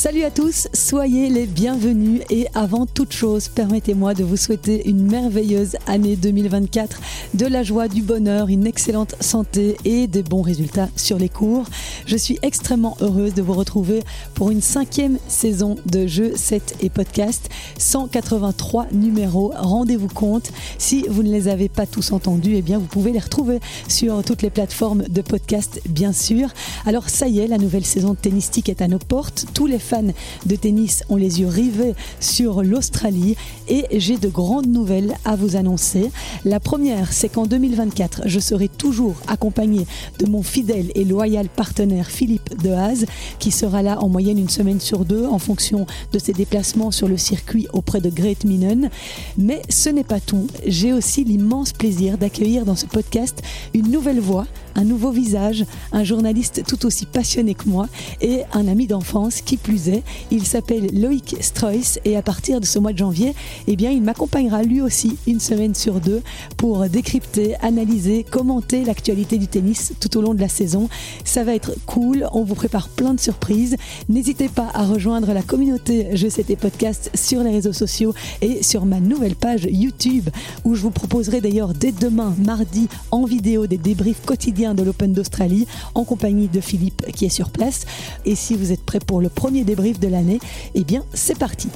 Salut 0.00 0.24
à 0.24 0.30
tous, 0.30 0.66
soyez 0.72 1.28
les 1.28 1.44
bienvenus 1.44 2.22
et 2.30 2.46
avant 2.54 2.86
toute 2.86 3.12
chose, 3.12 3.48
permettez-moi 3.48 4.14
de 4.14 4.24
vous 4.24 4.38
souhaiter 4.38 4.88
une 4.88 5.02
merveilleuse 5.02 5.76
année 5.86 6.16
2024, 6.16 7.02
de 7.34 7.44
la 7.44 7.62
joie, 7.62 7.86
du 7.86 8.00
bonheur, 8.00 8.48
une 8.48 8.66
excellente 8.66 9.14
santé 9.20 9.76
et 9.84 10.06
des 10.06 10.22
bons 10.22 10.40
résultats 10.40 10.88
sur 10.96 11.18
les 11.18 11.28
cours. 11.28 11.66
Je 12.06 12.16
suis 12.16 12.38
extrêmement 12.40 12.96
heureuse 13.02 13.34
de 13.34 13.42
vous 13.42 13.52
retrouver 13.52 14.00
pour 14.32 14.50
une 14.50 14.62
cinquième 14.62 15.18
saison 15.28 15.76
de 15.84 16.06
Jeux 16.06 16.32
7 16.34 16.76
et 16.80 16.88
podcast, 16.88 17.50
183 17.76 18.86
numéros. 18.92 19.52
Rendez-vous 19.54 20.08
compte, 20.08 20.50
si 20.78 21.04
vous 21.10 21.22
ne 21.22 21.30
les 21.30 21.48
avez 21.48 21.68
pas 21.68 21.84
tous 21.84 22.12
entendus, 22.12 22.54
eh 22.56 22.62
bien 22.62 22.78
vous 22.78 22.86
pouvez 22.86 23.12
les 23.12 23.18
retrouver 23.18 23.60
sur 23.86 24.24
toutes 24.24 24.40
les 24.40 24.48
plateformes 24.48 25.02
de 25.02 25.20
podcast, 25.20 25.82
bien 25.86 26.14
sûr. 26.14 26.48
Alors 26.86 27.10
ça 27.10 27.28
y 27.28 27.40
est, 27.40 27.46
la 27.46 27.58
nouvelle 27.58 27.84
saison 27.84 28.14
de 28.14 28.18
tennistique 28.18 28.70
est 28.70 28.80
à 28.80 28.88
nos 28.88 28.98
portes. 28.98 29.44
Fans 29.90 30.14
de 30.46 30.56
tennis 30.56 31.02
ont 31.08 31.16
les 31.16 31.40
yeux 31.40 31.48
rivés 31.48 31.94
sur 32.20 32.62
l'Australie 32.62 33.36
et 33.68 33.86
j'ai 33.98 34.18
de 34.18 34.28
grandes 34.28 34.68
nouvelles 34.68 35.16
à 35.24 35.34
vous 35.34 35.56
annoncer. 35.56 36.10
La 36.44 36.60
première, 36.60 37.12
c'est 37.12 37.28
qu'en 37.28 37.46
2024, 37.46 38.22
je 38.26 38.38
serai 38.38 38.68
toujours 38.68 39.16
accompagné 39.26 39.86
de 40.20 40.26
mon 40.26 40.44
fidèle 40.44 40.92
et 40.94 41.04
loyal 41.04 41.48
partenaire 41.48 42.06
Philippe 42.06 42.62
Dehaze, 42.62 43.06
qui 43.40 43.50
sera 43.50 43.82
là 43.82 44.00
en 44.00 44.08
moyenne 44.08 44.38
une 44.38 44.48
semaine 44.48 44.80
sur 44.80 45.04
deux 45.04 45.26
en 45.26 45.40
fonction 45.40 45.86
de 46.12 46.18
ses 46.20 46.32
déplacements 46.32 46.92
sur 46.92 47.08
le 47.08 47.16
circuit 47.16 47.66
auprès 47.72 48.00
de 48.00 48.10
Great 48.10 48.44
Minen. 48.44 48.90
Mais 49.38 49.62
ce 49.68 49.88
n'est 49.88 50.04
pas 50.04 50.20
tout. 50.20 50.46
J'ai 50.66 50.92
aussi 50.92 51.24
l'immense 51.24 51.72
plaisir 51.72 52.16
d'accueillir 52.16 52.64
dans 52.64 52.76
ce 52.76 52.86
podcast 52.86 53.42
une 53.74 53.90
nouvelle 53.90 54.20
voix, 54.20 54.46
un 54.74 54.84
nouveau 54.84 55.10
visage, 55.10 55.64
un 55.92 56.04
journaliste 56.04 56.62
tout 56.66 56.86
aussi 56.86 57.06
passionné 57.06 57.54
que 57.54 57.68
moi 57.68 57.88
et 58.20 58.42
un 58.52 58.68
ami 58.68 58.86
d'enfance 58.86 59.40
qui 59.40 59.56
plus 59.56 59.88
est. 59.88 60.02
Il 60.30 60.46
s'appelle 60.46 60.88
Loïc 60.92 61.36
Streuss 61.40 61.98
et 62.04 62.16
à 62.16 62.22
partir 62.22 62.60
de 62.60 62.66
ce 62.66 62.78
mois 62.78 62.92
de 62.92 62.98
janvier, 62.98 63.34
eh 63.66 63.76
bien, 63.76 63.90
il 63.90 64.02
m'accompagnera 64.02 64.62
lui 64.62 64.80
aussi 64.80 65.16
une 65.26 65.40
semaine 65.40 65.74
sur 65.74 66.00
deux 66.00 66.22
pour 66.56 66.88
décrypter, 66.88 67.56
analyser, 67.60 68.24
commenter 68.24 68.84
l'actualité 68.84 69.38
du 69.38 69.46
tennis 69.46 69.92
tout 70.00 70.16
au 70.16 70.22
long 70.22 70.34
de 70.34 70.40
la 70.40 70.48
saison. 70.48 70.88
Ça 71.24 71.44
va 71.44 71.54
être 71.54 71.72
cool, 71.86 72.26
on 72.32 72.44
vous 72.44 72.54
prépare 72.54 72.88
plein 72.88 73.14
de 73.14 73.20
surprises. 73.20 73.76
N'hésitez 74.08 74.48
pas 74.48 74.68
à 74.74 74.84
rejoindre 74.84 75.32
la 75.32 75.42
communauté 75.42 76.08
Je 76.14 76.28
sais 76.28 76.44
tes 76.44 76.56
podcasts 76.56 77.10
sur 77.14 77.42
les 77.42 77.50
réseaux 77.50 77.72
sociaux 77.72 78.14
et 78.42 78.62
sur 78.62 78.86
ma 78.86 79.00
nouvelle 79.00 79.36
page 79.36 79.66
YouTube 79.70 80.28
où 80.64 80.74
je 80.74 80.82
vous 80.82 80.90
proposerai 80.90 81.40
d'ailleurs 81.40 81.74
dès 81.74 81.92
demain, 81.92 82.34
mardi, 82.44 82.88
en 83.10 83.24
vidéo 83.24 83.66
des 83.66 83.78
débriefs 83.78 84.24
quotidiens 84.24 84.59
de 84.60 84.82
l'Open 84.82 85.12
d'Australie 85.12 85.66
en 85.94 86.04
compagnie 86.04 86.48
de 86.48 86.60
Philippe 86.60 87.04
qui 87.12 87.24
est 87.24 87.30
sur 87.30 87.50
place. 87.50 87.86
Et 88.24 88.34
si 88.34 88.54
vous 88.54 88.72
êtes 88.72 88.84
prêts 88.84 89.00
pour 89.00 89.20
le 89.20 89.28
premier 89.28 89.64
débrief 89.64 89.98
de 89.98 90.08
l'année, 90.08 90.38
eh 90.74 90.84
bien 90.84 91.02
c'est 91.14 91.38
parti. 91.38 91.68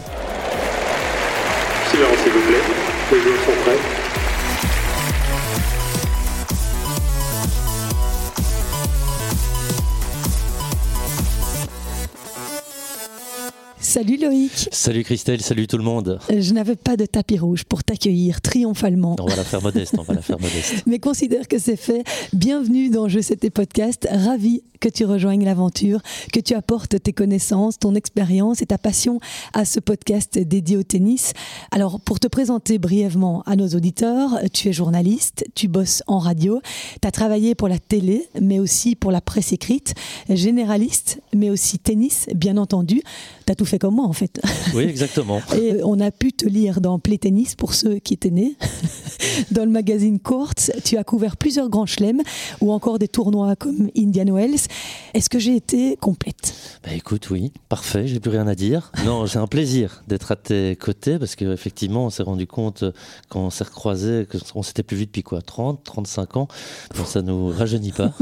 Salut 13.95 14.17
Loïc. 14.17 14.69
Salut 14.73 15.05
Christelle, 15.05 15.41
salut 15.41 15.69
tout 15.69 15.79
le 15.79 15.85
monde. 15.85 16.19
Je 16.29 16.53
n'avais 16.53 16.75
pas 16.75 16.97
de 16.97 17.07
tapis 17.07 17.39
rouge 17.39 17.63
pour 17.63 17.85
t'accueillir 17.85 18.41
triomphalement. 18.41 19.15
On 19.21 19.27
va 19.27 19.37
la 19.37 19.45
faire 19.45 19.63
modeste, 19.63 19.95
on 19.97 20.03
va 20.03 20.15
la 20.15 20.21
faire 20.21 20.41
modeste. 20.41 20.83
Mais 20.87 20.99
considère 20.99 21.47
que 21.47 21.61
c'est 21.61 21.77
fait. 21.77 22.03
Bienvenue 22.33 22.91
dans 22.91 23.07
Je 23.07 23.21
sais 23.21 23.37
tes 23.37 23.51
podcasts. 23.51 24.09
Ravi 24.11 24.63
que 24.85 24.89
tu 24.91 25.07
rejoignes 25.07 25.45
l'aventure, 25.45 26.01
que 26.31 26.41
tu 26.41 26.53
apportes 26.53 27.03
tes 27.03 27.15
connaissances, 27.15 27.79
ton 27.79 27.95
expérience 27.95 28.61
et 28.61 28.67
ta 28.67 28.77
passion 28.77 29.19
à 29.55 29.65
ce 29.65 29.81
podcast 29.81 30.39
dédié 30.39 30.77
au 30.77 30.83
tennis. 30.83 31.33
Alors, 31.71 32.01
pour 32.01 32.21
te 32.21 32.27
présenter 32.27 32.79
brièvement 32.79 33.43
à 33.47 33.57
nos 33.57 33.69
auditeurs, 33.69 34.39
tu 34.53 34.69
es 34.69 34.75
journaliste, 34.75 35.47
tu 35.55 35.69
bosses 35.69 36.03
en 36.07 36.19
radio, 36.19 36.61
tu 37.01 37.09
as 37.09 37.11
travaillé 37.13 37.55
pour 37.55 37.69
la 37.69 37.79
télé, 37.79 38.29
mais 38.43 38.59
aussi 38.59 38.95
pour 38.95 39.11
la 39.11 39.23
presse 39.23 39.53
écrite, 39.53 39.95
généraliste, 40.29 41.19
mais 41.35 41.49
aussi 41.49 41.79
tennis, 41.79 42.27
bien 42.35 42.59
entendu. 42.59 43.01
Tu 43.47 43.53
as 43.53 43.55
tout 43.55 43.65
fait 43.65 43.79
comme 43.85 43.97
moi, 43.97 44.07
en 44.07 44.15
fait. 44.15 44.41
Oui, 44.75 44.85
exactement. 44.85 45.43
Et 45.61 45.81
on 45.85 46.01
a 46.01 46.11
pu 46.11 46.33
te 46.33 46.47
lire 46.47 46.81
dans 46.81 46.99
Play 46.99 47.19
Tennis, 47.19 47.55
pour 47.55 47.75
ceux 47.75 47.99
qui 47.99 48.15
étaient 48.15 48.31
nés, 48.31 48.57
dans 49.51 49.67
le 49.67 49.71
magazine 49.71 50.19
Courts. 50.21 50.55
Tu 50.85 50.97
as 50.97 51.05
couvert 51.05 51.37
plusieurs 51.37 51.69
grands 51.69 51.85
chelems 51.85 52.23
ou 52.63 52.73
encore 52.73 52.99
des 52.99 53.09
tournois 53.09 53.57
comme 53.57 53.91
Indian 53.95 54.35
Wells. 54.35 54.69
Est-ce 55.13 55.29
que 55.29 55.39
j'ai 55.39 55.55
été 55.55 55.99
complète? 55.99 56.55
Bah 56.83 56.95
écoute, 56.95 57.29
oui, 57.29 57.53
parfait, 57.69 58.07
j'ai 58.07 58.21
plus 58.21 58.31
rien 58.31 58.47
à 58.47 58.55
dire. 58.55 58.91
Non, 59.05 59.27
c'est 59.29 59.39
un 59.39 59.47
plaisir 59.47 60.03
d'être 60.09 60.33
à 60.33 60.37
tes 60.37 60.77
côtés 60.77 61.19
parce 61.19 61.37
qu'effectivement, 61.37 62.07
on 62.07 62.11
s'est 62.11 62.23
rendu 62.23 62.47
compte 62.47 62.85
euh, 62.85 62.93
quand 63.29 63.41
on 63.41 63.51
s'est 63.51 63.65
recroisé 63.65 64.27
qu'on 64.51 64.63
s'était 64.63 64.83
plus 64.83 64.97
vu 64.97 65.05
depuis 65.05 65.23
quoi? 65.23 65.43
30, 65.43 65.85
35 65.85 66.39
ans? 66.39 66.49
Bon, 66.97 67.05
ça 67.05 67.21
nous 67.21 67.49
rajeunit 67.49 67.93
pas. 67.93 68.13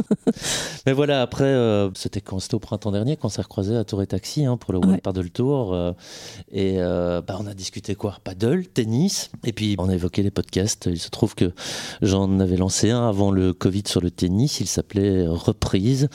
Mais 0.86 0.92
voilà, 0.92 1.22
après, 1.22 1.44
euh, 1.44 1.88
c'était 1.94 2.20
quand? 2.20 2.40
C'était 2.40 2.56
au 2.56 2.58
printemps 2.58 2.90
dernier 2.90 3.16
qu'on 3.16 3.28
s'est 3.28 3.42
recroisé 3.42 3.76
à 3.76 3.84
Tour 3.84 4.02
et 4.02 4.08
Taxi 4.08 4.44
hein, 4.44 4.56
pour 4.56 4.72
le 4.72 4.80
World 4.80 5.00
Paddle 5.02 5.30
Tour. 5.30 5.51
Euh, 5.52 5.92
et 6.52 6.76
bah, 6.76 7.36
on 7.38 7.46
a 7.46 7.54
discuté 7.54 7.94
quoi? 7.94 8.18
Paddle, 8.24 8.66
tennis. 8.66 9.30
Et 9.44 9.52
puis 9.52 9.76
on 9.78 9.88
a 9.88 9.94
évoqué 9.94 10.22
les 10.22 10.30
podcasts. 10.30 10.88
Il 10.90 10.98
se 10.98 11.10
trouve 11.10 11.34
que 11.34 11.52
j'en 12.02 12.40
avais 12.40 12.56
lancé 12.56 12.90
un 12.90 13.08
avant 13.08 13.30
le 13.30 13.52
Covid 13.52 13.84
sur 13.86 14.00
le 14.00 14.10
tennis. 14.10 14.60
Il 14.60 14.66
s'appelait 14.66 15.26
Reprise. 15.26 16.08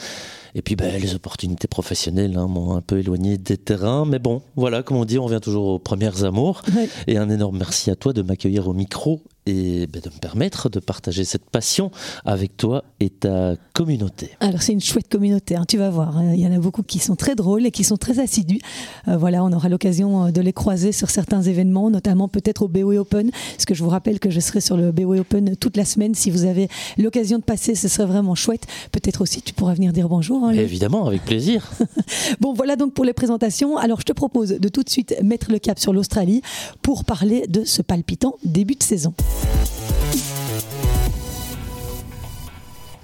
Et 0.55 0.61
puis 0.61 0.75
ben, 0.75 0.99
les 0.99 1.13
opportunités 1.13 1.67
professionnelles 1.67 2.37
hein, 2.37 2.47
m'ont 2.47 2.75
un 2.75 2.81
peu 2.81 2.99
éloigné 2.99 3.37
des 3.37 3.57
terrains. 3.57 4.05
Mais 4.05 4.19
bon, 4.19 4.41
voilà, 4.55 4.83
comme 4.83 4.97
on 4.97 5.05
dit, 5.05 5.19
on 5.19 5.27
vient 5.27 5.39
toujours 5.39 5.67
aux 5.67 5.79
premières 5.79 6.23
amours. 6.23 6.61
Et 7.07 7.17
un 7.17 7.29
énorme 7.29 7.57
merci 7.57 7.91
à 7.91 7.95
toi 7.95 8.13
de 8.13 8.21
m'accueillir 8.21 8.67
au 8.67 8.73
micro 8.73 9.21
et 9.47 9.88
ben, 9.88 10.02
de 10.02 10.09
me 10.09 10.19
permettre 10.19 10.69
de 10.69 10.80
partager 10.80 11.24
cette 11.24 11.50
passion 11.50 11.90
avec 12.25 12.58
toi 12.58 12.84
et 13.00 13.09
ta 13.09 13.56
communauté. 13.74 14.31
Alors 14.40 14.62
c'est 14.62 14.74
une 14.74 14.81
chouette 14.81 15.08
communauté, 15.09 15.56
hein, 15.56 15.63
tu 15.68 15.78
vas 15.78 15.90
voir. 15.90 16.18
Hein. 16.18 16.34
Il 16.34 16.40
y 16.40 16.47
en 16.47 16.52
a 16.52 16.59
beaucoup 16.59 16.84
qui 16.84 17.00
sont 17.00 17.16
très 17.16 17.35
drôles 17.35 17.66
et 17.66 17.72
qui 17.72 17.84
sont 17.84 17.97
très 17.97 18.19
assidus. 18.19 18.59
Euh, 19.08 19.18
voilà, 19.18 19.44
on 19.44 19.52
aura 19.53 19.69
l'occasion 19.69 20.25
euh, 20.25 20.31
de 20.31 20.41
les 20.41 20.53
croiser 20.53 20.91
sur 20.91 21.09
certains 21.09 21.41
événements, 21.41 21.90
notamment 21.90 22.28
peut-être 22.28 22.63
au 22.63 22.68
BOE 22.68 22.97
Open, 22.97 23.31
parce 23.31 23.66
que 23.66 23.74
je 23.74 23.84
vous 23.84 23.90
rappelle 23.90 24.19
que 24.19 24.30
je 24.30 24.40
serai 24.40 24.59
sur 24.59 24.75
le 24.75 24.91
BOE 24.91 25.19
Open 25.19 25.56
toute 25.56 25.78
la 25.78 25.85
semaine. 25.85 26.14
Si 26.14 26.29
vous 26.29 26.46
avez 26.46 26.68
l'occasion 26.97 27.38
de 27.38 27.44
passer, 27.44 27.75
ce 27.75 27.88
serait 27.88 28.06
vraiment 28.06 28.35
chouette. 28.35 28.66
Peut-être 28.91 29.22
aussi 29.22 29.41
tu 29.41 29.53
pourras 29.53 29.74
venir 29.74 29.94
dire 29.94 30.09
bonjour. 30.09 30.44
Hein, 30.44 30.52
Évidemment, 30.52 31.08
avec 31.08 31.24
plaisir. 31.24 31.72
bon, 32.41 32.53
voilà 32.53 32.75
donc 32.75 32.94
pour 32.94 33.06
les 33.06 33.14
présentations. 33.14 33.78
Alors 33.78 34.02
je 34.02 34.06
te 34.06 34.14
propose 34.14 34.50
de 34.50 34.68
tout 34.68 34.84
de 34.84 34.90
suite 34.90 35.16
mettre 35.24 35.52
le 35.52 35.59
cap 35.59 35.79
sur 35.79 35.94
l'Australie 35.94 36.41
pour 36.81 37.06
parler 37.06 37.47
de 37.47 37.64
ce 37.64 37.81
palpitant 37.81 38.35
début 38.44 38.75
de 38.75 38.84
saison. 38.84 39.14
you 39.45 39.76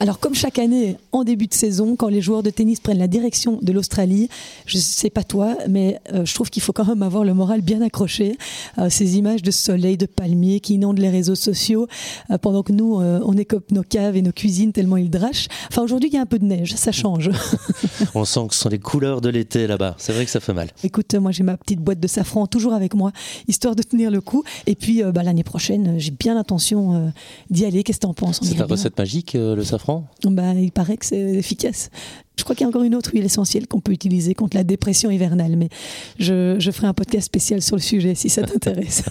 Alors 0.04 0.20
comme 0.20 0.36
chaque 0.36 0.60
année, 0.60 0.98
en 1.14 1.24
début 1.24 1.48
de 1.48 1.54
saison, 1.54 1.96
quand 1.96 2.10
les 2.10 2.20
joueurs 2.20 2.44
de 2.44 2.50
tennis 2.50 2.82
prennent 2.82 3.00
la 3.00 3.08
direction 3.08 3.60
de 3.62 3.72
l'Australie, 3.72 4.28
je 4.66 4.78
sais 4.78 5.10
pas 5.10 5.24
toi, 5.24 5.56
mais 5.70 5.98
euh, 6.12 6.26
je 6.26 6.34
trouve 6.34 6.50
qu'il 6.50 6.62
faut 6.62 6.74
quand 6.74 6.84
même 6.86 7.04
avoir 7.04 7.24
le 7.24 7.34
moral 7.34 7.62
bien 7.62 7.82
accroché. 7.82 8.38
Euh, 8.80 8.90
ces 8.90 9.18
images 9.18 9.44
de 9.44 9.50
soleil, 9.50 9.96
de 9.96 10.06
palmiers 10.06 10.60
qui 10.60 10.74
inondent 10.74 11.00
les 11.00 11.10
réseaux 11.10 11.36
sociaux, 11.36 11.88
euh, 12.32 12.38
pendant 12.38 12.64
que 12.64 12.74
nous, 12.74 12.96
on 12.96 13.38
écope 13.38 13.72
nos 13.72 13.84
caves 13.84 14.18
et 14.18 14.22
nos 14.22 14.34
cuisines 14.34 14.74
tellement 14.74 14.98
ils 14.98 15.10
drachent. 15.10 15.48
Enfin 15.70 15.84
aujourd'hui, 15.84 16.10
il 16.10 16.16
y 16.16 16.18
a 16.18 16.22
un 16.22 16.26
peu 16.26 16.38
de 16.38 16.44
neige, 16.44 16.76
ça 16.76 16.92
change. 16.92 17.32
on 18.14 18.26
sent 18.26 18.48
que 18.50 18.56
ce 18.56 18.60
sont 18.60 18.70
les 18.70 18.80
couleurs 18.80 19.22
de 19.22 19.30
l'été 19.30 19.68
là-bas. 19.68 19.96
C'est 20.00 20.12
vrai 20.12 20.26
que 20.26 20.32
ça 20.32 20.42
fait 20.42 20.54
mal. 20.54 20.70
Écoute, 20.84 21.16
moi 21.16 21.32
j'ai 21.32 21.44
ma 21.44 21.56
petite 21.56 21.80
boîte 21.80 22.02
de 22.02 22.08
safran 22.10 22.46
toujours 22.46 22.74
avec 22.74 22.94
moi, 22.94 23.14
histoire 23.48 23.74
de 23.74 23.84
tenir 23.84 24.12
le 24.12 24.20
coup. 24.20 24.44
Et 24.68 24.76
puis 24.76 25.02
bah, 25.02 25.24
l'année 25.24 25.46
prochaine, 25.46 25.98
j'ai 25.98 26.12
bien 26.12 26.36
l'intention 26.36 27.14
d'y 27.50 27.64
aller. 27.64 27.84
Qu'est-ce 27.84 28.00
que 28.00 28.06
tu 28.06 28.08
en 28.08 28.14
penses 28.14 28.42
C'est 28.44 28.56
ta 28.56 28.66
recette 28.66 28.98
magique, 28.98 29.32
le 29.36 29.64
safran? 29.64 29.93
Bah, 30.26 30.54
Il 30.54 30.72
paraît 30.72 30.98
que 30.98 31.06
c'est 31.06 31.20
efficace. 31.20 31.90
Je 32.36 32.44
crois 32.44 32.56
qu'il 32.56 32.64
y 32.64 32.66
a 32.66 32.70
encore 32.70 32.84
une 32.84 32.96
autre 32.96 33.12
huile 33.14 33.26
essentielle 33.26 33.68
qu'on 33.68 33.80
peut 33.80 33.92
utiliser 33.92 34.34
contre 34.34 34.58
la 34.58 34.64
dépression 34.64 35.12
hivernale, 35.12 35.56
mais 35.56 35.70
je, 36.18 36.56
je 36.58 36.72
ferai 36.72 36.88
un 36.88 36.94
podcast 36.94 37.28
spécial 37.28 37.62
sur 37.62 37.76
le 37.76 37.82
sujet 37.82 38.16
si 38.16 38.28
ça 38.28 38.42
t'intéresse. 38.48 39.04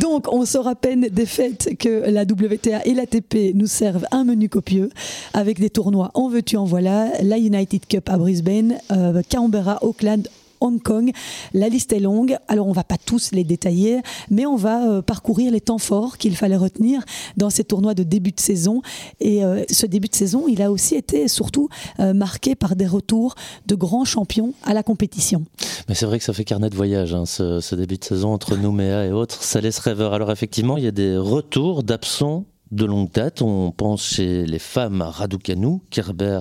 Donc, 0.00 0.30
on 0.30 0.44
sort 0.44 0.68
à 0.68 0.74
peine 0.74 1.08
des 1.10 1.26
fêtes 1.26 1.76
que 1.78 2.10
la 2.10 2.22
WTA 2.22 2.84
et 2.84 2.94
l'ATP 2.94 3.54
nous 3.54 3.66
servent 3.66 4.06
un 4.10 4.24
menu 4.24 4.48
copieux 4.48 4.90
avec 5.32 5.58
des 5.58 5.70
tournois 5.70 6.10
en 6.14 6.28
veux-tu, 6.28 6.56
en 6.56 6.64
voilà, 6.64 7.10
la 7.22 7.38
United 7.38 7.86
Cup 7.86 8.08
à 8.08 8.18
Brisbane, 8.18 8.76
euh, 8.92 9.22
Canberra, 9.30 9.78
Auckland, 9.82 10.28
Hong 10.64 10.82
Kong. 10.82 11.12
La 11.52 11.68
liste 11.68 11.92
est 11.92 12.00
longue, 12.00 12.36
alors 12.48 12.66
on 12.66 12.72
va 12.72 12.84
pas 12.84 12.96
tous 12.96 13.32
les 13.32 13.44
détailler, 13.44 14.00
mais 14.30 14.46
on 14.46 14.56
va 14.56 14.88
euh, 14.88 15.02
parcourir 15.02 15.52
les 15.52 15.60
temps 15.60 15.78
forts 15.78 16.16
qu'il 16.16 16.36
fallait 16.36 16.56
retenir 16.56 17.02
dans 17.36 17.50
ces 17.50 17.64
tournois 17.64 17.94
de 17.94 18.02
début 18.02 18.32
de 18.32 18.40
saison. 18.40 18.80
Et 19.20 19.44
euh, 19.44 19.62
ce 19.70 19.84
début 19.86 20.08
de 20.08 20.14
saison, 20.14 20.46
il 20.48 20.62
a 20.62 20.70
aussi 20.70 20.94
été 20.94 21.28
surtout 21.28 21.68
euh, 22.00 22.14
marqué 22.14 22.54
par 22.54 22.76
des 22.76 22.86
retours 22.86 23.34
de 23.66 23.74
grands 23.74 24.06
champions 24.06 24.54
à 24.64 24.72
la 24.72 24.82
compétition. 24.82 25.44
Mais 25.88 25.94
c'est 25.94 26.06
vrai 26.06 26.18
que 26.18 26.24
ça 26.24 26.32
fait 26.32 26.44
carnet 26.44 26.70
de 26.70 26.76
voyage, 26.76 27.12
hein, 27.14 27.26
ce, 27.26 27.74
début 27.74 27.98
de 27.98 28.04
saison 28.04 28.32
entre 28.32 28.56
Nouméa 28.56 29.04
et 29.04 29.12
autres. 29.12 29.42
Ça 29.42 29.60
laisse 29.60 29.78
rêveur. 29.78 30.14
Alors 30.14 30.30
effectivement, 30.30 30.78
il 30.78 30.84
y 30.84 30.88
a 30.88 30.92
des 30.92 31.18
retours 31.18 31.82
d'absents 31.82 32.46
de 32.70 32.84
longue 32.84 33.10
date. 33.12 33.42
On 33.42 33.70
pense 33.70 34.04
chez 34.04 34.46
les 34.46 34.58
femmes 34.58 35.02
à 35.02 35.10
Raducanu, 35.10 35.80
Kerber 35.90 36.40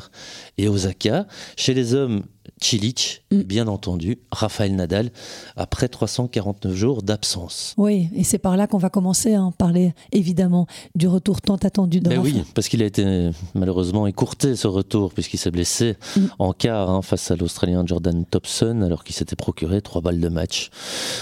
et 0.57 0.67
Osaka. 0.67 1.27
Chez 1.57 1.73
les 1.73 1.93
hommes, 1.93 2.23
Cilic, 2.61 3.23
Mm. 3.31 3.41
bien 3.41 3.67
entendu, 3.67 4.19
Rafael 4.31 4.75
Nadal, 4.75 5.11
après 5.55 5.87
349 5.87 6.73
jours 6.75 7.01
d'absence. 7.03 7.73
Oui, 7.77 8.09
et 8.15 8.23
c'est 8.23 8.37
par 8.37 8.57
là 8.57 8.67
qu'on 8.67 8.77
va 8.77 8.89
commencer 8.89 9.33
à 9.33 9.41
en 9.43 9.51
parler, 9.51 9.93
évidemment, 10.11 10.67
du 10.95 11.07
retour 11.07 11.41
tant 11.41 11.55
attendu 11.55 11.99
de 11.99 12.09
Ben 12.09 12.19
Rafa. 12.19 12.29
oui, 12.29 12.43
parce 12.53 12.67
qu'il 12.69 12.81
a 12.81 12.85
été 12.85 13.29
malheureusement 13.55 14.07
écourté 14.07 14.55
ce 14.55 14.67
retour, 14.67 15.13
puisqu'il 15.13 15.37
s'est 15.37 15.51
blessé 15.51 15.95
Mm. 16.15 16.21
en 16.39 16.53
quart 16.53 16.89
hein, 16.89 17.01
face 17.01 17.31
à 17.31 17.35
l'Australien 17.35 17.83
Jordan 17.85 18.23
Thompson, 18.25 18.81
alors 18.83 19.03
qu'il 19.03 19.15
s'était 19.15 19.35
procuré 19.35 19.81
trois 19.81 20.01
balles 20.01 20.19
de 20.19 20.29
match. 20.29 20.69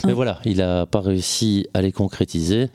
Mais 0.06 0.12
Ah. 0.12 0.16
voilà, 0.16 0.40
il 0.46 0.58
n'a 0.58 0.86
pas 0.86 1.02
réussi 1.02 1.66
à 1.74 1.82
les 1.82 1.92
concrétiser, 1.92 2.68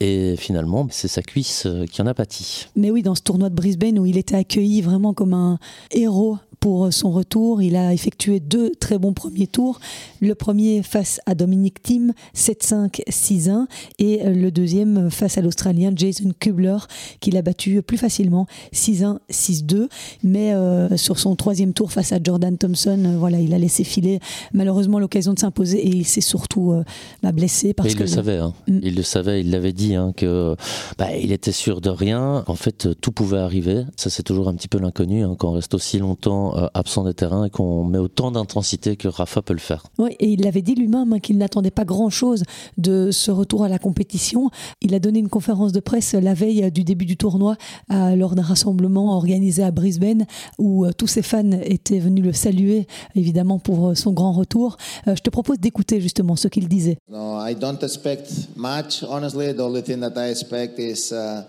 et 0.00 0.34
finalement, 0.36 0.86
c'est 0.90 1.08
sa 1.08 1.22
cuisse 1.22 1.66
euh, 1.66 1.86
qui 1.86 2.02
en 2.02 2.06
a 2.06 2.14
pâti. 2.14 2.66
Mais 2.76 2.90
oui, 2.90 3.02
dans 3.02 3.14
ce 3.14 3.22
tournoi 3.22 3.48
de 3.48 3.54
Brisbane 3.54 3.98
où 3.98 4.06
il 4.06 4.16
était 4.16 4.36
accueilli 4.36 4.80
vraiment 4.82 5.14
comme 5.14 5.34
un 5.34 5.58
héros 5.90 6.38
pour 6.62 6.92
son 6.92 7.10
retour, 7.10 7.60
il 7.60 7.74
a 7.74 7.92
effectué 7.92 8.38
deux 8.38 8.70
très 8.78 8.96
bons 8.96 9.14
premiers 9.14 9.48
tours. 9.48 9.80
Le 10.20 10.36
premier 10.36 10.84
face 10.84 11.20
à 11.26 11.34
Dominic 11.34 11.82
Thiem, 11.82 12.12
7-5, 12.36 13.02
6-1, 13.10 13.66
et 13.98 14.20
le 14.22 14.52
deuxième 14.52 15.10
face 15.10 15.38
à 15.38 15.40
l'Australien 15.40 15.90
Jason 15.96 16.30
Kubler, 16.38 16.76
qu'il 17.18 17.36
a 17.36 17.42
battu 17.42 17.82
plus 17.82 17.98
facilement, 17.98 18.46
6-1, 18.72 19.18
6-2. 19.28 19.88
Mais 20.22 20.54
euh, 20.54 20.96
sur 20.96 21.18
son 21.18 21.34
troisième 21.34 21.72
tour 21.72 21.90
face 21.90 22.12
à 22.12 22.18
Jordan 22.22 22.56
Thompson, 22.56 23.02
euh, 23.06 23.16
voilà, 23.18 23.40
il 23.40 23.54
a 23.54 23.58
laissé 23.58 23.82
filer 23.82 24.20
malheureusement 24.52 25.00
l'occasion 25.00 25.34
de 25.34 25.40
s'imposer 25.40 25.78
et 25.84 25.88
il 25.88 26.04
s'est 26.06 26.20
surtout 26.20 26.70
euh, 26.70 26.84
bah, 27.24 27.32
blessé 27.32 27.74
parce 27.74 27.90
il 27.90 27.96
que 27.96 28.02
le 28.02 28.06
savait, 28.06 28.38
hein. 28.38 28.54
Mm. 28.68 28.78
il 28.84 28.94
le 28.94 29.02
savait, 29.02 29.40
il 29.40 29.50
l'avait 29.50 29.72
dit, 29.72 29.96
hein, 29.96 30.12
que 30.16 30.54
bah, 30.96 31.16
il 31.16 31.32
était 31.32 31.50
sûr 31.50 31.80
de 31.80 31.90
rien. 31.90 32.44
En 32.46 32.54
fait, 32.54 32.88
tout 33.00 33.10
pouvait 33.10 33.38
arriver. 33.38 33.82
Ça, 33.96 34.10
c'est 34.10 34.22
toujours 34.22 34.46
un 34.46 34.54
petit 34.54 34.68
peu 34.68 34.78
l'inconnu 34.78 35.24
hein, 35.24 35.34
quand 35.36 35.48
on 35.48 35.54
reste 35.54 35.74
aussi 35.74 35.98
longtemps 35.98 36.51
euh, 36.54 36.68
absent 36.74 37.04
des 37.04 37.14
terrains 37.14 37.44
et 37.44 37.50
qu'on 37.50 37.84
met 37.84 37.98
autant 37.98 38.30
d'intensité 38.30 38.96
que 38.96 39.08
Rafa 39.08 39.42
peut 39.42 39.54
le 39.54 39.60
faire. 39.60 39.84
Oui, 39.98 40.16
et 40.20 40.28
il 40.32 40.42
l'avait 40.42 40.62
dit 40.62 40.74
lui-même 40.74 41.12
hein, 41.12 41.20
qu'il 41.20 41.38
n'attendait 41.38 41.70
pas 41.70 41.84
grand-chose 41.84 42.44
de 42.78 43.10
ce 43.10 43.30
retour 43.30 43.64
à 43.64 43.68
la 43.68 43.78
compétition. 43.78 44.50
Il 44.80 44.94
a 44.94 44.98
donné 44.98 45.18
une 45.18 45.28
conférence 45.28 45.72
de 45.72 45.80
presse 45.80 46.14
la 46.14 46.34
veille 46.34 46.70
du 46.70 46.84
début 46.84 47.06
du 47.06 47.16
tournoi 47.16 47.56
lors 47.90 48.34
d'un 48.34 48.42
rassemblement 48.42 49.14
organisé 49.14 49.62
à 49.62 49.70
Brisbane 49.70 50.26
où 50.58 50.84
euh, 50.84 50.92
tous 50.96 51.06
ses 51.06 51.22
fans 51.22 51.50
étaient 51.64 51.98
venus 51.98 52.24
le 52.24 52.32
saluer, 52.32 52.86
évidemment, 53.14 53.58
pour 53.58 53.88
euh, 53.88 53.94
son 53.94 54.12
grand 54.12 54.32
retour. 54.32 54.76
Euh, 55.06 55.14
je 55.16 55.22
te 55.22 55.30
propose 55.30 55.58
d'écouter 55.58 56.00
justement 56.00 56.36
ce 56.36 56.48
qu'il 56.48 56.68
disait. 56.68 56.98
No, 57.08 57.38
I 57.44 57.54
don't 57.54 57.82
expect 57.82 58.30
much. 58.56 59.02
Honestly, 59.02 59.54
the 59.54 59.60
only 59.60 59.82
thing 59.82 60.00
that 60.00 60.14
I 60.16 60.30
expect 60.30 60.78
is. 60.78 61.12
Uh, 61.12 61.42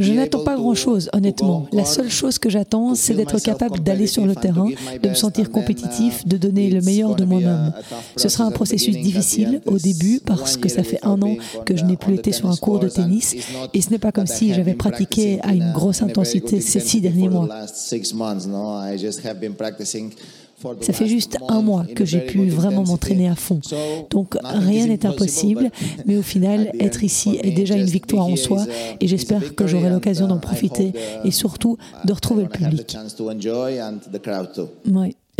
Je 0.00 0.12
n'attends 0.12 0.44
pas 0.44 0.56
grand-chose, 0.56 1.10
honnêtement. 1.12 1.66
on 1.70 1.76
La 1.76 1.84
seule 1.84 2.10
chose 2.10 2.38
que 2.38 2.48
j'attends, 2.48 2.94
c'est 2.94 3.14
d'être 3.14 3.38
capable 3.38 3.80
d'aller 3.80 4.06
sur 4.06 4.26
le 4.26 4.34
terrain, 4.34 4.68
de 5.02 5.08
me 5.08 5.14
sentir 5.14 5.44
then, 5.44 5.52
compétitif, 5.52 6.22
uh, 6.24 6.28
de 6.28 6.36
donner 6.36 6.70
le 6.70 6.80
meilleur 6.80 7.14
de 7.14 7.24
moi-même. 7.24 7.72
Ce 8.16 8.28
sera 8.28 8.44
un 8.44 8.50
processus 8.50 8.96
difficile 8.96 9.60
au 9.66 9.78
début 9.78 10.20
parce 10.24 10.56
que 10.56 10.68
ça 10.68 10.82
fait 10.82 11.00
un 11.04 11.20
an 11.22 11.36
que 11.64 11.76
je 11.76 11.84
n'ai 11.84 11.96
plus 11.96 12.14
été 12.14 12.32
sur 12.32 12.50
un 12.50 12.56
cours 12.56 12.78
de 12.78 12.88
tennis 12.88 13.36
et 13.74 13.80
ce 13.80 13.90
n'est 13.90 13.98
pas 13.98 14.12
comme 14.12 14.26
si 14.26 14.54
j'avais 14.54 14.74
pratiqué 14.74 15.40
à 15.42 15.52
une 15.54 15.62
a- 15.62 15.72
grosse 15.72 16.02
intensité 16.02 16.60
ces 16.60 16.80
six 16.80 17.00
derniers 17.00 17.28
mois. 17.28 17.48
Ça 20.80 20.92
fait 20.92 21.06
juste 21.06 21.38
un 21.48 21.62
mois 21.62 21.84
que 21.84 22.04
j'ai 22.04 22.20
pu 22.20 22.48
vraiment 22.48 22.84
m'entraîner 22.84 23.28
à 23.28 23.34
fond. 23.34 23.60
Donc 24.10 24.36
rien 24.44 24.86
n'est 24.86 25.06
impossible, 25.06 25.70
mais 26.06 26.16
au 26.16 26.22
final, 26.22 26.72
être 26.78 27.04
ici 27.04 27.38
est 27.42 27.52
déjà 27.52 27.76
une 27.76 27.84
victoire 27.84 28.26
en 28.26 28.36
soi 28.36 28.64
et 29.00 29.06
j'espère 29.06 29.54
que 29.54 29.66
j'aurai 29.66 29.90
l'occasion 29.90 30.26
d'en 30.26 30.38
profiter 30.38 30.92
et 31.24 31.30
surtout 31.30 31.76
de 32.04 32.12
retrouver 32.12 32.44
le 32.44 32.48
public. 32.48 32.96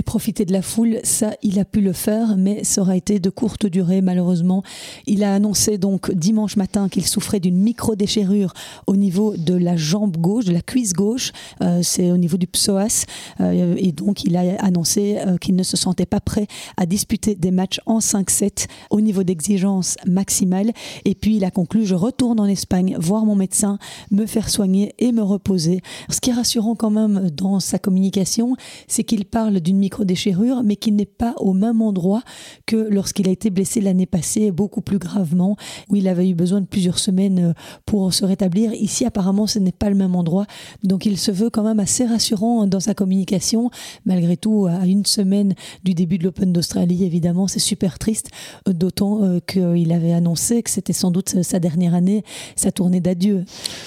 Profiter 0.02 0.44
de 0.44 0.52
la 0.52 0.62
foule, 0.62 1.00
ça, 1.02 1.32
il 1.42 1.58
a 1.58 1.64
pu 1.64 1.80
le 1.80 1.92
faire, 1.92 2.36
mais 2.36 2.64
ça 2.64 2.82
aura 2.82 2.96
été 2.96 3.18
de 3.18 3.30
courte 3.30 3.66
durée, 3.66 4.00
malheureusement. 4.00 4.62
Il 5.06 5.24
a 5.24 5.34
annoncé 5.34 5.78
donc 5.78 6.10
dimanche 6.12 6.56
matin 6.56 6.88
qu'il 6.88 7.06
souffrait 7.06 7.40
d'une 7.40 7.56
micro-déchirure 7.56 8.52
au 8.86 8.96
niveau 8.96 9.36
de 9.36 9.54
la 9.54 9.76
jambe 9.76 10.16
gauche, 10.16 10.44
de 10.44 10.52
la 10.52 10.62
cuisse 10.62 10.92
gauche, 10.92 11.32
euh, 11.62 11.80
c'est 11.82 12.10
au 12.10 12.16
niveau 12.16 12.36
du 12.36 12.46
psoas, 12.46 13.06
euh, 13.40 13.74
et 13.78 13.92
donc 13.92 14.24
il 14.24 14.36
a 14.36 14.56
annoncé 14.62 15.18
euh, 15.18 15.36
qu'il 15.36 15.56
ne 15.56 15.62
se 15.62 15.76
sentait 15.76 16.06
pas 16.06 16.20
prêt 16.20 16.46
à 16.76 16.86
disputer 16.86 17.34
des 17.34 17.50
matchs 17.50 17.80
en 17.86 17.98
5-7 17.98 18.66
au 18.90 19.00
niveau 19.00 19.22
d'exigence 19.22 19.96
maximale. 20.06 20.72
Et 21.04 21.14
puis 21.14 21.36
il 21.36 21.44
a 21.44 21.50
conclu, 21.50 21.86
je 21.86 21.94
retourne 21.94 22.40
en 22.40 22.46
Espagne 22.46 22.96
voir 22.98 23.24
mon 23.24 23.36
médecin, 23.36 23.78
me 24.10 24.26
faire 24.26 24.48
soigner 24.48 24.94
et 24.98 25.12
me 25.12 25.22
reposer. 25.22 25.80
Ce 26.08 26.20
qui 26.20 26.30
est 26.30 26.34
rassurant 26.34 26.74
quand 26.74 26.90
même 26.90 27.30
dans 27.30 27.60
sa 27.60 27.78
communication, 27.78 28.56
c'est 28.88 29.04
qu'il 29.04 29.24
parle 29.24 29.60
d'une 29.60 29.78
micro-déchirure, 29.90 30.62
mais 30.62 30.76
qu'il 30.76 30.94
n'est 30.94 31.04
pas 31.04 31.34
au 31.38 31.52
même 31.52 31.82
endroit 31.82 32.22
que 32.66 32.76
lorsqu'il 32.76 33.28
a 33.28 33.32
été 33.32 33.50
blessé 33.50 33.80
l'année 33.80 34.06
passée, 34.06 34.52
beaucoup 34.52 34.82
plus 34.82 34.98
gravement, 34.98 35.56
où 35.88 35.96
il 35.96 36.06
avait 36.06 36.28
eu 36.28 36.34
besoin 36.34 36.60
de 36.60 36.66
plusieurs 36.66 37.00
semaines 37.00 37.50
euh, 37.50 37.52
pour 37.86 38.14
se 38.14 38.24
rétablir. 38.24 38.72
Ici, 38.74 39.04
apparemment, 39.04 39.48
ce 39.48 39.58
n'est 39.58 39.72
pas 39.72 39.90
le 39.90 39.96
même 39.96 40.14
endroit. 40.14 40.46
Donc, 40.84 41.06
il 41.06 41.18
se 41.18 41.32
veut 41.32 41.50
quand 41.50 41.64
même 41.64 41.80
assez 41.80 42.06
rassurant 42.06 42.68
dans 42.68 42.78
sa 42.78 42.94
communication. 42.94 43.70
Malgré 44.04 44.36
tout, 44.36 44.66
à 44.66 44.86
une 44.86 45.04
semaine 45.04 45.54
du 45.82 45.94
début 45.94 46.18
de 46.18 46.24
l'Open 46.24 46.52
d'Australie, 46.52 47.04
évidemment, 47.04 47.48
c'est 47.48 47.58
super 47.58 47.98
triste, 47.98 48.28
euh, 48.68 48.72
d'autant 48.72 49.24
euh, 49.24 49.40
qu'il 49.40 49.90
avait 49.92 50.12
annoncé 50.12 50.62
que 50.62 50.70
c'était 50.70 50.92
sans 50.92 51.10
doute 51.10 51.42
sa 51.42 51.58
dernière 51.58 51.94
année, 51.94 52.22
sa 52.54 52.70
tournée 52.70 53.00
d'adieu. 53.00 53.44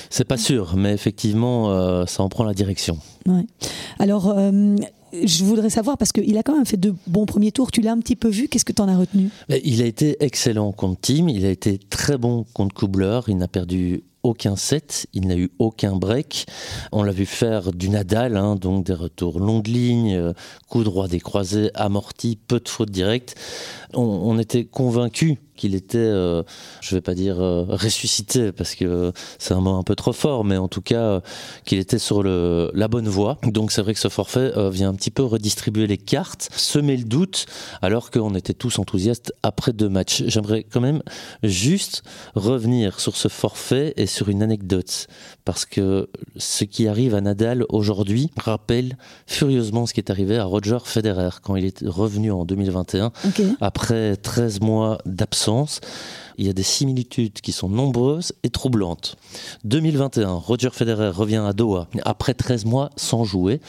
C'est 0.09 0.27
pas 0.27 0.37
sûr, 0.37 0.75
mais 0.75 0.93
effectivement, 0.93 2.05
ça 2.07 2.23
en 2.23 2.29
prend 2.29 2.43
la 2.43 2.53
direction. 2.53 2.97
Ouais. 3.25 3.45
Alors, 3.99 4.33
euh, 4.35 4.75
je 5.23 5.43
voudrais 5.43 5.69
savoir, 5.69 5.97
parce 5.97 6.11
qu'il 6.11 6.37
a 6.37 6.43
quand 6.43 6.55
même 6.55 6.65
fait 6.65 6.77
de 6.77 6.93
bons 7.07 7.25
premiers 7.25 7.51
tours, 7.51 7.71
tu 7.71 7.81
l'as 7.81 7.91
un 7.91 7.99
petit 7.99 8.15
peu 8.15 8.29
vu, 8.29 8.47
qu'est-ce 8.47 8.65
que 8.65 8.73
tu 8.73 8.81
en 8.81 8.87
as 8.87 8.97
retenu? 8.97 9.29
Il 9.63 9.81
a 9.81 9.85
été 9.85 10.17
excellent 10.23 10.71
contre 10.71 10.99
Team, 11.01 11.29
il 11.29 11.45
a 11.45 11.49
été 11.49 11.77
très 11.77 12.17
bon 12.17 12.45
contre 12.53 12.75
Kubler, 12.75 13.19
il 13.27 13.37
n'a 13.37 13.47
perdu 13.47 14.03
aucun 14.23 14.55
set, 14.55 15.05
il 15.13 15.27
n'a 15.27 15.35
eu 15.35 15.51
aucun 15.59 15.97
break. 15.97 16.45
On 16.93 17.03
l'a 17.03 17.11
vu 17.11 17.25
faire 17.25 17.73
du 17.73 17.89
Nadal, 17.89 18.37
hein, 18.37 18.55
donc 18.55 18.85
des 18.85 18.93
retours 18.93 19.39
longue 19.39 19.67
ligne, 19.67 20.15
euh, 20.15 20.33
coup 20.69 20.83
droit 20.83 21.09
des 21.09 21.19
croisés, 21.19 21.69
amorti, 21.75 22.37
peu 22.37 22.61
de 22.61 22.69
fautes 22.69 22.89
directes. 22.89 23.35
On, 23.95 24.39
était 24.39 24.65
convaincus 24.65 25.37
qu'il 25.55 25.75
était, 25.75 25.99
euh, 25.99 26.41
je 26.81 26.95
vais 26.95 27.01
pas 27.01 27.13
dire 27.13 27.39
euh, 27.39 27.63
ressuscité 27.69 28.51
parce 28.51 28.73
que 28.73 29.11
c'est 29.37 29.53
un 29.53 29.61
mot 29.61 29.75
un 29.75 29.83
peu 29.83 29.95
trop 29.95 30.13
fort, 30.13 30.43
mais 30.43 30.57
en 30.57 30.67
tout 30.67 30.81
cas 30.81 31.21
qu'il 31.63 31.77
était 31.77 31.99
sur 31.99 32.23
la 32.23 32.87
bonne 32.87 33.07
voie. 33.07 33.37
Donc 33.43 33.71
c'est 33.71 33.83
vrai 33.83 33.93
que 33.93 33.99
ce 33.99 34.07
forfait 34.07 34.51
vient 34.71 34.89
un 34.89 34.95
petit 34.95 35.11
peu 35.11 35.21
redistribuer 35.21 35.85
les 35.85 35.99
cartes, 35.99 36.49
semer 36.55 36.97
le 36.97 37.03
doute, 37.03 37.45
alors 37.83 38.09
qu'on 38.09 38.33
était 38.33 38.55
tous 38.55 38.79
enthousiastes 38.79 39.31
après 39.43 39.73
deux 39.73 39.89
matchs. 39.89 40.23
J'aimerais 40.25 40.63
quand 40.63 40.81
même 40.81 41.03
juste 41.43 42.01
revenir 42.33 42.99
sur 42.99 43.15
ce 43.15 43.27
forfait 43.27 43.93
et 43.95 44.07
sur 44.13 44.29
une 44.29 44.43
anecdote, 44.43 45.07
parce 45.43 45.65
que 45.65 46.09
ce 46.37 46.63
qui 46.63 46.87
arrive 46.87 47.15
à 47.15 47.21
Nadal 47.21 47.65
aujourd'hui 47.69 48.29
rappelle 48.37 48.97
furieusement 49.27 49.85
ce 49.85 49.93
qui 49.93 49.99
est 49.99 50.09
arrivé 50.11 50.37
à 50.37 50.45
Roger 50.45 50.77
Federer 50.85 51.29
quand 51.41 51.55
il 51.55 51.65
est 51.65 51.83
revenu 51.85 52.31
en 52.31 52.45
2021 52.45 53.11
Ok. 53.25 53.41
après 53.59 54.15
13 54.15 54.61
mois 54.61 54.97
d'absence. 55.05 55.81
Il 56.39 56.47
y 56.47 56.49
a 56.49 56.53
des 56.53 56.63
similitudes 56.63 57.41
qui 57.41 57.51
sont 57.51 57.69
nombreuses 57.69 58.33
et 58.41 58.49
troublantes. 58.49 59.17
2021, 59.65 60.31
Roger 60.33 60.69
Federer 60.71 61.09
revient 61.09 61.43
à 61.47 61.53
Doha 61.53 61.87
après 62.05 62.33
13 62.33 62.65
mois 62.65 62.89
sans 62.95 63.23
jouer. 63.23 63.61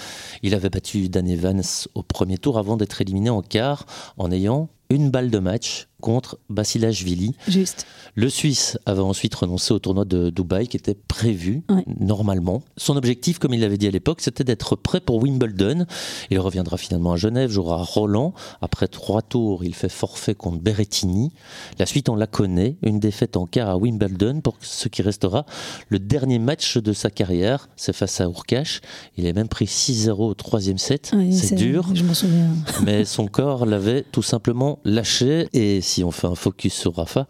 Il 0.42 0.54
avait 0.54 0.70
battu 0.70 1.08
Dan 1.10 1.28
Evans 1.28 1.62
au 1.94 2.02
premier 2.02 2.38
tour 2.38 2.58
avant 2.58 2.76
d'être 2.78 3.00
éliminé 3.02 3.28
en 3.28 3.42
quart 3.42 3.84
en 4.16 4.30
ayant 4.32 4.70
une 4.90 5.10
balle 5.10 5.30
de 5.30 5.38
match 5.38 5.88
contre 6.04 6.38
Basilashvili. 6.50 7.32
Juste. 7.48 7.86
Le 8.14 8.28
Suisse 8.28 8.78
avait 8.84 9.00
ensuite 9.00 9.34
renoncé 9.34 9.72
au 9.72 9.78
tournoi 9.78 10.04
de 10.04 10.28
Dubaï 10.28 10.68
qui 10.68 10.76
était 10.76 10.94
prévu 10.94 11.62
Ouais. 11.70 11.82
normalement. 11.98 12.62
Son 12.76 12.96
objectif, 12.98 13.38
comme 13.38 13.54
il 13.54 13.60
l'avait 13.62 13.78
dit 13.78 13.86
à 13.86 13.90
l'époque, 13.90 14.20
c'était 14.20 14.44
d'être 14.44 14.76
prêt 14.76 15.00
pour 15.00 15.22
Wimbledon. 15.22 15.86
Il 16.30 16.38
reviendra 16.38 16.76
finalement 16.76 17.12
à 17.12 17.16
Genève, 17.16 17.50
jouera 17.50 17.80
à 17.80 17.82
Roland. 17.82 18.34
Après 18.60 18.86
trois 18.86 19.22
tours, 19.22 19.64
il 19.64 19.74
fait 19.74 19.88
forfait 19.88 20.34
contre 20.34 20.58
Berrettini. 20.58 21.32
La 21.78 21.86
suite, 21.86 22.10
on 22.10 22.16
la 22.16 22.26
connaît. 22.26 22.76
Une 22.82 23.00
défaite 23.00 23.38
en 23.38 23.46
quart 23.46 23.70
à 23.70 23.78
Wimbledon 23.78 24.42
pour 24.42 24.56
ce 24.60 24.88
qui 24.88 25.00
restera 25.00 25.46
le 25.88 25.98
dernier 25.98 26.38
match 26.38 26.76
de 26.76 26.92
sa 26.92 27.08
carrière. 27.10 27.70
C'est 27.76 27.94
face 27.94 28.20
à 28.20 28.24
Urkash. 28.24 28.82
Il 29.16 29.26
a 29.26 29.32
même 29.32 29.48
pris 29.48 29.64
6-0 29.64 30.10
au 30.28 30.34
troisième 30.34 30.76
set. 30.78 31.12
Ouais, 31.16 31.32
c'est 31.32 31.54
dur 31.54 31.88
Je 31.94 32.04
m'en 32.04 32.12
souviens. 32.14 32.50
mais 32.84 33.06
son 33.06 33.26
corps 33.26 33.64
l'avait 33.64 34.04
tout 34.12 34.22
simplement 34.22 34.78
lâché. 34.84 35.48
Et 35.54 35.80
si 35.80 35.93
on 36.02 36.10
fait 36.10 36.26
un 36.26 36.34
focus 36.34 36.74
sur 36.74 36.96
Rafa, 36.96 37.26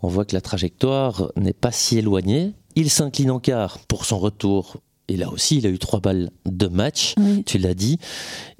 on 0.00 0.08
voit 0.08 0.24
que 0.24 0.34
la 0.34 0.40
trajectoire 0.40 1.32
n'est 1.36 1.52
pas 1.52 1.72
si 1.72 1.98
éloignée. 1.98 2.54
Il 2.76 2.88
s'incline 2.88 3.32
en 3.32 3.40
quart 3.40 3.80
pour 3.80 4.04
son 4.04 4.18
retour. 4.18 4.76
Et 5.08 5.16
là 5.16 5.30
aussi, 5.30 5.56
il 5.56 5.66
a 5.66 5.70
eu 5.70 5.78
trois 5.78 6.00
balles 6.00 6.30
de 6.44 6.66
match. 6.66 7.14
Oui. 7.18 7.42
Tu 7.44 7.58
l'as 7.58 7.74
dit. 7.74 7.98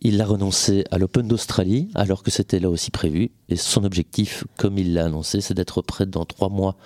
Il 0.00 0.20
a 0.20 0.26
renoncé 0.26 0.84
à 0.90 0.98
l'Open 0.98 1.28
d'Australie, 1.28 1.90
alors 1.94 2.22
que 2.22 2.30
c'était 2.30 2.58
là 2.58 2.70
aussi 2.70 2.90
prévu. 2.90 3.30
Et 3.48 3.56
son 3.56 3.84
objectif, 3.84 4.44
comme 4.56 4.78
il 4.78 4.94
l'a 4.94 5.04
annoncé, 5.04 5.40
c'est 5.40 5.54
d'être 5.54 5.82
prêt 5.82 6.06
dans 6.06 6.24
trois 6.24 6.48
mois 6.48 6.76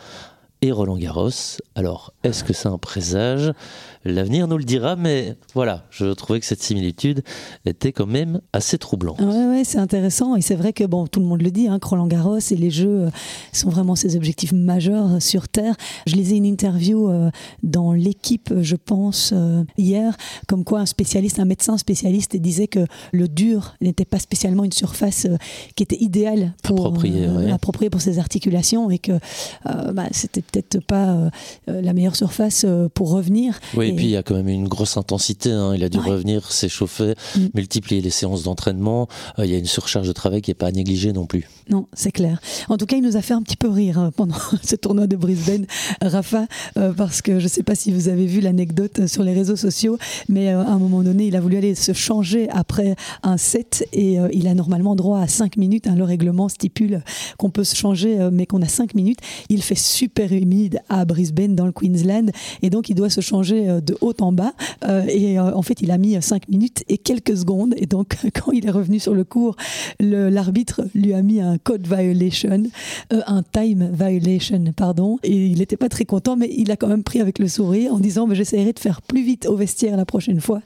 et 0.62 0.72
Roland 0.72 0.96
Garros. 0.96 1.30
Alors, 1.74 2.12
est-ce 2.22 2.44
que 2.44 2.52
c'est 2.52 2.68
un 2.68 2.78
présage? 2.78 3.52
L'avenir 4.04 4.48
nous 4.48 4.58
le 4.58 4.64
dira, 4.64 4.96
mais 4.96 5.36
voilà, 5.54 5.84
je 5.90 6.06
trouvais 6.06 6.40
que 6.40 6.46
cette 6.46 6.62
similitude 6.62 7.22
était 7.64 7.92
quand 7.92 8.06
même 8.06 8.40
assez 8.52 8.76
troublante. 8.76 9.20
Ouais, 9.20 9.46
ouais, 9.46 9.62
c'est 9.64 9.78
intéressant. 9.78 10.34
Et 10.34 10.40
c'est 10.40 10.56
vrai 10.56 10.72
que, 10.72 10.84
bon, 10.84 11.06
tout 11.06 11.20
le 11.20 11.26
monde 11.26 11.40
le 11.40 11.50
dit, 11.50 11.68
hein, 11.68 11.78
Roland 11.80 12.08
Garros 12.08 12.38
et 12.38 12.56
les 12.56 12.70
Jeux 12.70 13.02
euh, 13.02 13.10
sont 13.52 13.70
vraiment 13.70 13.94
ses 13.94 14.16
objectifs 14.16 14.52
majeurs 14.52 15.14
euh, 15.14 15.20
sur 15.20 15.48
Terre. 15.48 15.76
Je 16.06 16.16
lisais 16.16 16.36
une 16.36 16.46
interview 16.46 17.08
euh, 17.08 17.30
dans 17.62 17.92
l'équipe, 17.92 18.52
je 18.60 18.76
pense, 18.76 19.32
hier, 19.78 20.16
comme 20.48 20.64
quoi 20.64 20.80
un 20.80 20.86
spécialiste, 20.86 21.38
un 21.38 21.44
médecin 21.44 21.78
spécialiste 21.78 22.36
disait 22.36 22.66
que 22.66 22.86
le 23.12 23.28
dur 23.28 23.74
n'était 23.80 24.04
pas 24.04 24.18
spécialement 24.18 24.64
une 24.64 24.72
surface 24.72 25.26
qui 25.76 25.82
était 25.82 26.02
idéale 26.02 26.54
pour, 26.62 26.86
appropriée, 26.86 27.90
pour 27.90 28.00
ses 28.00 28.18
articulations 28.18 28.90
et 28.90 28.98
que 28.98 29.12
bah, 29.92 30.06
c'était 30.10 30.42
peut-être 30.42 30.84
pas 30.84 31.30
la 31.66 31.92
meilleure 31.92 32.16
surface 32.16 32.66
pour 32.94 33.10
revenir. 33.10 33.60
Oui, 33.76 33.91
et 33.92 33.96
puis 33.96 34.06
il 34.06 34.10
y 34.10 34.16
a 34.16 34.22
quand 34.22 34.34
même 34.34 34.48
une 34.48 34.68
grosse 34.68 34.96
intensité. 34.96 35.50
Hein. 35.50 35.74
Il 35.74 35.84
a 35.84 35.88
dû 35.88 35.98
revenir, 35.98 36.50
s'échauffer, 36.50 37.14
mm. 37.36 37.46
multiplier 37.54 38.00
les 38.00 38.10
séances 38.10 38.42
d'entraînement. 38.42 39.08
Euh, 39.38 39.46
il 39.46 39.52
y 39.52 39.54
a 39.54 39.58
une 39.58 39.66
surcharge 39.66 40.08
de 40.08 40.12
travail 40.12 40.42
qui 40.42 40.50
n'est 40.50 40.54
pas 40.54 40.66
à 40.66 40.72
négliger 40.72 41.12
non 41.12 41.26
plus. 41.26 41.48
Non, 41.70 41.86
c'est 41.92 42.12
clair. 42.12 42.40
En 42.68 42.76
tout 42.76 42.86
cas, 42.86 42.96
il 42.96 43.02
nous 43.02 43.16
a 43.16 43.22
fait 43.22 43.34
un 43.34 43.42
petit 43.42 43.56
peu 43.56 43.68
rire 43.68 43.98
hein, 43.98 44.10
pendant 44.14 44.36
ce 44.62 44.76
tournoi 44.76 45.06
de 45.06 45.16
Brisbane, 45.16 45.66
Rafa, 46.00 46.46
euh, 46.76 46.92
parce 46.92 47.22
que 47.22 47.38
je 47.38 47.44
ne 47.44 47.48
sais 47.48 47.62
pas 47.62 47.74
si 47.74 47.92
vous 47.92 48.08
avez 48.08 48.26
vu 48.26 48.40
l'anecdote 48.40 49.06
sur 49.06 49.22
les 49.22 49.32
réseaux 49.32 49.56
sociaux, 49.56 49.98
mais 50.28 50.52
euh, 50.52 50.62
à 50.62 50.70
un 50.70 50.78
moment 50.78 51.02
donné, 51.02 51.26
il 51.26 51.36
a 51.36 51.40
voulu 51.40 51.56
aller 51.56 51.74
se 51.74 51.92
changer 51.92 52.48
après 52.50 52.96
un 53.22 53.36
set 53.36 53.86
et 53.92 54.18
il 54.32 54.46
a 54.48 54.54
normalement 54.54 54.96
droit 54.96 55.20
à 55.20 55.28
5 55.28 55.56
minutes. 55.56 55.86
Hein. 55.86 55.94
le 55.96 56.04
règlement 56.04 56.48
stipule 56.48 57.02
qu'on 57.38 57.50
peut 57.50 57.64
se 57.64 57.76
changer, 57.76 58.28
mais 58.32 58.46
qu'on 58.46 58.62
a 58.62 58.68
5 58.68 58.94
minutes. 58.94 59.20
Il 59.48 59.62
fait 59.62 59.78
super 59.78 60.32
humide 60.32 60.80
à 60.88 61.04
Brisbane, 61.04 61.54
dans 61.54 61.66
le 61.66 61.72
Queensland, 61.72 62.30
et 62.62 62.70
donc 62.70 62.88
il 62.88 62.94
doit 62.94 63.10
se 63.10 63.20
changer 63.20 63.80
de 63.80 63.96
haut 64.00 64.14
en 64.20 64.32
bas. 64.32 64.52
Euh, 64.84 65.04
et 65.08 65.38
euh, 65.38 65.54
en 65.54 65.62
fait, 65.62 65.80
il 65.80 65.90
a 65.90 65.98
mis 65.98 66.20
5 66.20 66.48
minutes 66.48 66.84
et 66.88 66.98
quelques 66.98 67.36
secondes. 67.36 67.74
Et 67.76 67.86
donc, 67.86 68.16
quand 68.34 68.52
il 68.52 68.66
est 68.66 68.70
revenu 68.70 68.98
sur 68.98 69.14
le 69.14 69.24
cours, 69.24 69.56
l'arbitre 70.00 70.82
lui 70.94 71.14
a 71.14 71.22
mis 71.22 71.40
un 71.40 71.51
code 71.58 71.86
violation, 71.86 72.64
euh, 73.12 73.20
un 73.26 73.42
time 73.42 73.90
violation, 73.92 74.64
pardon. 74.76 75.18
Et 75.22 75.46
il 75.46 75.58
n'était 75.58 75.76
pas 75.76 75.88
très 75.88 76.04
content, 76.04 76.36
mais 76.36 76.50
il 76.56 76.70
a 76.70 76.76
quand 76.76 76.88
même 76.88 77.02
pris 77.02 77.20
avec 77.20 77.38
le 77.38 77.48
sourire 77.48 77.94
en 77.94 77.98
disant 77.98 78.28
J'essaierai 78.32 78.72
de 78.72 78.78
faire 78.78 79.02
plus 79.02 79.22
vite 79.22 79.46
au 79.46 79.56
vestiaire 79.56 79.96
la 79.96 80.04
prochaine 80.04 80.40
fois. 80.40 80.60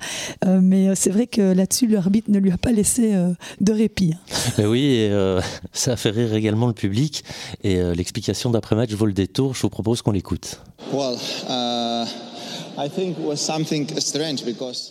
mais 0.44 0.94
c'est 0.94 1.10
vrai 1.10 1.26
que 1.26 1.52
là-dessus, 1.52 1.86
l'arbitre 1.86 2.30
ne 2.30 2.38
lui 2.38 2.52
a 2.52 2.58
pas 2.58 2.72
laissé 2.72 3.12
de 3.60 3.72
répit. 3.72 4.14
Hein. 4.58 4.64
oui, 4.68 5.10
ça 5.72 5.92
a 5.92 5.96
fait 5.96 6.10
rire 6.10 6.34
également 6.34 6.66
le 6.66 6.72
public. 6.72 7.24
Et 7.64 7.76
l'explication 7.94 8.50
d'après-match 8.50 8.92
vaut 8.92 9.06
le 9.06 9.12
détour. 9.12 9.54
Je 9.54 9.62
vous 9.62 9.70
propose 9.70 10.02
qu'on 10.02 10.12
l'écoute. 10.12 10.60
Well, 10.92 11.16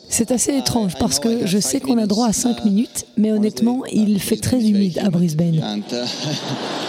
c'est 0.10 0.32
assez 0.32 0.58
étrange 0.58 0.94
parce 1.00 1.20
que 1.20 1.46
je 1.46 1.60
sais 1.60 1.80
qu'on 1.80 1.98
a 1.98 2.08
droit 2.08 2.28
à 2.28 2.34
5 2.34 2.60
uh, 2.60 2.68
minutes, 2.68 3.06
mais 3.18 3.32
honnêtement, 3.32 3.84
il 3.92 4.20
fait 4.20 4.38
très 4.38 4.64
humide 4.64 5.00
à 5.00 5.10
Brisbane. 5.10 5.58
Uh, 5.58 5.96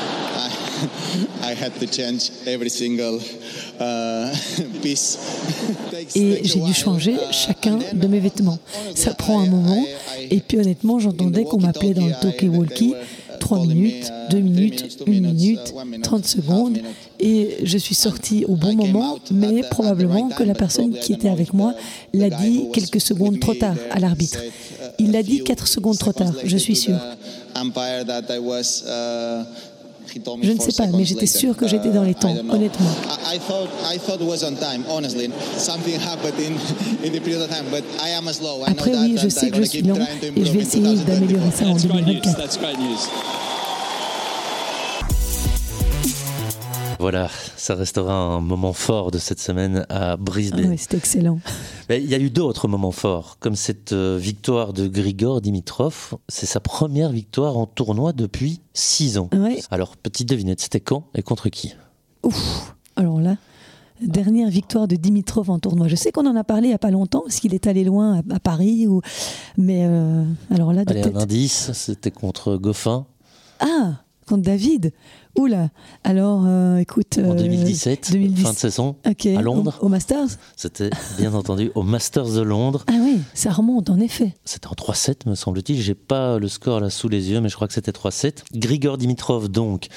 et 6.14 6.40
j'ai 6.44 6.60
dû 6.60 6.74
changer 6.74 7.12
uh, 7.12 7.32
chacun 7.32 7.78
de 7.92 8.06
mes 8.06 8.20
vêtements. 8.20 8.58
Ça 8.94 9.14
prend 9.14 9.40
un 9.40 9.46
moment. 9.46 9.84
Et 10.30 10.40
puis 10.40 10.58
honnêtement, 10.58 10.98
j'entendais 10.98 11.44
qu'on 11.44 11.60
m'appelait 11.60 11.94
dans 11.94 12.06
le 12.06 12.12
talkie-walkie 12.12 12.94
3 13.46 13.64
minutes, 13.64 14.12
2 14.30 14.38
minutes, 14.40 14.98
1 15.06 15.10
minute, 15.10 15.74
30 16.02 16.26
secondes. 16.26 16.78
Et 17.20 17.58
je 17.62 17.78
suis 17.78 17.94
sortie 17.94 18.44
au 18.46 18.56
bon 18.56 18.74
moment, 18.74 19.18
mais 19.30 19.62
probablement 19.70 20.28
que 20.30 20.42
la 20.42 20.54
personne 20.54 20.90
qui 20.90 21.12
était 21.12 21.28
avec 21.28 21.54
moi 21.54 21.72
l'a 22.12 22.28
dit 22.28 22.64
quelques 22.72 23.00
secondes 23.00 23.38
trop 23.38 23.54
tard 23.54 23.76
à 23.92 24.00
l'arbitre. 24.00 24.40
Il 24.98 25.12
l'a 25.12 25.22
dit 25.22 25.44
4 25.44 25.68
secondes 25.68 25.96
trop 25.96 26.12
tard, 26.12 26.32
je 26.44 26.56
suis 26.56 26.74
sûre. 26.74 26.98
Je 30.42 30.52
ne 30.52 30.58
sais 30.60 30.72
pas, 30.72 30.86
mais 30.96 31.04
j'étais 31.04 31.26
sûr 31.26 31.56
que 31.56 31.66
j'étais 31.68 31.90
dans 31.90 32.02
les 32.04 32.14
temps, 32.14 32.34
honnêtement. 32.50 32.86
Après, 38.70 38.92
oui, 38.96 39.16
je 39.22 39.28
sais 39.28 39.50
que 39.50 39.56
je 39.58 39.62
suis 39.64 39.82
lent 39.82 39.96
et 40.36 40.44
je 40.44 40.52
vais 40.52 40.60
essayer 40.60 40.96
d'améliorer 41.04 41.50
ça 41.50 41.66
en 41.66 41.74
2024. 41.76 42.36
Voilà, 46.98 47.28
ça 47.56 47.74
restera 47.74 48.14
un 48.14 48.40
moment 48.40 48.72
fort 48.72 49.10
de 49.10 49.18
cette 49.18 49.38
semaine 49.38 49.84
à 49.90 50.16
Brisbane. 50.16 50.64
Ah 50.64 50.68
oui, 50.70 50.78
c'est 50.78 50.94
excellent. 50.94 51.38
il 51.90 52.06
y 52.06 52.14
a 52.14 52.18
eu 52.18 52.30
d'autres 52.30 52.68
moments 52.68 52.92
forts, 52.92 53.36
comme 53.38 53.54
cette 53.54 53.92
euh, 53.92 54.16
victoire 54.18 54.72
de 54.72 54.86
Grigor 54.86 55.40
Dimitrov. 55.40 56.14
C'est 56.28 56.46
sa 56.46 56.60
première 56.60 57.10
victoire 57.10 57.58
en 57.58 57.66
tournoi 57.66 58.12
depuis 58.12 58.60
six 58.72 59.18
ans. 59.18 59.28
Alors, 59.70 59.96
petite 59.96 60.28
devinette, 60.28 60.60
c'était 60.60 60.80
quand 60.80 61.04
et 61.14 61.22
contre 61.22 61.50
qui? 61.50 61.74
Ouf, 62.22 62.74
alors 62.96 63.20
là, 63.20 63.36
dernière 64.00 64.48
victoire 64.48 64.88
de 64.88 64.96
Dimitrov 64.96 65.50
en 65.50 65.58
tournoi. 65.58 65.88
Je 65.88 65.96
sais 65.96 66.12
qu'on 66.12 66.26
en 66.26 66.36
a 66.36 66.44
parlé 66.44 66.68
il 66.68 66.70
n'y 66.70 66.74
a 66.74 66.78
pas 66.78 66.90
longtemps, 66.90 67.20
parce 67.20 67.40
qu'il 67.40 67.54
est 67.54 67.66
allé 67.66 67.84
loin 67.84 68.22
à, 68.30 68.40
Paris. 68.40 68.86
Ou... 68.86 69.02
Mais 69.58 69.84
euh, 69.86 70.24
alors 70.50 70.72
là, 70.72 70.84
de 70.84 70.90
Allez, 70.92 71.04
un 71.04 71.16
indice, 71.16 71.72
c'était 71.72 72.10
contre 72.10 72.56
Goffin. 72.56 73.06
Ah, 73.60 74.02
contre 74.26 74.42
David 74.42 74.92
Oula, 75.38 75.70
alors 76.02 76.44
euh, 76.46 76.78
écoute. 76.78 77.18
en 77.18 77.34
2017, 77.34 78.12
euh, 78.14 78.36
fin 78.36 78.52
de 78.52 78.56
saison, 78.56 78.96
à 79.04 79.42
Londres. 79.42 79.78
Au, 79.80 79.88
Masters 79.88 80.28
C'était 80.56 80.90
bien 81.18 81.34
entendu 81.34 81.70
au 81.74 81.82
Masters 81.82 82.30
de 82.30 82.40
Londres. 82.40 82.84
Ah 82.88 82.94
oui, 83.00 83.20
ça 83.34 83.50
remonte 83.50 83.90
en 83.90 84.00
effet. 84.00 84.34
C'était 84.44 84.66
en 84.68 84.72
3-7, 84.72 85.28
me 85.28 85.34
semble-t-il. 85.34 85.80
J'ai 85.80 85.94
pas 85.94 86.38
le 86.38 86.48
score 86.48 86.80
là 86.80 86.90
sous 86.90 87.08
les 87.08 87.30
yeux, 87.30 87.40
mais 87.40 87.48
je 87.48 87.54
crois 87.54 87.68
que 87.68 87.74
c'était 87.74 87.92
3-7. 87.92 88.44
Grigor 88.54 88.98
Dimitrov, 88.98 89.48
donc, 89.48 89.88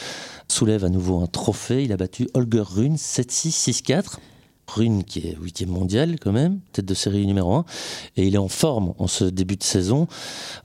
soulève 0.47 0.83
à 0.83 0.89
nouveau 0.89 1.21
un 1.21 1.27
trophée. 1.27 1.83
Il 1.83 1.91
a 1.91 1.97
battu 1.97 2.29
Holger 2.33 2.63
Rune 2.65 2.95
7-6, 2.95 3.83
6-4. 3.83 4.17
Rune 4.69 5.03
qui 5.03 5.19
est 5.19 5.37
huitième 5.39 5.69
mondial 5.69 6.19
quand 6.19 6.31
même, 6.31 6.59
tête 6.73 6.85
de 6.85 6.93
série 6.93 7.25
numéro 7.25 7.53
1, 7.53 7.65
et 8.17 8.27
il 8.27 8.35
est 8.35 8.39
en 8.39 8.47
forme 8.47 8.93
en 8.97 9.07
ce 9.07 9.25
début 9.25 9.55
de 9.55 9.63
saison, 9.63 10.07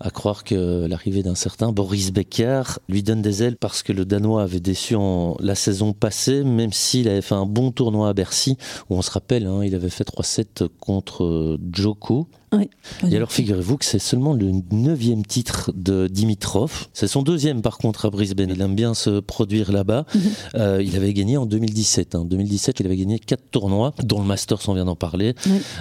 à 0.01 0.11
croire 0.11 0.45
que 0.45 0.87
l'arrivée 0.87 1.23
d'un 1.23 1.35
certain 1.35 1.73
Boris 1.73 2.13
Becker 2.13 2.63
lui 2.89 3.03
donne 3.03 3.23
des 3.23 3.43
ailes 3.43 3.57
parce 3.57 3.83
que 3.83 3.93
le 3.93 4.05
Danois 4.05 4.43
avait 4.43 4.61
déçu 4.61 4.95
en 4.95 5.37
la 5.41 5.55
saison 5.55 5.93
passée, 5.93 6.45
même 6.45 6.73
s'il 6.73 7.09
avait 7.09 7.23
fait 7.23 7.35
un 7.35 7.47
bon 7.47 7.73
tournoi 7.73 8.09
à 8.09 8.13
Bercy, 8.13 8.57
où 8.91 8.97
on 8.97 9.03
se 9.03 9.11
rappelle, 9.11 9.47
hein, 9.47 9.65
il 9.65 9.75
avait 9.75 9.91
fait 9.91 10.07
3-7 10.07 10.69
contre 10.81 11.59
Joko, 11.73 12.29
et 12.61 13.17
alors 13.17 13.33
figurez-vous 13.33 13.77
que 13.77 13.85
c'est 13.85 13.99
seulement 13.99 14.33
le 14.33 14.51
neuvième 14.71 15.25
titre 15.25 15.73
de 15.75 16.07
Dimitrov. 16.09 16.89
C'est 16.93 17.09
son 17.09 17.23
deuxième 17.23 17.63
par 17.63 17.79
contre 17.79 18.07
à 18.07 18.11
Brisbane. 18.11 18.51
Il 18.51 18.61
aime 18.61 18.75
bien 18.75 18.95
se 18.95 19.21
produire 19.21 19.73
là-bas. 19.73 20.07
Mhm. 20.15 20.21
Euh, 20.57 20.83
il 20.83 20.97
avait 20.97 21.13
gagné 21.13 21.37
en 21.37 21.47
2017. 21.47 22.15
En 22.15 22.25
2017, 22.25 22.81
il 22.81 22.87
avait 22.87 22.97
gagné 22.97 23.19
quatre 23.19 23.51
tournois, 23.51 23.95
dont 24.03 24.21
le 24.21 24.27
Masters, 24.27 24.69
on 24.69 24.75
vient 24.75 24.85
d'en 24.85 24.97
parler. 24.97 25.35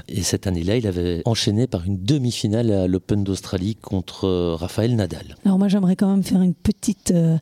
Et 0.07 0.23
cette 0.23 0.47
année-là, 0.47 0.77
il 0.77 0.87
avait 0.87 1.21
enchaîné 1.25 1.67
par 1.67 1.85
une 1.85 2.03
demi-finale 2.03 2.71
à 2.71 2.87
l'Open 2.87 3.23
d'Australie 3.23 3.75
contre 3.75 4.25
euh, 4.25 4.55
Raphaël 4.55 4.95
Nadal. 4.95 5.35
Alors 5.45 5.59
moi, 5.59 5.67
j'aimerais 5.67 5.95
quand 5.95 6.09
même 6.09 6.23
faire 6.23 6.41
une 6.41 6.53
petite... 6.53 7.11
Euh, 7.11 7.37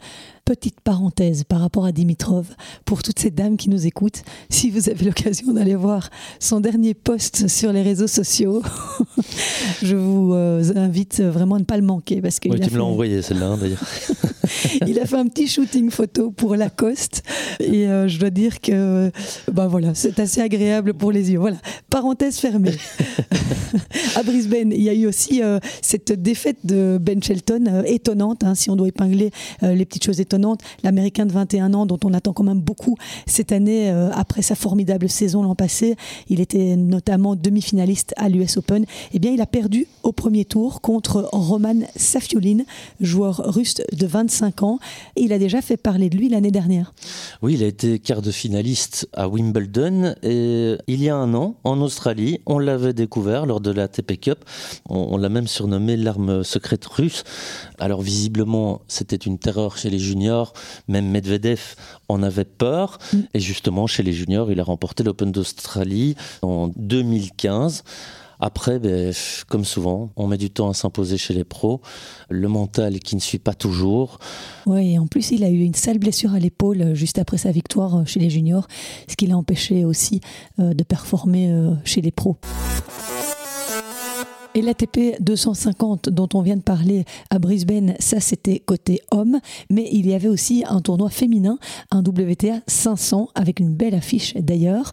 petite 0.45 0.81
parenthèse 0.81 1.43
par 1.43 1.59
rapport 1.59 1.85
à 1.85 1.91
Dimitrov, 1.91 2.47
pour 2.85 3.03
toutes 3.03 3.19
ces 3.19 3.31
dames 3.31 3.57
qui 3.57 3.69
nous 3.69 3.87
écoutent, 3.87 4.23
si 4.49 4.69
vous 4.69 4.89
avez 4.89 5.05
l'occasion 5.05 5.53
d'aller 5.53 5.75
voir 5.75 6.09
son 6.39 6.59
dernier 6.59 6.93
post 6.93 7.47
sur 7.47 7.71
les 7.71 7.81
réseaux 7.81 8.07
sociaux, 8.07 8.61
je 9.83 9.95
vous 9.95 10.33
euh, 10.33 10.63
invite 10.75 11.21
vraiment 11.21 11.55
à 11.55 11.59
ne 11.59 11.63
pas 11.63 11.77
le 11.77 11.83
manquer. 11.83 12.21
Parce 12.21 12.39
oui, 12.45 12.59
tu 12.59 12.71
me 12.71 12.77
l'as 12.77 12.83
envoyé 12.83 13.21
celle-là 13.21 13.47
hein, 13.47 13.57
d'ailleurs. 13.57 13.83
il 14.87 14.99
a 14.99 15.05
fait 15.05 15.17
un 15.17 15.27
petit 15.27 15.47
shooting 15.47 15.89
photo 15.89 16.31
pour 16.31 16.55
Lacoste 16.55 17.23
et 17.59 17.87
euh, 17.87 18.07
je 18.07 18.19
dois 18.19 18.29
dire 18.29 18.59
que 18.59 19.11
ben 19.51 19.67
voilà, 19.67 19.93
c'est 19.93 20.19
assez 20.19 20.41
agréable 20.41 20.93
pour 20.93 21.11
les 21.11 21.31
yeux. 21.31 21.39
Voilà, 21.39 21.57
parenthèse 21.89 22.37
fermée. 22.37 22.75
à 24.15 24.23
Brisbane, 24.23 24.71
il 24.71 24.81
y 24.81 24.89
a 24.89 24.93
eu 24.93 25.07
aussi 25.07 25.41
euh, 25.41 25.59
cette 25.81 26.11
défaite 26.11 26.57
de 26.63 26.97
Ben 27.01 27.21
Shelton 27.21 27.83
étonnante, 27.85 28.43
hein, 28.43 28.55
si 28.55 28.69
on 28.69 28.75
doit 28.75 28.87
épingler 28.87 29.31
les 29.61 29.85
petites 29.85 30.05
choses 30.05 30.19
étonnantes 30.19 30.61
l'Américain 30.83 31.25
de 31.25 31.31
21 31.31 31.73
ans, 31.73 31.85
dont 31.85 31.99
on 32.03 32.13
attend 32.13 32.33
quand 32.33 32.43
même 32.43 32.59
beaucoup 32.59 32.95
cette 33.25 33.51
année 33.51 33.89
euh, 33.89 34.09
après 34.13 34.41
sa 34.41 34.55
formidable 34.55 35.09
saison 35.09 35.43
l'an 35.43 35.55
passé. 35.55 35.95
Il 36.29 36.41
était 36.41 36.75
notamment 36.75 37.35
demi-finaliste 37.35 38.13
à 38.17 38.29
l'US 38.29 38.57
Open. 38.57 38.85
Eh 39.13 39.19
bien, 39.19 39.31
il 39.31 39.41
a 39.41 39.45
perdu 39.45 39.87
au 40.03 40.11
premier 40.11 40.45
tour 40.45 40.81
contre 40.81 41.29
Roman 41.31 41.81
Safiulin, 41.95 42.59
joueur 42.99 43.41
russe 43.45 43.75
de 43.91 44.07
25 44.07 44.40
25 44.41 44.63
ans. 44.63 44.79
Il 45.15 45.33
a 45.33 45.39
déjà 45.39 45.61
fait 45.61 45.77
parler 45.77 46.09
de 46.09 46.17
lui 46.17 46.29
l'année 46.29 46.51
dernière. 46.51 46.93
Oui, 47.41 47.53
il 47.53 47.63
a 47.63 47.67
été 47.67 47.99
quart 47.99 48.21
de 48.21 48.31
finaliste 48.31 49.07
à 49.13 49.27
Wimbledon 49.27 50.15
et 50.23 50.77
il 50.87 51.03
y 51.03 51.09
a 51.09 51.15
un 51.15 51.33
an, 51.33 51.55
en 51.63 51.79
Australie, 51.81 52.39
on 52.45 52.59
l'avait 52.59 52.93
découvert 52.93 53.45
lors 53.45 53.61
de 53.61 53.71
la 53.71 53.87
TP 53.87 54.19
Cup. 54.19 54.39
On, 54.89 55.17
l'a 55.17 55.29
même 55.29 55.47
surnommé 55.47 55.95
l'arme 55.95 56.43
secrète 56.43 56.85
russe. 56.85 57.23
Alors 57.79 58.01
visiblement, 58.01 58.81
c'était 58.87 59.15
une 59.15 59.37
terreur 59.37 59.77
chez 59.77 59.89
les 59.89 59.99
juniors. 59.99 60.53
Même 60.87 61.09
Medvedev 61.09 61.75
en 62.09 62.23
avait 62.23 62.45
peur. 62.45 62.97
Mm. 63.13 63.17
Et 63.35 63.39
justement, 63.39 63.87
chez 63.87 64.03
les 64.03 64.13
juniors, 64.13 64.51
il 64.51 64.59
a 64.59 64.63
remporté 64.63 65.03
l'Open 65.03 65.31
d'Australie 65.31 66.15
en 66.41 66.69
2015. 66.75 67.83
Après, 68.41 68.79
ben, 68.79 69.13
comme 69.47 69.63
souvent, 69.63 70.09
on 70.15 70.25
met 70.25 70.37
du 70.37 70.49
temps 70.49 70.69
à 70.69 70.73
s'imposer 70.73 71.17
chez 71.17 71.35
les 71.35 71.43
pros. 71.43 71.79
Le 72.29 72.47
mental 72.47 72.99
qui 72.99 73.15
ne 73.15 73.21
suit 73.21 73.39
pas 73.39 73.53
toujours. 73.53 74.17
Oui, 74.65 74.97
en 74.97 75.05
plus, 75.05 75.29
il 75.31 75.43
a 75.43 75.49
eu 75.49 75.59
une 75.59 75.75
sale 75.75 75.99
blessure 75.99 76.33
à 76.33 76.39
l'épaule 76.39 76.81
euh, 76.81 76.95
juste 76.95 77.19
après 77.19 77.37
sa 77.37 77.51
victoire 77.51 77.97
euh, 77.97 78.05
chez 78.05 78.19
les 78.19 78.31
juniors, 78.31 78.67
ce 79.07 79.15
qui 79.15 79.27
l'a 79.27 79.37
empêché 79.37 79.85
aussi 79.85 80.21
euh, 80.59 80.73
de 80.73 80.83
performer 80.83 81.53
chez 81.85 82.01
les 82.01 82.11
pros. 82.11 82.37
Et 84.53 84.61
l'ATP 84.61 85.15
250 85.21 86.09
dont 86.09 86.27
on 86.33 86.41
vient 86.41 86.57
de 86.57 86.61
parler 86.61 87.05
à 87.29 87.39
Brisbane, 87.39 87.95
ça 87.99 88.19
c'était 88.19 88.59
côté 88.59 89.01
homme, 89.11 89.39
mais 89.69 89.87
il 89.93 90.07
y 90.09 90.13
avait 90.13 90.27
aussi 90.27 90.65
un 90.67 90.81
tournoi 90.81 91.09
féminin, 91.09 91.57
un 91.89 91.99
WTA 91.99 92.59
500 92.67 93.29
avec 93.33 93.61
une 93.61 93.73
belle 93.73 93.95
affiche 93.95 94.35
d'ailleurs. 94.35 94.91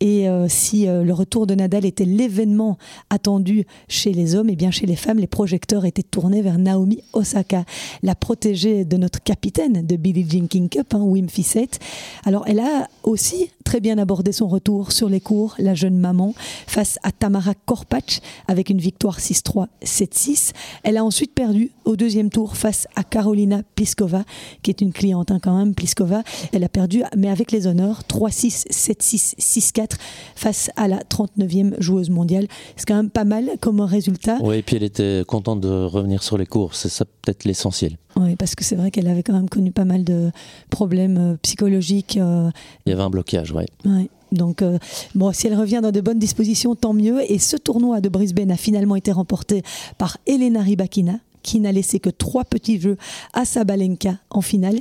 Et 0.00 0.28
euh, 0.28 0.46
si 0.48 0.86
euh, 0.86 1.04
le 1.04 1.14
retour 1.14 1.46
de 1.46 1.54
Nadal 1.54 1.86
était 1.86 2.04
l'événement 2.04 2.76
attendu 3.08 3.64
chez 3.88 4.12
les 4.12 4.34
hommes, 4.34 4.50
et 4.50 4.52
eh 4.52 4.56
bien 4.56 4.70
chez 4.70 4.84
les 4.84 4.96
femmes, 4.96 5.18
les 5.18 5.26
projecteurs 5.26 5.86
étaient 5.86 6.02
tournés 6.02 6.42
vers 6.42 6.58
Naomi 6.58 7.02
Osaka, 7.14 7.64
la 8.02 8.14
protégée 8.14 8.84
de 8.84 8.98
notre 8.98 9.22
capitaine 9.22 9.86
de 9.86 9.96
Billie 9.96 10.26
Jean 10.28 10.48
King 10.48 10.68
Cup, 10.68 10.92
hein, 10.92 11.00
Wim 11.00 11.30
Fissette. 11.30 11.78
Alors 12.26 12.44
elle 12.46 12.60
a 12.60 12.88
aussi 13.04 13.50
très 13.68 13.80
bien 13.80 13.98
abordé 13.98 14.32
son 14.32 14.48
retour 14.48 14.92
sur 14.92 15.10
les 15.10 15.20
cours, 15.20 15.54
la 15.58 15.74
jeune 15.74 15.98
maman, 15.98 16.34
face 16.66 16.98
à 17.02 17.12
Tamara 17.12 17.52
Korpach 17.66 18.22
avec 18.48 18.70
une 18.70 18.78
victoire 18.78 18.88
victoire 18.88 19.18
6-3, 19.18 19.66
7-6. 19.84 20.52
Elle 20.82 20.96
a 20.96 21.04
ensuite 21.04 21.34
perdu 21.34 21.70
au 21.84 21.94
deuxième 21.94 22.30
tour 22.30 22.56
face 22.56 22.88
à 22.96 23.04
Carolina 23.04 23.62
Pliskova, 23.74 24.24
qui 24.62 24.70
est 24.70 24.80
une 24.80 24.94
cliente 24.94 25.30
hein, 25.30 25.38
quand 25.42 25.58
même, 25.58 25.74
Pliskova. 25.74 26.22
Elle 26.54 26.64
a 26.64 26.70
perdu, 26.70 27.02
mais 27.14 27.28
avec 27.28 27.52
les 27.52 27.66
honneurs, 27.66 28.00
3-6, 28.08 28.68
7-6, 28.70 29.36
6-4 29.38 29.98
face 30.34 30.70
à 30.76 30.88
la 30.88 31.00
39e 31.00 31.78
joueuse 31.80 32.08
mondiale. 32.08 32.48
C'est 32.76 32.88
quand 32.88 32.96
même 32.96 33.10
pas 33.10 33.24
mal 33.24 33.50
comme 33.60 33.82
résultat. 33.82 34.38
Oui, 34.40 34.56
et 34.56 34.62
puis 34.62 34.76
elle 34.76 34.84
était 34.84 35.22
contente 35.26 35.60
de 35.60 35.84
revenir 35.84 36.22
sur 36.22 36.38
les 36.38 36.46
cours. 36.46 36.74
C'est 36.74 36.88
ça 36.88 37.04
peut-être 37.04 37.44
l'essentiel. 37.44 37.98
Oui, 38.18 38.34
parce 38.36 38.54
que 38.54 38.64
c'est 38.64 38.74
vrai 38.74 38.90
qu'elle 38.90 39.06
avait 39.06 39.22
quand 39.22 39.32
même 39.32 39.48
connu 39.48 39.70
pas 39.70 39.84
mal 39.84 40.02
de 40.02 40.30
problèmes 40.70 41.18
euh, 41.18 41.36
psychologiques. 41.42 42.18
Euh. 42.20 42.50
Il 42.84 42.90
y 42.90 42.92
avait 42.92 43.02
un 43.02 43.10
blocage, 43.10 43.52
oui. 43.52 43.64
Ouais. 43.84 44.10
Donc, 44.32 44.60
euh, 44.60 44.78
bon, 45.14 45.32
si 45.32 45.46
elle 45.46 45.58
revient 45.58 45.80
dans 45.82 45.92
de 45.92 46.00
bonnes 46.00 46.18
dispositions, 46.18 46.74
tant 46.74 46.92
mieux. 46.92 47.20
Et 47.30 47.38
ce 47.38 47.56
tournoi 47.56 48.00
de 48.00 48.08
Brisbane 48.08 48.50
a 48.50 48.56
finalement 48.56 48.96
été 48.96 49.12
remporté 49.12 49.62
par 49.96 50.18
Elena 50.26 50.60
Rybakina, 50.60 51.20
qui 51.42 51.60
n'a 51.60 51.72
laissé 51.72 52.00
que 52.00 52.10
trois 52.10 52.44
petits 52.44 52.80
jeux 52.80 52.96
à 53.32 53.44
Sabalenka 53.44 54.18
en 54.30 54.40
finale. 54.40 54.80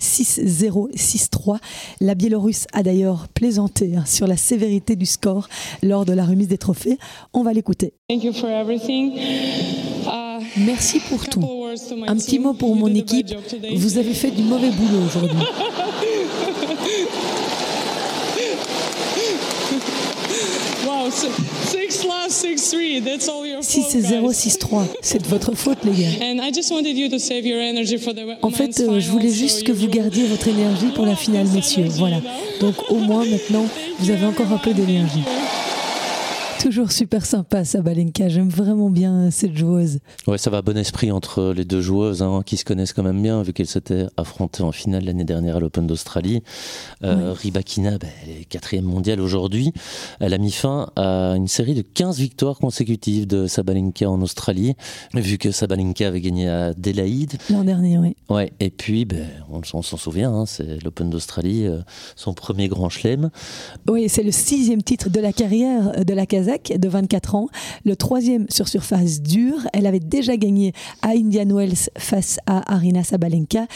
6-0, 0.00 0.92
6-3. 0.94 1.58
La 2.00 2.14
Biélorusse 2.14 2.66
a 2.72 2.82
d'ailleurs 2.82 3.28
plaisanté 3.28 3.96
hein, 3.96 4.04
sur 4.04 4.26
la 4.26 4.36
sévérité 4.36 4.96
du 4.96 5.06
score 5.06 5.48
lors 5.82 6.04
de 6.04 6.12
la 6.12 6.24
remise 6.26 6.48
des 6.48 6.58
trophées. 6.58 6.98
On 7.32 7.42
va 7.42 7.52
l'écouter. 7.52 7.94
Uh, 10.04 10.44
Merci 10.58 11.00
pour 11.08 11.26
tout. 11.28 11.40
Un 12.06 12.16
petit 12.16 12.38
mot 12.38 12.52
pour 12.52 12.74
mon 12.76 12.94
équipe. 12.94 13.28
Vous 13.74 13.98
avez 13.98 14.14
fait 14.14 14.30
du 14.30 14.42
mauvais 14.42 14.70
boulot 14.70 15.04
aujourd'hui. 15.06 15.38
6 23.62 24.00
0, 24.00 24.32
6-3. 24.32 24.84
C'est 25.00 25.22
de 25.22 25.26
votre 25.28 25.54
faute, 25.54 25.78
les 25.84 25.92
gars. 26.02 26.08
En 28.42 28.50
fait, 28.50 28.80
euh, 28.80 29.00
je 29.00 29.10
voulais 29.10 29.30
juste 29.30 29.64
que 29.64 29.72
vous 29.72 29.88
gardiez 29.88 30.24
votre 30.26 30.48
énergie 30.48 30.88
pour 30.94 31.06
la 31.06 31.16
finale, 31.16 31.46
messieurs. 31.48 31.86
Voilà. 31.90 32.20
Donc, 32.60 32.74
au 32.90 32.96
moins, 32.96 33.24
maintenant, 33.24 33.66
vous 33.98 34.10
avez 34.10 34.26
encore 34.26 34.50
un 34.52 34.58
peu 34.58 34.72
d'énergie. 34.72 35.22
Toujours 36.62 36.92
super 36.92 37.26
sympa, 37.26 37.64
Sabalenka. 37.64 38.28
J'aime 38.28 38.48
vraiment 38.48 38.88
bien 38.88 39.32
cette 39.32 39.56
joueuse. 39.56 39.98
Ouais, 40.28 40.38
ça 40.38 40.48
va 40.48 40.62
bon 40.62 40.78
esprit 40.78 41.10
entre 41.10 41.52
les 41.52 41.64
deux 41.64 41.80
joueuses 41.80 42.22
hein, 42.22 42.44
qui 42.46 42.56
se 42.56 42.64
connaissent 42.64 42.92
quand 42.92 43.02
même 43.02 43.20
bien, 43.20 43.42
vu 43.42 43.52
qu'elles 43.52 43.66
s'étaient 43.66 44.06
affrontées 44.16 44.62
en 44.62 44.70
finale 44.70 45.04
l'année 45.04 45.24
dernière 45.24 45.56
à 45.56 45.58
l'Open 45.58 45.88
d'Australie. 45.88 46.44
Euh, 47.02 47.32
Ribakina, 47.32 47.98
bah, 47.98 48.06
elle 48.22 48.42
est 48.42 48.44
quatrième 48.44 48.84
mondiale 48.84 49.20
aujourd'hui. 49.20 49.72
Elle 50.20 50.34
a 50.34 50.38
mis 50.38 50.52
fin 50.52 50.88
à 50.94 51.34
une 51.36 51.48
série 51.48 51.74
de 51.74 51.82
15 51.82 52.18
victoires 52.18 52.58
consécutives 52.58 53.26
de 53.26 53.48
Sabalenka 53.48 54.08
en 54.08 54.22
Australie, 54.22 54.76
vu 55.14 55.38
que 55.38 55.50
Sabalenka 55.50 56.06
avait 56.06 56.20
gagné 56.20 56.48
à 56.48 56.66
Adelaide. 56.66 57.38
L'an 57.50 57.64
dernier, 57.64 57.98
oui. 57.98 58.14
Ouais, 58.30 58.52
et 58.60 58.70
puis, 58.70 59.04
ben, 59.04 59.26
on, 59.50 59.82
s'en 59.82 59.96
souvient, 59.96 60.32
hein, 60.32 60.46
c'est 60.46 60.80
l'Open 60.84 61.10
d'Australie, 61.10 61.66
euh, 61.66 61.80
son 62.14 62.34
premier 62.34 62.68
grand 62.68 62.88
chelem. 62.88 63.30
Oui, 63.88 64.08
c'est 64.08 64.22
le 64.22 64.30
sixième 64.30 64.84
titre 64.84 65.10
de 65.10 65.18
la 65.18 65.32
carrière 65.32 66.04
de 66.04 66.14
la 66.14 66.24
Kazakh 66.24 66.51
de 66.76 66.88
24 66.88 67.34
ans, 67.34 67.48
le 67.84 67.96
troisième 67.96 68.46
sur 68.48 68.68
surface 68.68 69.22
dure. 69.22 69.66
Elle 69.72 69.86
avait 69.86 70.00
déjà 70.00 70.36
gagné 70.36 70.72
à 71.02 71.10
Indian 71.10 71.46
Wells 71.46 71.90
face 71.96 72.38
à 72.46 72.72
Arina 72.72 73.02
Sabalenka. 73.04 73.66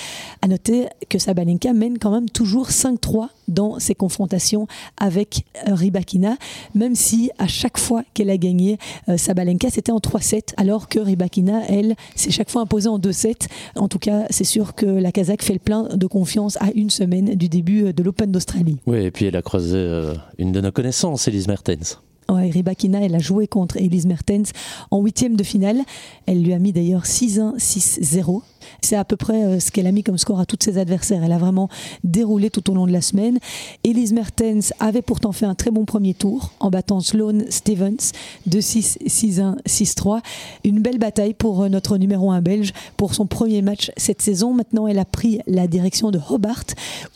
À 0.43 0.49
noter 0.49 0.87
que 1.09 1.19
Sabalenka 1.19 1.73
mène 1.73 1.99
quand 1.99 2.11
même 2.11 2.29
toujours 2.29 2.69
5-3 2.69 3.29
dans 3.49 3.79
ses 3.79 3.95
confrontations 3.95 4.67
avec 4.97 5.45
euh, 5.69 5.75
Ribakina, 5.75 6.37
même 6.75 6.95
si 6.95 7.31
à 7.39 7.47
chaque 7.47 7.79
fois 7.79 8.03
qu'elle 8.15 8.31
a 8.31 8.37
gagné, 8.37 8.79
euh, 9.09 9.17
Sabalenka 9.17 9.71
c'était 9.71 9.93
en 9.93 9.99
3-7, 9.99 10.55
alors 10.57 10.89
que 10.89 10.99
Ribakina, 10.99 11.63
elle, 11.69 11.95
s'est 12.15 12.31
chaque 12.31 12.51
fois 12.51 12.63
imposée 12.63 12.89
en 12.89 12.99
2-7. 12.99 13.47
En 13.77 13.89
tout 13.89 13.99
cas, 13.99 14.27
c'est 14.31 14.45
sûr 14.45 14.75
que 14.75 14.87
la 14.87 15.13
Kazakh 15.13 15.43
fait 15.43 15.53
le 15.53 15.59
plein 15.59 15.85
de 15.85 16.07
confiance 16.07 16.57
à 16.61 16.71
une 16.75 16.91
semaine 16.91 17.35
du 17.35 17.49
début 17.49 17.93
de 17.93 18.03
l'Open 18.03 18.33
d'Australie. 18.33 18.79
Oui, 18.87 18.99
et 19.05 19.11
puis 19.11 19.27
elle 19.27 19.37
a 19.37 19.43
croisé 19.43 19.77
euh, 19.77 20.15
une 20.39 20.53
de 20.53 20.61
nos 20.61 20.73
connaissances, 20.73 21.29
Elise 21.29 21.49
Mertens. 21.49 22.01
Ouais, 22.29 22.51
Ribakina, 22.51 23.01
elle 23.01 23.15
a 23.15 23.21
joué 23.21 23.47
contre 23.47 23.77
Elise 23.77 24.07
Mertens 24.07 24.51
en 24.91 25.01
huitième 25.01 25.37
de 25.37 25.45
finale. 25.45 25.83
Elle 26.27 26.43
lui 26.43 26.53
a 26.55 26.59
mis 26.59 26.73
d'ailleurs 26.73 27.05
6-1, 27.05 27.57
6-0. 27.57 28.43
C'est 28.81 28.97
à 28.97 29.05
peu 29.05 29.17
près 29.17 29.45
euh, 29.45 29.61
ce 29.61 29.71
qu'elle 29.71 29.87
a 29.87 29.93
mis 29.93 30.03
comme 30.03 30.19
score 30.19 30.41
à 30.41 30.47
toutes 30.47 30.63
ses 30.63 30.79
adversaires. 30.79 31.23
Elle 31.25 31.33
a 31.33 31.39
vraiment 31.39 31.69
déroulé 32.05 32.51
tout 32.51 32.71
au 32.71 32.75
long 32.75 32.87
de 32.87 32.93
la 32.93 33.01
semaine. 33.01 33.39
Elise 33.85 34.13
Mertens 34.13 34.73
avait 34.81 35.03
pourtant 35.03 35.33
fait 35.33 35.47
un 35.47 35.55
très 35.55 35.71
bon 35.71 35.85
premier 35.85 36.15
tour 36.15 36.53
en 36.61 36.71
battant 36.71 37.01
Sloane 37.01 37.45
Stevens 37.51 38.13
de 38.47 38.61
6 38.61 38.99
6-1, 39.07 39.57
6-3. 39.67 40.21
Une 40.65 40.81
belle 40.81 40.99
bataille 40.99 41.35
pour 41.35 41.63
euh, 41.63 41.69
notre 41.69 41.97
numéro 41.97 42.31
1 42.31 42.41
belge 42.41 42.73
pour 42.97 43.15
son 43.15 43.27
premier 43.27 43.63
match 43.63 43.91
cette 43.97 44.23
saison. 44.23 44.55
Maintenant, 44.55 44.87
elle 44.87 44.99
a 44.99 45.05
pris 45.05 45.41
la 45.47 45.67
direction 45.67 46.11
de 46.11 46.21
Hobart 46.31 46.65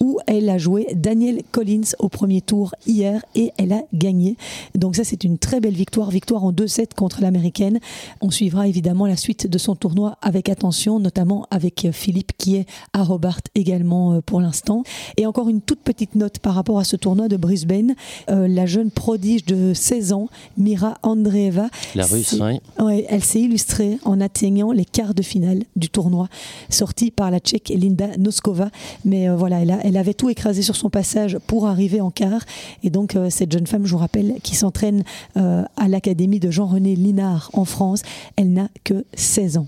où 0.01 0.19
elle 0.27 0.49
a 0.49 0.59
joué 0.59 0.87
Daniel 0.95 1.43
Collins 1.53 1.93
au 1.99 2.09
premier 2.09 2.41
tour 2.41 2.75
hier 2.87 3.25
et 3.35 3.53
elle 3.57 3.73
a 3.73 3.83
gagné. 3.93 4.37
Donc 4.75 4.97
ça, 4.97 5.05
c'est 5.05 5.25
une 5.25 5.39
très 5.39 5.61
belle 5.61 5.75
victoire. 5.75 6.11
Victoire 6.11 6.45
en 6.45 6.53
2-7 6.53 6.95
contre 6.95 7.21
l'américaine. 7.21 7.79
On 8.21 8.31
suivra 8.31 8.67
évidemment 8.67 9.07
la 9.07 9.17
suite 9.17 9.47
de 9.47 9.59
son 9.59 9.75
tournoi 9.75 10.19
avec 10.23 10.49
attention, 10.49 10.99
notamment 10.99 11.40
avec 11.51 11.89
Philippe 11.93 12.33
qui 12.39 12.57
est 12.57 12.67
à 12.93 13.03
Robart 13.03 13.41
également 13.55 14.15
euh, 14.15 14.21
pour 14.21 14.41
l'instant. 14.41 14.83
Et 15.17 15.27
encore 15.27 15.49
une 15.49 15.61
toute 15.61 15.81
petite 15.81 16.15
note 16.15 16.39
par 16.39 16.55
rapport 16.55 16.79
à 16.79 16.85
ce 16.85 16.97
tournoi 16.97 17.29
de 17.29 17.37
Brisbane. 17.37 17.95
Euh, 18.31 18.49
la 18.49 18.67
jeune 18.67 18.91
prodige 18.91 19.45
de 19.45 19.75
16 19.75 20.13
ans, 20.13 20.29
Mira 20.57 20.99
Andreeva. 21.03 21.69
La 21.95 22.07
russe, 22.07 22.37
oui. 22.41 22.61
Ouais, 22.79 23.07
elle 23.09 23.25
s'est 23.25 23.41
illustrée 23.41 23.99
en 24.05 24.21
atteignant 24.21 24.73
les 24.73 24.85
quarts 24.85 25.15
de 25.15 25.23
finale 25.23 25.63
du 25.77 25.89
tournoi, 25.89 26.29
sortie 26.69 27.11
par 27.11 27.31
la 27.31 27.39
tchèque 27.39 27.73
Linda 27.75 28.17
Noskova. 28.19 28.71
Mais 29.05 29.29
euh, 29.29 29.37
voilà, 29.37 29.61
elle, 29.61 29.79
elle, 29.83 29.97
avait 29.97 30.15
tout 30.15 30.31
écrasé 30.31 30.63
sur 30.63 30.77
son 30.77 30.91
passage 30.91 31.39
pour 31.47 31.67
arriver 31.67 32.01
en 32.01 32.11
quart. 32.11 32.43
Et 32.83 32.91
donc, 32.91 33.17
cette 33.29 33.53
jeune 33.53 33.67
femme, 33.67 33.87
je 33.87 33.93
vous 33.93 33.99
rappelle, 33.99 34.35
qui 34.43 34.55
s'entraîne 34.55 35.03
à 35.35 35.89
l'académie 35.89 36.41
de 36.41 36.51
Jean-René 36.51 36.97
Linard 36.97 37.51
en 37.53 37.65
France, 37.65 38.03
elle 38.37 38.53
n'a 38.53 38.69
que 38.85 39.05
16 39.15 39.59
ans. 39.59 39.67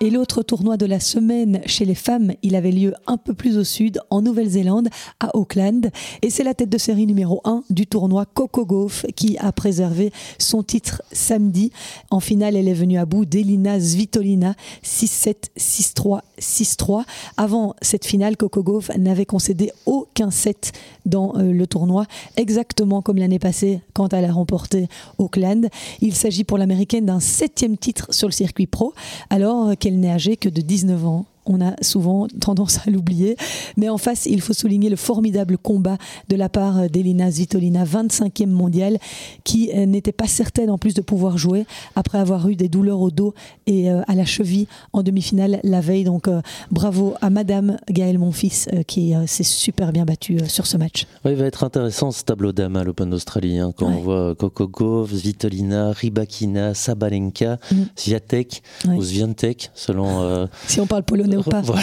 Et 0.00 0.10
l'autre 0.10 0.44
tournoi 0.44 0.76
de 0.76 0.86
la 0.86 1.00
semaine 1.00 1.60
chez 1.66 1.84
les 1.84 1.96
femmes, 1.96 2.32
il 2.44 2.54
avait 2.54 2.70
lieu 2.70 2.94
un 3.08 3.16
peu 3.16 3.34
plus 3.34 3.58
au 3.58 3.64
sud, 3.64 3.98
en 4.10 4.22
Nouvelle-Zélande, 4.22 4.88
à 5.18 5.34
Auckland. 5.36 5.90
Et 6.22 6.30
c'est 6.30 6.44
la 6.44 6.54
tête 6.54 6.68
de 6.68 6.78
série 6.78 7.04
numéro 7.04 7.40
1 7.42 7.64
du 7.68 7.88
tournoi 7.88 8.24
Coco 8.24 8.64
Gauff 8.64 9.04
qui 9.16 9.36
a 9.38 9.50
préservé 9.50 10.12
son 10.38 10.62
titre 10.62 11.02
samedi. 11.10 11.72
En 12.12 12.20
finale, 12.20 12.54
elle 12.54 12.68
est 12.68 12.74
venue 12.74 12.96
à 12.96 13.06
bout 13.06 13.24
d'Elina 13.24 13.80
Svitolina, 13.80 14.54
6-7, 14.84 15.34
6-3, 15.58 16.20
6-3. 16.38 17.02
Avant 17.36 17.74
cette 17.82 18.04
finale, 18.04 18.36
Coco 18.36 18.62
Gauff 18.62 18.90
n'avait 18.96 19.26
concédé 19.26 19.72
aucun 19.84 20.30
set 20.30 20.70
dans 21.06 21.34
euh, 21.36 21.52
le 21.52 21.66
tournoi, 21.66 22.06
exactement 22.36 23.02
comme 23.02 23.16
l'année 23.16 23.38
passée 23.40 23.80
quand 23.94 24.12
elle 24.12 24.26
a 24.26 24.32
remporté 24.32 24.86
Auckland. 25.16 25.68
Il 26.00 26.14
s'agit 26.14 26.44
pour 26.44 26.58
l'américaine 26.58 27.06
d'un 27.06 27.20
septième 27.20 27.76
titre 27.76 28.06
sur 28.10 28.28
le 28.28 28.32
circuit 28.32 28.68
pro, 28.68 28.92
alors 29.30 29.76
qu'elle 29.88 30.00
n'est 30.00 30.10
âgée 30.10 30.36
que 30.36 30.50
de 30.50 30.60
19 30.60 31.06
ans 31.06 31.24
on 31.48 31.60
a 31.60 31.74
souvent 31.82 32.28
tendance 32.40 32.78
à 32.86 32.90
l'oublier. 32.90 33.36
Mais 33.76 33.88
en 33.88 33.98
face, 33.98 34.26
il 34.26 34.40
faut 34.40 34.52
souligner 34.52 34.90
le 34.90 34.96
formidable 34.96 35.58
combat 35.58 35.96
de 36.28 36.36
la 36.36 36.48
part 36.48 36.88
d'Elina 36.90 37.30
Zvitolina, 37.30 37.84
25e 37.84 38.46
mondiale, 38.46 38.98
qui 39.44 39.70
euh, 39.74 39.86
n'était 39.86 40.12
pas 40.12 40.26
certaine 40.26 40.70
en 40.70 40.78
plus 40.78 40.94
de 40.94 41.00
pouvoir 41.00 41.38
jouer 41.38 41.66
après 41.96 42.18
avoir 42.18 42.48
eu 42.48 42.56
des 42.56 42.68
douleurs 42.68 43.00
au 43.00 43.10
dos 43.10 43.34
et 43.66 43.90
euh, 43.90 44.02
à 44.06 44.14
la 44.14 44.24
cheville 44.24 44.66
en 44.92 45.02
demi-finale 45.02 45.60
la 45.64 45.80
veille. 45.80 46.04
Donc 46.04 46.28
euh, 46.28 46.40
bravo 46.70 47.14
à 47.20 47.30
Madame 47.30 47.78
Gaëlle 47.90 48.18
Monfils 48.18 48.68
qui 48.86 49.14
s'est 49.26 49.42
super 49.42 49.92
bien 49.92 50.04
battue 50.04 50.38
sur 50.48 50.66
ce 50.66 50.76
match. 50.76 51.06
il 51.24 51.34
va 51.34 51.46
être 51.46 51.64
intéressant 51.64 52.10
ce 52.10 52.22
tableau 52.24 52.52
d'âme 52.52 52.76
à 52.76 52.84
l'Open 52.84 53.10
d'Australie 53.10 53.58
hein, 53.58 53.72
quand 53.74 53.86
on 53.86 54.00
voit 54.00 54.34
Coco 54.34 54.68
Gauff, 54.68 55.12
Svitolina, 55.14 55.92
Ribakina, 55.92 56.74
Sabalenka, 56.74 57.58
mm. 57.72 57.76
Sviatek 57.96 58.62
ou 58.88 59.02
Sviantek 59.02 59.70
selon. 59.74 60.48
si 60.66 60.80
on 60.80 60.86
parle 60.86 61.04
polonais 61.04 61.37
voilà. 61.42 61.82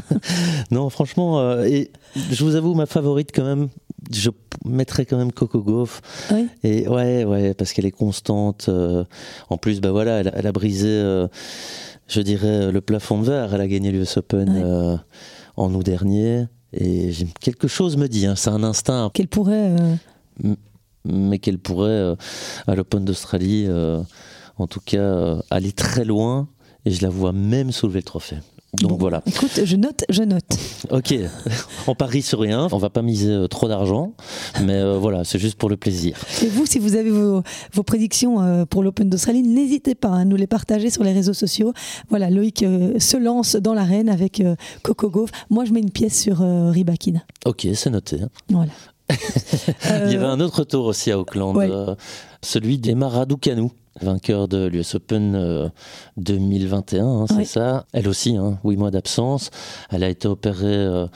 non, 0.70 0.88
franchement, 0.90 1.40
euh, 1.40 1.64
et 1.64 1.90
je 2.30 2.44
vous 2.44 2.56
avoue, 2.56 2.74
ma 2.74 2.86
favorite 2.86 3.30
quand 3.34 3.44
même, 3.44 3.68
je 4.12 4.30
mettrais 4.64 5.06
quand 5.06 5.16
même 5.16 5.32
Coco 5.32 5.60
Gauff. 5.62 6.00
Oui. 6.30 6.48
Et 6.62 6.88
ouais, 6.88 7.24
ouais, 7.24 7.54
parce 7.54 7.72
qu'elle 7.72 7.86
est 7.86 7.90
constante. 7.90 8.66
Euh, 8.68 9.04
en 9.48 9.56
plus, 9.56 9.80
bah 9.80 9.90
voilà, 9.92 10.20
elle, 10.20 10.46
a 10.46 10.52
brisé, 10.52 10.88
euh, 10.88 11.28
je 12.08 12.20
dirais, 12.20 12.70
le 12.70 12.80
plafond 12.80 13.20
de 13.20 13.26
verre. 13.26 13.54
Elle 13.54 13.60
a 13.60 13.68
gagné 13.68 13.90
l'US 13.90 14.16
Open 14.16 15.00
en 15.56 15.74
août 15.74 15.84
dernier. 15.84 16.46
Et 16.72 17.12
quelque 17.40 17.68
chose 17.68 17.96
me 17.96 18.08
dit, 18.08 18.26
hein, 18.26 18.34
c'est 18.36 18.50
un 18.50 18.62
instinct. 18.62 19.10
Qu'elle 19.12 19.28
pourrait. 19.28 19.76
Mais 21.04 21.38
qu'elle 21.38 21.58
pourrait, 21.58 22.14
à 22.66 22.74
l'Open 22.74 23.04
d'Australie, 23.04 23.68
en 24.56 24.66
tout 24.66 24.80
cas, 24.84 25.38
aller 25.50 25.72
très 25.72 26.04
loin. 26.04 26.48
Et 26.84 26.90
je 26.90 27.02
la 27.02 27.10
vois 27.10 27.32
même 27.32 27.70
soulever 27.70 28.00
le 28.00 28.04
trophée. 28.04 28.38
Donc 28.80 28.98
voilà. 28.98 29.22
Écoute, 29.26 29.60
je 29.64 29.76
note, 29.76 30.04
je 30.08 30.22
note. 30.22 30.58
Ok, 30.90 31.14
on 31.86 31.94
parie 31.94 32.22
sur 32.22 32.40
rien, 32.40 32.68
on 32.72 32.78
va 32.78 32.88
pas 32.88 33.02
miser 33.02 33.30
euh, 33.30 33.46
trop 33.46 33.68
d'argent, 33.68 34.14
mais 34.62 34.76
euh, 34.76 34.96
voilà, 34.98 35.24
c'est 35.24 35.38
juste 35.38 35.56
pour 35.56 35.68
le 35.68 35.76
plaisir. 35.76 36.18
Et 36.42 36.46
vous, 36.46 36.64
si 36.64 36.78
vous 36.78 36.96
avez 36.96 37.10
vos, 37.10 37.42
prédictions 37.84 38.40
euh, 38.40 38.64
pour 38.64 38.82
l'Open 38.82 39.10
d'Australie, 39.10 39.42
n'hésitez 39.42 39.94
pas 39.94 40.14
à 40.14 40.24
nous 40.24 40.36
les 40.36 40.46
partager 40.46 40.88
sur 40.88 41.04
les 41.04 41.12
réseaux 41.12 41.34
sociaux. 41.34 41.74
Voilà, 42.08 42.30
Loïc 42.30 42.64
se 42.98 43.16
lance 43.18 43.56
dans 43.56 43.74
l'arène 43.74 44.08
avec 44.08 44.42
Coco 44.82 45.10
Gauff. 45.10 45.30
Moi, 45.50 45.66
je 45.66 45.72
mets 45.72 45.80
une 45.80 45.90
pièce 45.90 46.18
sur 46.18 46.38
Ribakina. 46.38 47.20
Ok, 47.44 47.66
c'est 47.74 47.90
noté. 47.90 48.20
Voilà. 48.48 48.72
Il 50.06 50.12
y 50.12 50.16
avait 50.16 50.24
un 50.24 50.40
autre 50.40 50.64
tour 50.64 50.86
aussi 50.86 51.10
à 51.10 51.18
Auckland, 51.18 51.96
celui 52.42 52.78
d'Emma 52.78 53.08
Raducanu 53.08 53.68
vainqueur 54.00 54.48
de 54.48 54.66
l'US 54.66 54.94
Open 54.94 55.70
2021, 56.16 57.04
euh, 57.04 57.08
hein, 57.08 57.26
c'est 57.28 57.44
ça. 57.44 57.86
Elle 57.92 58.08
aussi, 58.08 58.36
hein, 58.36 58.58
8 58.64 58.76
mois 58.76 58.90
d'absence. 58.90 59.50
Elle 59.90 60.04
a 60.04 60.08
été 60.08 60.28
opérée 60.28 60.66
euh, 60.66 61.06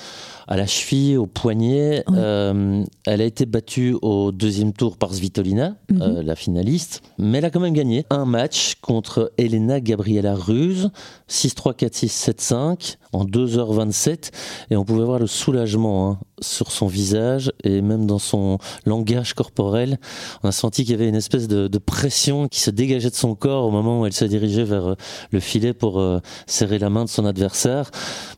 à 0.46 0.56
la 0.56 0.66
cheville, 0.66 1.16
au 1.16 1.26
poignet. 1.26 2.04
Euh, 2.12 2.84
elle 3.06 3.20
a 3.20 3.24
été 3.24 3.46
battue 3.46 3.96
au 4.02 4.32
deuxième 4.32 4.72
tour 4.72 4.96
par 4.96 5.14
Svitolina, 5.14 5.76
mhm. 5.90 6.20
la 6.20 6.36
finaliste. 6.36 7.02
Mais 7.18 7.38
elle 7.38 7.44
a 7.44 7.50
quand 7.50 7.60
même 7.60 7.74
gagné 7.74 8.04
un 8.10 8.24
match 8.24 8.74
contre 8.80 9.32
Elena 9.38 9.80
Gabriela 9.80 10.34
Ruse, 10.34 10.90
6-3, 11.28 11.74
4-6, 11.76 12.30
7-5 12.30 12.96
en 13.16 13.24
2h27 13.24 14.30
et 14.70 14.76
on 14.76 14.84
pouvait 14.84 15.04
voir 15.04 15.18
le 15.18 15.26
soulagement 15.26 16.10
hein, 16.10 16.18
sur 16.40 16.70
son 16.70 16.86
visage 16.86 17.52
et 17.64 17.80
même 17.80 18.06
dans 18.06 18.18
son 18.18 18.58
langage 18.84 19.34
corporel. 19.34 19.98
On 20.42 20.48
a 20.48 20.52
senti 20.52 20.84
qu'il 20.84 20.92
y 20.92 20.94
avait 20.94 21.08
une 21.08 21.14
espèce 21.14 21.48
de, 21.48 21.78
pression 21.78 22.48
qui 22.48 22.60
se 22.60 22.70
dégageait 22.70 23.10
de 23.10 23.14
son 23.14 23.34
corps 23.34 23.64
au 23.64 23.70
moment 23.70 24.00
où 24.00 24.06
elle 24.06 24.12
se 24.12 24.24
dirigeait 24.24 24.64
vers 24.64 24.86
euh, 24.86 24.94
le 25.30 25.40
filet 25.40 25.72
pour 25.72 26.00
euh, 26.00 26.20
serrer 26.46 26.78
la 26.78 26.90
main 26.90 27.04
de 27.04 27.08
son 27.08 27.24
adversaire. 27.24 27.90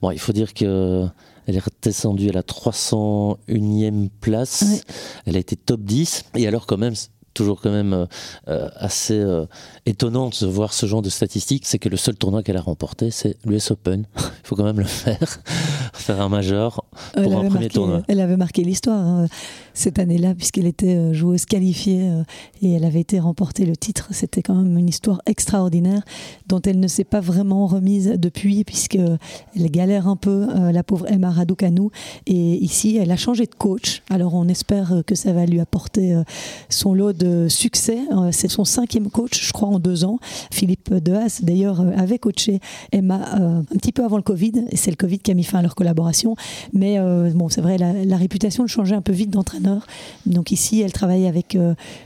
Bon, 0.03 0.11
il 0.11 0.19
faut 0.19 0.33
dire 0.33 0.53
que 0.53 1.07
elle 1.47 1.57
est 1.57 1.63
descendue 1.83 2.29
à 2.29 2.33
la 2.33 2.43
301e 2.43 4.11
place. 4.21 4.85
Elle 5.25 5.37
a 5.37 5.39
été 5.39 5.57
top 5.57 5.81
10. 5.81 6.27
Et 6.37 6.47
alors 6.47 6.67
quand 6.67 6.77
même, 6.77 6.93
toujours 7.39 7.61
quand 7.61 7.71
même 7.71 7.93
euh, 7.93 8.07
euh, 8.49 8.69
assez 8.75 9.19
euh, 9.19 9.47
étonnant 9.87 10.29
de 10.29 10.47
voir 10.47 10.73
ce 10.73 10.87
genre 10.87 11.03
de 11.03 11.09
statistiques, 11.09 11.67
c'est 11.67 11.79
que 11.79 11.89
le 11.89 11.97
seul 11.97 12.17
tournoi 12.17 12.43
qu'elle 12.43 12.57
a 12.57 12.61
remporté, 12.61 13.13
c'est 13.13 13.37
l'US 13.45 13.71
Open. 13.71 14.07
Il 14.17 14.23
faut 14.43 14.57
quand 14.57 14.65
même 14.65 14.81
le 14.81 14.85
faire, 14.85 15.41
faire 15.93 16.21
un 16.21 16.29
major 16.29 16.85
pour 17.15 17.39
un 17.39 17.49
premier 17.49 17.69
tournoi. 17.69 18.03
Elle 18.09 18.21
avait 18.21 18.37
marqué 18.37 18.65
l'histoire 18.65 18.99
hein, 18.99 19.27
cette 19.79 19.99
année-là, 19.99 20.35
puisqu'elle 20.35 20.67
était 20.67 21.15
joueuse 21.15 21.47
qualifiée 21.47 22.11
et 22.63 22.73
elle 22.73 22.85
avait 22.85 23.01
été 23.01 23.21
remporter 23.21 23.65
le 23.65 23.77
titre. 23.77 24.09
C'était 24.11 24.43
quand 24.43 24.55
même 24.55 24.77
une 24.77 24.89
histoire 24.89 25.21
extraordinaire 25.27 26.03
dont 26.47 26.61
elle 26.63 26.81
ne 26.81 26.89
s'est 26.89 27.05
pas 27.05 27.21
vraiment 27.21 27.67
remise 27.67 28.15
depuis, 28.19 28.65
puisqu'elle 28.65 29.19
galère 29.71 30.09
un 30.09 30.17
peu, 30.17 30.47
la 30.73 30.83
pauvre 30.83 31.07
Emma 31.11 31.31
Raducanu. 31.31 31.89
Et 32.27 32.57
ici, 32.57 32.97
elle 32.97 33.11
a 33.11 33.17
changé 33.17 33.47
de 33.47 33.55
coach. 33.55 34.03
Alors 34.11 34.35
on 34.35 34.49
espère 34.49 35.03
que 35.07 35.15
ça 35.15 35.33
va 35.33 35.47
lui 35.47 35.61
apporter 35.61 36.21
son 36.69 36.95
lot 36.95 37.13
de 37.13 37.49
succès. 37.49 37.99
Euh, 38.13 38.31
c'est 38.33 38.49
son 38.49 38.65
cinquième 38.65 39.11
coach, 39.11 39.47
je 39.47 39.53
crois, 39.53 39.69
en 39.69 39.79
deux 39.79 40.05
ans. 40.05 40.19
Philippe 40.51 40.93
Dehaas, 40.93 41.41
d'ailleurs, 41.43 41.81
euh, 41.81 41.93
avait 41.97 42.19
coaché 42.19 42.61
Emma 42.93 43.21
euh, 43.41 43.61
un 43.61 43.77
petit 43.77 43.93
peu 43.93 44.05
avant 44.05 44.17
le 44.17 44.23
Covid, 44.23 44.65
c'est 44.75 44.91
le 44.91 44.97
Covid 44.97 45.19
qui 45.19 45.31
a 45.31 45.35
mis 45.35 45.45
fin 45.45 45.59
à 45.59 45.63
leur 45.63 45.75
collaboration. 45.75 46.37
Mais 46.73 46.99
bon, 47.35 47.49
c'est 47.49 47.61
vrai, 47.61 47.79
la, 47.79 48.17
réputation 48.17 48.65
de 48.65 48.69
changer 48.69 48.95
un 48.95 49.01
peu 49.01 49.13
vite 49.13 49.31
d'entraîneur. 49.31 49.68
Donc 50.27 50.51
ici, 50.53 50.81
elle 50.81 50.93
travaille 50.93 51.27
avec 51.27 51.57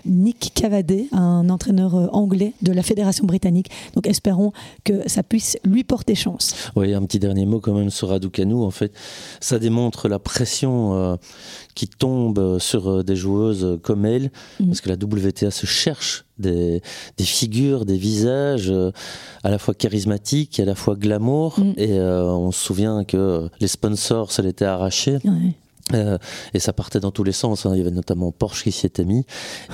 Nick 0.06 0.52
Cavadet, 0.54 1.06
un 1.12 1.48
entraîneur 1.48 2.14
anglais 2.14 2.52
de 2.62 2.72
la 2.72 2.82
Fédération 2.82 3.24
britannique. 3.24 3.70
Donc 3.94 4.06
espérons 4.06 4.52
que 4.84 5.08
ça 5.08 5.22
puisse 5.22 5.58
lui 5.64 5.84
porter 5.84 6.14
chance. 6.14 6.54
Oui, 6.76 6.94
un 6.94 7.02
petit 7.02 7.18
dernier 7.18 7.46
mot 7.46 7.60
quand 7.60 7.74
même 7.74 7.90
sur 7.90 8.08
Raducanu. 8.08 8.54
En 8.54 8.70
fait, 8.70 8.92
ça 9.40 9.58
démontre 9.58 10.08
la 10.08 10.18
pression 10.18 11.18
qui 11.74 11.88
tombe 11.88 12.58
sur 12.58 13.04
des 13.04 13.16
joueuses 13.16 13.78
comme 13.82 14.04
elle, 14.04 14.30
mm. 14.60 14.66
parce 14.66 14.80
que 14.80 14.88
la 14.88 14.96
WTA 14.96 15.50
se 15.50 15.66
cherche 15.66 16.24
des, 16.38 16.82
figures, 17.20 17.84
des 17.84 17.96
visages 17.96 18.70
euh, 18.70 18.90
à 19.44 19.50
la 19.50 19.58
fois 19.58 19.74
charismatiques, 19.74 20.58
à 20.60 20.64
la 20.64 20.74
fois 20.74 20.96
glamour. 20.96 21.58
Mm. 21.58 21.72
Et 21.76 21.92
euh, 21.92 22.24
on 22.24 22.52
se 22.52 22.64
souvient 22.64 23.04
que 23.04 23.48
les 23.60 23.68
sponsors, 23.68 24.32
ça 24.32 24.42
l'était 24.42 24.64
arraché. 24.64 25.18
Euh, 25.94 26.18
et 26.54 26.58
ça 26.58 26.72
partait 26.72 27.00
dans 27.00 27.10
tous 27.10 27.24
les 27.24 27.32
sens. 27.32 27.66
Hein. 27.66 27.72
Il 27.74 27.78
y 27.78 27.80
avait 27.80 27.90
notamment 27.90 28.32
Porsche 28.32 28.64
qui 28.64 28.72
s'y 28.72 28.86
était 28.86 29.04
mis. 29.04 29.24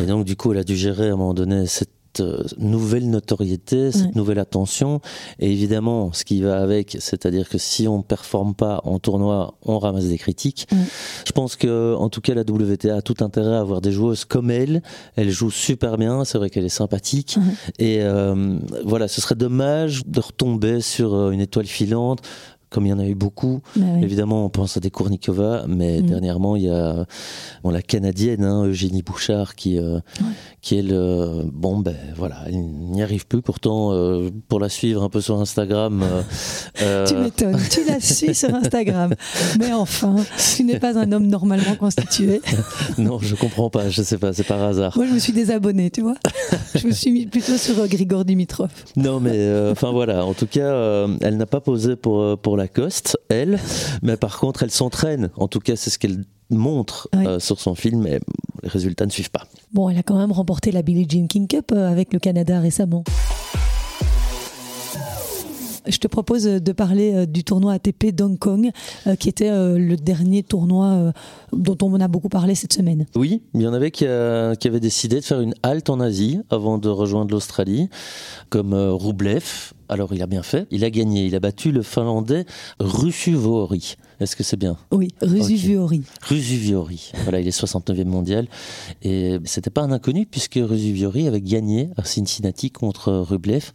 Et 0.01 0.07
donc, 0.07 0.25
du 0.25 0.37
coup, 0.37 0.53
elle 0.53 0.59
a 0.59 0.64
dû 0.64 0.77
gérer 0.77 1.09
à 1.09 1.12
un 1.12 1.16
moment 1.16 1.35
donné 1.35 1.66
cette 1.66 1.90
euh, 2.21 2.42
nouvelle 2.59 3.09
notoriété, 3.11 3.92
cette 3.92 4.16
nouvelle 4.16 4.38
attention. 4.38 5.01
Et 5.38 5.53
évidemment, 5.53 6.12
ce 6.12 6.25
qui 6.25 6.42
va 6.42 6.61
avec, 6.61 6.97
c'est-à-dire 6.99 7.49
que 7.49 7.59
si 7.59 7.87
on 7.87 7.99
ne 7.99 8.03
performe 8.03 8.55
pas 8.55 8.81
en 8.85 8.99
tournoi, 8.99 9.55
on 9.62 9.79
ramasse 9.79 10.07
des 10.07 10.18
critiques. 10.18 10.66
Je 11.27 11.33
pense 11.33 11.55
que, 11.55 11.94
en 11.94 12.09
tout 12.09 12.21
cas, 12.21 12.35
la 12.35 12.42
WTA 12.42 12.97
a 12.97 13.03
tout 13.03 13.16
intérêt 13.21 13.57
à 13.57 13.61
avoir 13.61 13.81
des 13.81 13.92
joueuses 13.92 14.25
comme 14.25 14.51
elle. 14.51 14.83
Elle 15.16 15.31
joue 15.31 15.51
super 15.51 15.97
bien. 15.97 16.25
C'est 16.25 16.38
vrai 16.38 16.51
qu'elle 16.51 16.64
est 16.64 16.71
sympathique. 16.71 17.38
Et 17.79 17.99
euh, 18.03 18.59
voilà, 18.85 19.07
ce 19.07 19.21
serait 19.21 19.37
dommage 19.37 20.03
de 20.07 20.21
retomber 20.21 20.81
sur 20.81 21.31
une 21.31 21.40
étoile 21.40 21.66
filante 21.66 22.21
comme 22.70 22.87
il 22.87 22.90
y 22.90 22.92
en 22.92 22.98
a 22.98 23.07
eu 23.07 23.14
beaucoup. 23.14 23.61
Bah 23.76 23.87
Évidemment, 24.02 24.44
on 24.44 24.48
pense 24.50 24.76
à 24.76 24.81
des 24.81 24.90
Kournikova, 24.90 25.64
mais 25.66 26.00
mm. 26.00 26.07
dernièrement, 26.07 26.57
il 26.57 26.64
y 26.64 26.70
a 26.70 27.07
bon, 27.62 27.70
la 27.70 27.83
Canadienne, 27.83 28.44
hein, 28.44 28.64
Eugénie 28.66 29.02
Bouchard, 29.02 29.54
qui, 29.54 29.78
euh, 29.78 30.00
qui 30.61 30.78
est 30.78 30.83
le... 30.83 31.44
Bon, 31.52 31.78
ben 31.78 31.96
voilà, 32.16 32.42
elle 32.46 32.61
n'y 32.61 33.02
arrive 33.02 33.26
plus. 33.26 33.40
Pourtant, 33.40 33.92
euh, 33.92 34.31
pour 34.48 34.61
la 34.61 34.68
suivre 34.68 35.02
un 35.02 35.09
peu 35.09 35.20
sur 35.20 35.40
Instagram... 35.40 36.04
Euh, 36.83 37.07
tu 37.09 37.14
m'étonnes, 37.14 37.59
tu 37.70 37.85
la 37.87 38.00
suis 38.00 38.35
sur 38.35 38.54
Instagram. 38.54 39.14
Mais 39.59 39.72
enfin, 39.72 40.16
tu 40.57 40.64
n'es 40.64 40.78
pas 40.78 40.98
un 40.98 41.11
homme 41.12 41.26
normalement 41.26 41.74
constitué. 41.76 42.42
non, 42.98 43.18
je 43.18 43.35
comprends 43.35 43.70
pas, 43.70 43.88
je 43.88 44.02
sais 44.02 44.18
pas, 44.18 44.33
c'est 44.33 44.44
par 44.44 44.62
hasard. 44.62 44.92
Moi, 44.96 45.07
je 45.07 45.14
me 45.14 45.18
suis 45.18 45.33
désabonné, 45.33 45.90
tu 45.90 46.02
vois. 46.02 46.16
Je 46.74 46.87
me 46.87 46.92
suis 46.92 47.11
mis 47.11 47.26
plutôt 47.26 47.57
sur 47.57 47.87
Grigor 47.88 48.24
Dimitrov. 48.24 48.70
Non, 48.96 49.20
mais 49.20 49.70
enfin 49.70 49.90
voilà, 49.90 50.26
en 50.26 50.35
tout 50.35 50.46
cas, 50.46 51.07
elle 51.22 51.38
n'a 51.38 51.46
pas 51.46 51.61
posé 51.61 51.96
pour, 51.96 52.38
pour 52.38 52.58
Lacoste, 52.59 53.18
elle, 53.29 53.59
mais 54.03 54.16
par 54.16 54.38
contre, 54.38 54.62
elle 54.62 54.71
s'entraîne. 54.71 55.31
En 55.37 55.49
tout 55.49 55.61
cas, 55.61 55.77
c'est 55.77 55.90
ce 55.90 55.99
qu'elle 55.99 56.25
montre 56.51 57.09
euh, 57.14 57.38
sur 57.38 57.61
son 57.61 57.75
film, 57.75 58.03
mais 58.03 58.21
les 58.62 58.68
résultats 58.68 59.07
ne 59.07 59.11
suivent 59.11 59.31
pas. 59.31 59.44
Bon, 59.73 59.88
elle 59.88 59.99
a 59.99 60.03
quand 60.03 60.18
même 60.18 60.33
remporté 60.33 60.73
la 60.73 60.83
Billie 60.83 61.07
Jean 61.09 61.27
King 61.27 61.47
Cup 61.47 61.73
euh, 61.73 61.90
avec 61.90 62.12
le 62.12 62.18
Canada 62.18 62.61
récemment. 62.61 63.05
Je 65.88 65.98
te 65.98 66.07
propose 66.07 66.44
de 66.44 66.72
parler 66.72 67.14
euh, 67.14 67.27
du 67.27 67.44
tournoi 67.44 67.72
ATP 67.74 68.14
d'Hong 68.14 68.38
Kong, 68.38 68.70
qui 69.18 69.29
était 69.29 69.51
le 69.51 69.96
dernier 69.96 70.42
tournoi 70.42 71.12
dont 71.53 71.77
on 71.83 72.01
a 72.01 72.09
beaucoup 72.09 72.29
parlé 72.29 72.55
cette 72.55 72.72
semaine. 72.72 73.07
Oui, 73.14 73.42
il 73.55 73.62
y 73.62 73.66
en 73.66 73.72
avait 73.72 73.90
qui, 73.90 74.07
avaient 74.07 74.81
décidé 74.81 75.16
de 75.20 75.24
faire 75.24 75.40
une 75.40 75.55
halte 75.62 75.90
en 75.90 76.01
Asie 76.01 76.40
avant 76.51 76.79
de 76.79 76.88
rejoindre 76.88 77.33
l'Australie, 77.33 77.88
comme 78.51 78.74
Roublev, 78.74 79.72
alors 79.88 80.12
il 80.12 80.22
a 80.22 80.27
bien 80.27 80.42
fait, 80.42 80.66
il 80.70 80.85
a 80.85 80.90
gagné, 80.90 81.27
il 81.27 81.35
a 81.35 81.40
battu 81.40 81.72
le 81.72 81.83
Finlandais 81.83 82.44
Rusuvori. 82.79 83.96
Est-ce 84.20 84.35
que 84.35 84.42
c'est 84.42 84.57
bien 84.57 84.76
Oui, 84.90 85.09
Rusuviori. 85.22 86.02
Rusuviori. 86.22 87.12
Voilà, 87.22 87.40
il 87.40 87.46
est 87.46 87.57
69e 87.57 88.04
mondial. 88.04 88.48
Et 89.02 89.38
c'était 89.44 89.70
pas 89.70 89.83
un 89.83 89.92
inconnu 89.92 90.26
puisque 90.26 90.59
Rusuviori 90.61 91.28
avait 91.28 91.40
gagné 91.40 91.90
à 91.96 92.04
Cincinnati 92.04 92.70
contre 92.70 93.12
Rublev. 93.12 93.70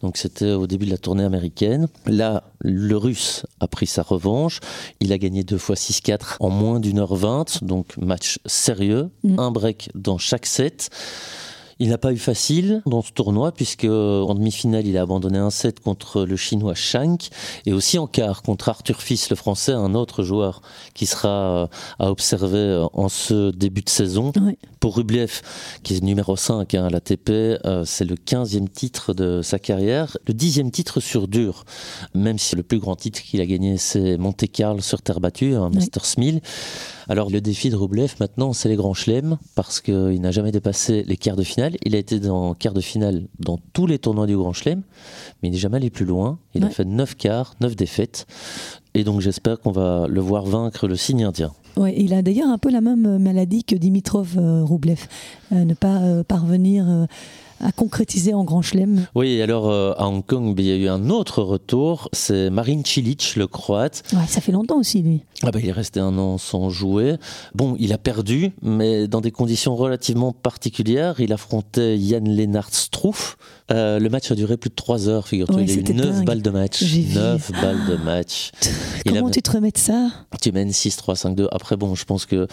Donc 0.00 0.16
c'était 0.16 0.52
au 0.52 0.66
début 0.66 0.86
de 0.86 0.90
la 0.90 0.98
tournée 0.98 1.24
américaine. 1.24 1.88
Là, 2.06 2.44
le 2.60 2.96
russe 2.96 3.44
a 3.60 3.66
pris 3.66 3.86
sa 3.86 4.02
revanche. 4.02 4.60
Il 5.00 5.12
a 5.12 5.18
gagné 5.18 5.42
deux 5.42 5.58
fois 5.58 5.74
6-4 5.74 6.36
en 6.40 6.50
moins 6.50 6.78
d'une 6.78 7.00
heure 7.00 7.16
20. 7.16 7.64
Donc 7.64 7.96
match 7.96 8.38
sérieux. 8.46 9.10
Mm. 9.24 9.38
Un 9.40 9.50
break 9.50 9.90
dans 9.94 10.18
chaque 10.18 10.46
set. 10.46 10.90
Il 11.80 11.90
n'a 11.90 11.98
pas 11.98 12.12
eu 12.12 12.18
facile 12.18 12.82
dans 12.86 13.02
ce 13.02 13.12
tournoi 13.12 13.52
puisque 13.52 13.84
en 13.84 14.34
demi-finale 14.34 14.86
il 14.86 14.98
a 14.98 15.02
abandonné 15.02 15.38
un 15.38 15.50
set 15.50 15.78
contre 15.78 16.24
le 16.24 16.36
chinois 16.36 16.74
Shank 16.74 17.28
et 17.66 17.72
aussi 17.72 17.98
en 17.98 18.08
quart 18.08 18.42
contre 18.42 18.68
Arthur 18.68 19.00
Fils 19.00 19.30
le 19.30 19.36
français, 19.36 19.72
un 19.72 19.94
autre 19.94 20.24
joueur 20.24 20.60
qui 20.94 21.06
sera 21.06 21.28
euh, 21.28 21.66
à 22.00 22.10
observer 22.10 22.58
euh, 22.58 22.86
en 22.94 23.08
ce 23.08 23.52
début 23.52 23.82
de 23.82 23.88
saison. 23.88 24.32
Pour 24.80 24.96
Rublev 24.96 25.40
qui 25.84 25.94
est 25.94 26.02
numéro 26.02 26.36
5 26.36 26.74
hein, 26.74 26.86
à 26.86 26.90
l'ATP, 26.90 27.30
euh, 27.30 27.84
c'est 27.84 28.04
le 28.04 28.16
15e 28.16 28.68
titre 28.68 29.14
de 29.14 29.40
sa 29.42 29.60
carrière, 29.60 30.16
le 30.26 30.34
10e 30.34 30.70
titre 30.72 30.98
sur 30.98 31.28
dur, 31.28 31.64
même 32.12 32.38
si 32.38 32.56
le 32.56 32.64
plus 32.64 32.80
grand 32.80 32.96
titre 32.96 33.22
qu'il 33.22 33.40
a 33.40 33.46
gagné 33.46 33.76
c'est 33.76 34.16
Monte 34.16 34.50
Carlo 34.50 34.80
sur 34.80 35.00
terre 35.00 35.20
battue, 35.20 35.54
un 35.54 35.68
Ouais. 35.68 35.76
Masters 35.76 36.18
1000. 36.18 36.40
Alors 37.08 37.30
le 37.30 37.40
défi 37.40 37.70
de 37.70 37.76
Rublev 37.76 38.14
maintenant 38.20 38.52
c'est 38.52 38.68
les 38.68 38.76
grands 38.76 38.94
chelems 38.94 39.38
parce 39.54 39.80
qu'il 39.80 40.20
n'a 40.20 40.30
jamais 40.30 40.50
dépassé 40.50 41.04
les 41.06 41.16
quarts 41.16 41.36
de 41.36 41.42
finale. 41.42 41.67
Il 41.84 41.94
a 41.94 41.98
été 41.98 42.20
dans 42.20 42.54
quart 42.54 42.74
de 42.74 42.80
finale 42.80 43.26
dans 43.38 43.58
tous 43.72 43.86
les 43.86 43.98
tournois 43.98 44.26
du 44.26 44.36
grand 44.36 44.52
chelem, 44.52 44.82
mais 45.42 45.48
il 45.48 45.52
n'est 45.52 45.58
jamais 45.58 45.76
allé 45.76 45.90
plus 45.90 46.04
loin. 46.04 46.38
Il 46.54 46.64
a 46.64 46.70
fait 46.70 46.84
9 46.84 47.16
quarts, 47.16 47.54
9 47.60 47.76
défaites. 47.76 48.26
Et 48.94 49.04
donc 49.04 49.20
j'espère 49.20 49.60
qu'on 49.60 49.70
va 49.70 50.06
le 50.08 50.20
voir 50.20 50.44
vaincre 50.44 50.88
le 50.88 50.96
signe 50.96 51.24
indien. 51.24 51.52
Ouais, 51.76 51.94
il 51.96 52.12
a 52.12 52.22
d'ailleurs 52.22 52.48
un 52.48 52.58
peu 52.58 52.70
la 52.70 52.80
même 52.80 53.18
maladie 53.18 53.62
que 53.62 53.76
Dimitrov 53.76 54.36
euh, 54.36 54.64
Roublev, 54.64 55.06
Euh, 55.52 55.64
ne 55.64 55.74
pas 55.74 55.98
euh, 56.02 56.24
parvenir 56.24 57.06
à 57.60 57.72
concrétiser 57.72 58.34
en 58.34 58.44
grand 58.44 58.62
chelem. 58.62 59.06
Oui, 59.14 59.40
alors 59.42 59.68
euh, 59.70 59.92
à 59.96 60.06
Hong 60.08 60.24
Kong, 60.24 60.54
il 60.58 60.64
y 60.64 60.72
a 60.72 60.76
eu 60.76 60.88
un 60.88 61.10
autre 61.10 61.42
retour. 61.42 62.08
C'est 62.12 62.50
Marin 62.50 62.82
Cilic, 62.84 63.34
le 63.36 63.46
croate. 63.46 64.02
Ouais, 64.12 64.26
ça 64.28 64.40
fait 64.40 64.52
longtemps 64.52 64.78
aussi 64.78 65.02
lui. 65.02 65.22
Ah 65.42 65.50
ben, 65.52 65.60
il 65.62 65.68
est 65.68 65.72
resté 65.72 66.00
un 66.00 66.16
an 66.18 66.36
sans 66.38 66.68
jouer. 66.70 67.16
Bon, 67.54 67.76
il 67.78 67.92
a 67.92 67.98
perdu, 67.98 68.52
mais 68.62 69.06
dans 69.08 69.20
des 69.20 69.30
conditions 69.30 69.76
relativement 69.76 70.32
particulières. 70.32 71.20
Il 71.20 71.32
affrontait 71.32 71.96
Yann 71.96 72.28
Lennart 72.28 72.72
Struff. 72.74 73.36
Euh, 73.70 73.98
le 73.98 74.08
match 74.08 74.30
a 74.30 74.34
duré 74.34 74.56
plus 74.56 74.70
de 74.70 74.74
3 74.74 75.08
heures, 75.08 75.28
figure-toi. 75.28 75.56
Ouais, 75.56 75.64
il 75.64 75.70
a 75.70 75.74
eu 75.74 75.76
c'était 75.76 75.92
9 75.92 76.06
dingue. 76.16 76.24
balles 76.26 76.42
de 76.42 76.50
match. 76.50 76.82
J'ai 76.82 77.02
vu. 77.02 77.14
9 77.18 77.52
balles 77.52 77.86
de 77.88 77.96
match. 77.96 78.50
Il 79.04 79.12
Comment 79.12 79.28
a- 79.28 79.30
tu 79.30 79.42
te 79.42 79.50
remets 79.50 79.70
de 79.70 79.78
ça? 79.78 80.08
Tu 80.40 80.50
mènes 80.52 80.72
6, 80.72 80.96
3, 80.96 81.14
5, 81.16 81.34
2. 81.36 81.48
Après, 81.52 81.76
bon, 81.76 81.94
je 81.94 82.04
pense 82.04 82.24
que 82.26 82.46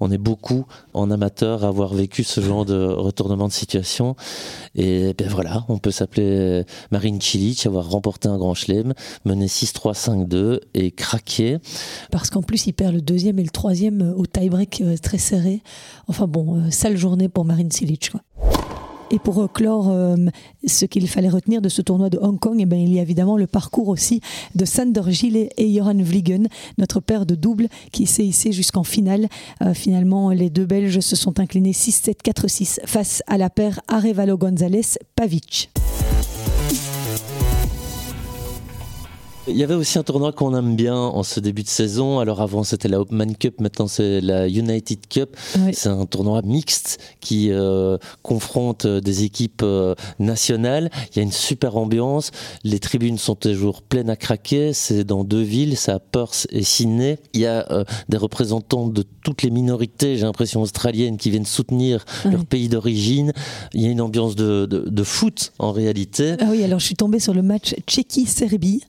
on 0.00 0.10
est 0.10 0.18
beaucoup 0.18 0.66
en 0.94 1.10
amateur 1.10 1.64
à 1.64 1.68
avoir 1.68 1.92
vécu 1.94 2.22
ce 2.22 2.40
genre 2.40 2.64
de 2.64 2.84
retournement 2.86 3.48
de 3.48 3.52
situation. 3.52 4.14
Et 4.74 5.14
ben 5.16 5.28
voilà, 5.28 5.64
on 5.68 5.78
peut 5.78 5.90
s'appeler 5.90 6.64
Marine 6.90 7.20
Cilic, 7.20 7.66
avoir 7.66 7.88
remporté 7.88 8.28
un 8.28 8.38
grand 8.38 8.54
chelem, 8.54 8.94
mener 9.24 9.48
6, 9.48 9.72
3, 9.72 9.94
5, 9.94 10.28
2 10.28 10.60
et 10.74 10.90
craquer. 10.90 11.58
Parce 12.10 12.30
qu'en 12.30 12.42
plus, 12.42 12.66
il 12.66 12.72
perd 12.72 12.94
le 12.94 13.00
deuxième 13.00 13.38
et 13.38 13.42
le 13.42 13.50
troisième 13.50 14.02
euh, 14.02 14.14
au 14.14 14.26
tie-break 14.26 14.80
euh, 14.80 14.96
très 14.96 15.18
serré. 15.18 15.62
Enfin 16.06 16.26
bon, 16.26 16.56
euh, 16.56 16.70
sale 16.70 16.96
journée 16.96 17.28
pour 17.28 17.44
Marin 17.44 17.68
Cilic. 17.70 18.10
Et 19.10 19.18
pour 19.18 19.42
euh, 19.42 19.46
clore 19.48 19.90
euh, 19.90 20.16
ce 20.66 20.84
qu'il 20.84 21.08
fallait 21.08 21.28
retenir 21.28 21.62
de 21.62 21.68
ce 21.68 21.82
tournoi 21.82 22.10
de 22.10 22.18
Hong 22.18 22.38
Kong, 22.38 22.56
eh 22.58 22.66
ben, 22.66 22.78
il 22.78 22.92
y 22.92 22.98
a 22.98 23.02
évidemment 23.02 23.36
le 23.36 23.46
parcours 23.46 23.88
aussi 23.88 24.20
de 24.54 24.64
Sander 24.64 25.02
Gillet 25.08 25.50
et 25.56 25.72
Johan 25.72 25.96
Vliegen, 25.96 26.48
notre 26.76 27.00
paire 27.00 27.24
de 27.24 27.34
double 27.34 27.68
qui 27.92 28.06
s'est 28.06 28.26
hissé 28.26 28.52
jusqu'en 28.52 28.84
finale. 28.84 29.28
Euh, 29.62 29.72
finalement, 29.74 30.30
les 30.30 30.50
deux 30.50 30.66
Belges 30.66 31.00
se 31.00 31.16
sont 31.16 31.40
inclinés 31.40 31.72
6-7, 31.72 32.22
4-6 32.22 32.80
face 32.84 33.22
à 33.26 33.38
la 33.38 33.50
paire 33.50 33.80
Arevalo 33.88 34.36
Gonzalez-Pavic. 34.36 35.70
Il 39.50 39.56
y 39.56 39.62
avait 39.62 39.74
aussi 39.74 39.98
un 39.98 40.02
tournoi 40.02 40.32
qu'on 40.32 40.54
aime 40.56 40.76
bien 40.76 40.94
en 40.96 41.22
ce 41.22 41.40
début 41.40 41.62
de 41.62 41.68
saison. 41.68 42.18
Alors 42.18 42.42
avant 42.42 42.64
c'était 42.64 42.88
la 42.88 43.00
Hopman 43.00 43.34
Cup, 43.34 43.60
maintenant 43.60 43.88
c'est 43.88 44.20
la 44.20 44.46
United 44.46 45.06
Cup. 45.08 45.36
C'est 45.72 45.88
un 45.88 46.04
tournoi 46.04 46.42
mixte 46.42 46.98
qui 47.20 47.50
euh, 47.50 47.96
confronte 48.22 48.84
euh, 48.84 49.00
des 49.00 49.24
équipes 49.24 49.62
euh, 49.64 49.94
nationales. 50.18 50.90
Il 51.10 51.16
y 51.16 51.20
a 51.20 51.22
une 51.22 51.32
super 51.32 51.76
ambiance. 51.76 52.30
Les 52.62 52.78
tribunes 52.78 53.16
sont 53.16 53.34
toujours 53.34 53.82
pleines 53.82 54.10
à 54.10 54.16
craquer. 54.16 54.72
C'est 54.74 55.04
dans 55.04 55.24
deux 55.24 55.42
villes, 55.42 55.76
c'est 55.76 55.92
à 55.92 55.98
Perth 55.98 56.46
et 56.50 56.62
Sydney. 56.62 57.18
Il 57.32 57.40
y 57.40 57.46
a 57.46 57.66
euh, 57.70 57.84
des 58.08 58.18
représentants 58.18 58.86
de 58.86 59.02
toutes 59.22 59.42
les 59.42 59.50
minorités, 59.50 60.16
j'ai 60.16 60.24
l'impression 60.24 60.60
australiennes, 60.60 61.16
qui 61.16 61.30
viennent 61.30 61.46
soutenir 61.46 62.04
leur 62.24 62.44
pays 62.44 62.68
d'origine. 62.68 63.32
Il 63.72 63.82
y 63.82 63.86
a 63.86 63.90
une 63.90 64.00
ambiance 64.00 64.36
de, 64.36 64.66
de, 64.66 64.88
de 64.88 65.02
foot 65.02 65.52
en 65.58 65.72
réalité. 65.72 66.36
Ah 66.40 66.46
oui, 66.50 66.62
alors 66.62 66.80
je 66.80 66.86
suis 66.86 66.96
tombée 66.96 67.20
sur 67.20 67.34
le 67.34 67.42
match 67.42 67.74
Tchéquie-Serbie. 67.86 68.82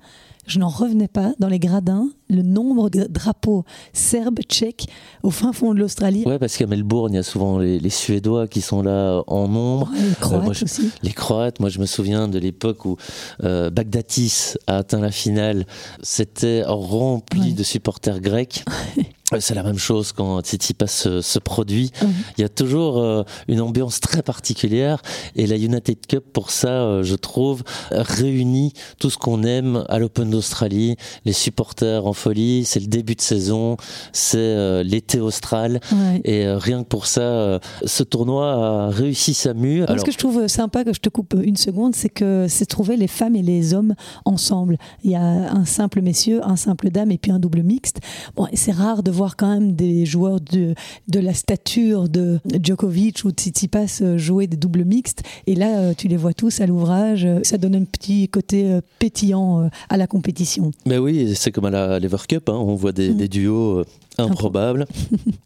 Je 0.50 0.58
n'en 0.58 0.68
revenais 0.68 1.08
pas 1.08 1.34
dans 1.38 1.48
les 1.48 1.60
gradins, 1.60 2.10
le 2.28 2.42
nombre 2.42 2.90
de 2.90 3.04
drapeaux 3.04 3.66
serbes, 3.94 4.40
tchèques 4.42 4.88
au 5.22 5.30
fin 5.30 5.54
fond 5.54 5.76
de 5.76 5.80
l'Australie. 5.80 6.24
Ouais, 6.26 6.40
parce 6.40 6.58
qu'à 6.58 6.66
Melbourne, 6.66 7.14
il 7.14 7.18
y 7.18 7.20
a 7.20 7.24
souvent 7.24 7.60
les, 7.60 7.80
les 7.80 7.90
Suédois 7.92 8.48
qui 8.48 8.62
sont 8.62 8.82
là 8.82 9.22
en 9.28 9.48
nombre. 9.48 9.92
Ouais, 9.94 10.00
les 10.10 10.16
Croates 10.16 10.42
Euh, 10.42 10.46
moi, 10.46 10.54
je- 10.54 10.66
aussi. 10.66 10.90
Les 11.04 11.12
Croates, 11.14 11.60
moi 11.60 11.70
je 11.70 11.78
me 11.80 11.86
souviens 11.86 12.28
de 12.28 12.40
l'époque 12.40 12.84
où 12.86 12.98
euh, 13.44 13.70
Bagdatis 13.70 14.56
a 14.66 14.78
atteint 14.78 15.00
la 15.02 15.12
finale. 15.12 15.68
C'était 16.02 16.64
rempli 16.66 17.40
Ouais. 17.42 17.52
de 17.52 17.64
supporters 17.64 18.20
grecs. 18.20 18.66
C'est 19.40 19.54
la 19.54 19.62
même 19.64 19.78
chose 19.78 20.12
quand 20.12 20.42
Tsitsipas 20.42 20.88
se, 20.88 21.22
se 21.22 21.38
produit. 21.38 21.92
Ouais. 22.02 22.08
Il 22.38 22.42
y 22.42 22.44
a 22.44 22.50
toujours 22.50 22.98
euh, 22.98 23.24
une 23.48 23.62
ambiance 23.62 24.00
très 24.00 24.24
particulière 24.24 25.02
et 25.36 25.46
la 25.46 25.56
United 25.56 25.98
Cup 26.08 26.24
pour 26.34 26.50
ça, 26.50 26.70
euh, 26.70 27.04
je 27.04 27.14
trouve, 27.16 27.64
réunit 27.92 28.74
tout 28.98 29.10
ce 29.12 29.18
qu'on 29.18 29.44
aime 29.44 29.84
à 29.88 30.00
l'Open 30.00 30.30
d'Australie, 30.32 30.96
les 31.26 31.34
supporters 31.34 32.06
en 32.08 32.14
folie, 32.14 32.66
c'est 32.66 32.80
le 32.80 32.88
début 32.88 33.14
de 33.16 33.22
saison, 33.22 33.78
c'est 34.14 34.38
euh, 34.40 34.84
l'été 34.84 35.20
austral 35.20 35.80
Ouais. 35.92 36.22
et 36.24 36.48
rien 36.52 36.84
que 36.84 36.88
pour 36.88 37.06
ça, 37.08 37.60
ce 37.86 38.04
tournoi 38.04 38.86
a 38.86 38.90
réussi 38.90 39.34
sa 39.34 39.54
mue. 39.54 39.84
Moi, 39.88 39.98
ce 39.98 40.04
que 40.06 40.12
je 40.12 40.18
trouve 40.18 40.48
sympa, 40.48 40.84
que 40.84 40.94
je 40.94 41.00
te 41.00 41.10
coupe 41.10 41.36
une 41.42 41.58
seconde, 41.58 41.96
c'est 41.96 42.10
que 42.10 42.46
c'est 42.48 42.66
trouver 42.66 42.96
les 42.98 43.08
femmes 43.08 43.36
et 43.36 43.42
les 43.42 43.74
hommes 43.74 43.96
ensemble. 44.26 44.78
Il 45.04 45.12
y 45.12 45.16
a 45.16 45.22
un 45.22 45.66
simple 45.66 46.02
messieurs, 46.02 46.42
un 46.44 46.56
simple 46.56 46.90
dame 46.90 47.12
et 47.12 47.18
puis 47.18 47.32
un 47.32 47.40
double 47.40 47.64
mixte. 47.64 48.00
Bon, 48.36 48.48
c'est 48.54 48.72
rare 48.72 49.04
de 49.04 49.12
voir 49.12 49.19
quand 49.28 49.50
même 49.54 49.74
des 49.74 50.06
joueurs 50.06 50.40
de, 50.40 50.74
de 51.08 51.20
la 51.20 51.34
stature 51.34 52.10
de 52.10 52.40
Djokovic 52.62 53.24
ou 53.26 53.32
Tsitsipas 53.32 54.00
euh, 54.02 54.18
jouer 54.18 54.48
des 54.48 54.58
doubles 54.58 54.86
mixtes. 54.86 55.24
Et 55.48 55.56
là, 55.56 55.80
euh, 55.80 55.94
tu 55.98 56.08
les 56.08 56.18
vois 56.18 56.34
tous 56.34 56.62
à 56.62 56.66
l'ouvrage. 56.66 57.28
Ça 57.44 57.58
donne 57.58 57.76
un 57.76 57.84
petit 57.84 58.28
côté 58.30 58.72
euh, 58.72 58.82
pétillant 59.00 59.70
à 59.90 59.98
la 59.98 60.08
compétition. 60.08 60.72
Mais 60.86 60.98
oui, 60.98 61.34
c'est 61.36 61.52
comme 61.52 61.66
à 61.66 61.70
la 61.72 62.00
Lever 62.00 62.18
Cup, 62.28 62.50
hein, 62.50 62.54
on 62.54 62.76
voit 62.76 62.92
des, 62.92 63.10
Mm. 63.10 63.18
des 63.18 63.28
duos 63.28 63.84
Moi, 64.28 64.36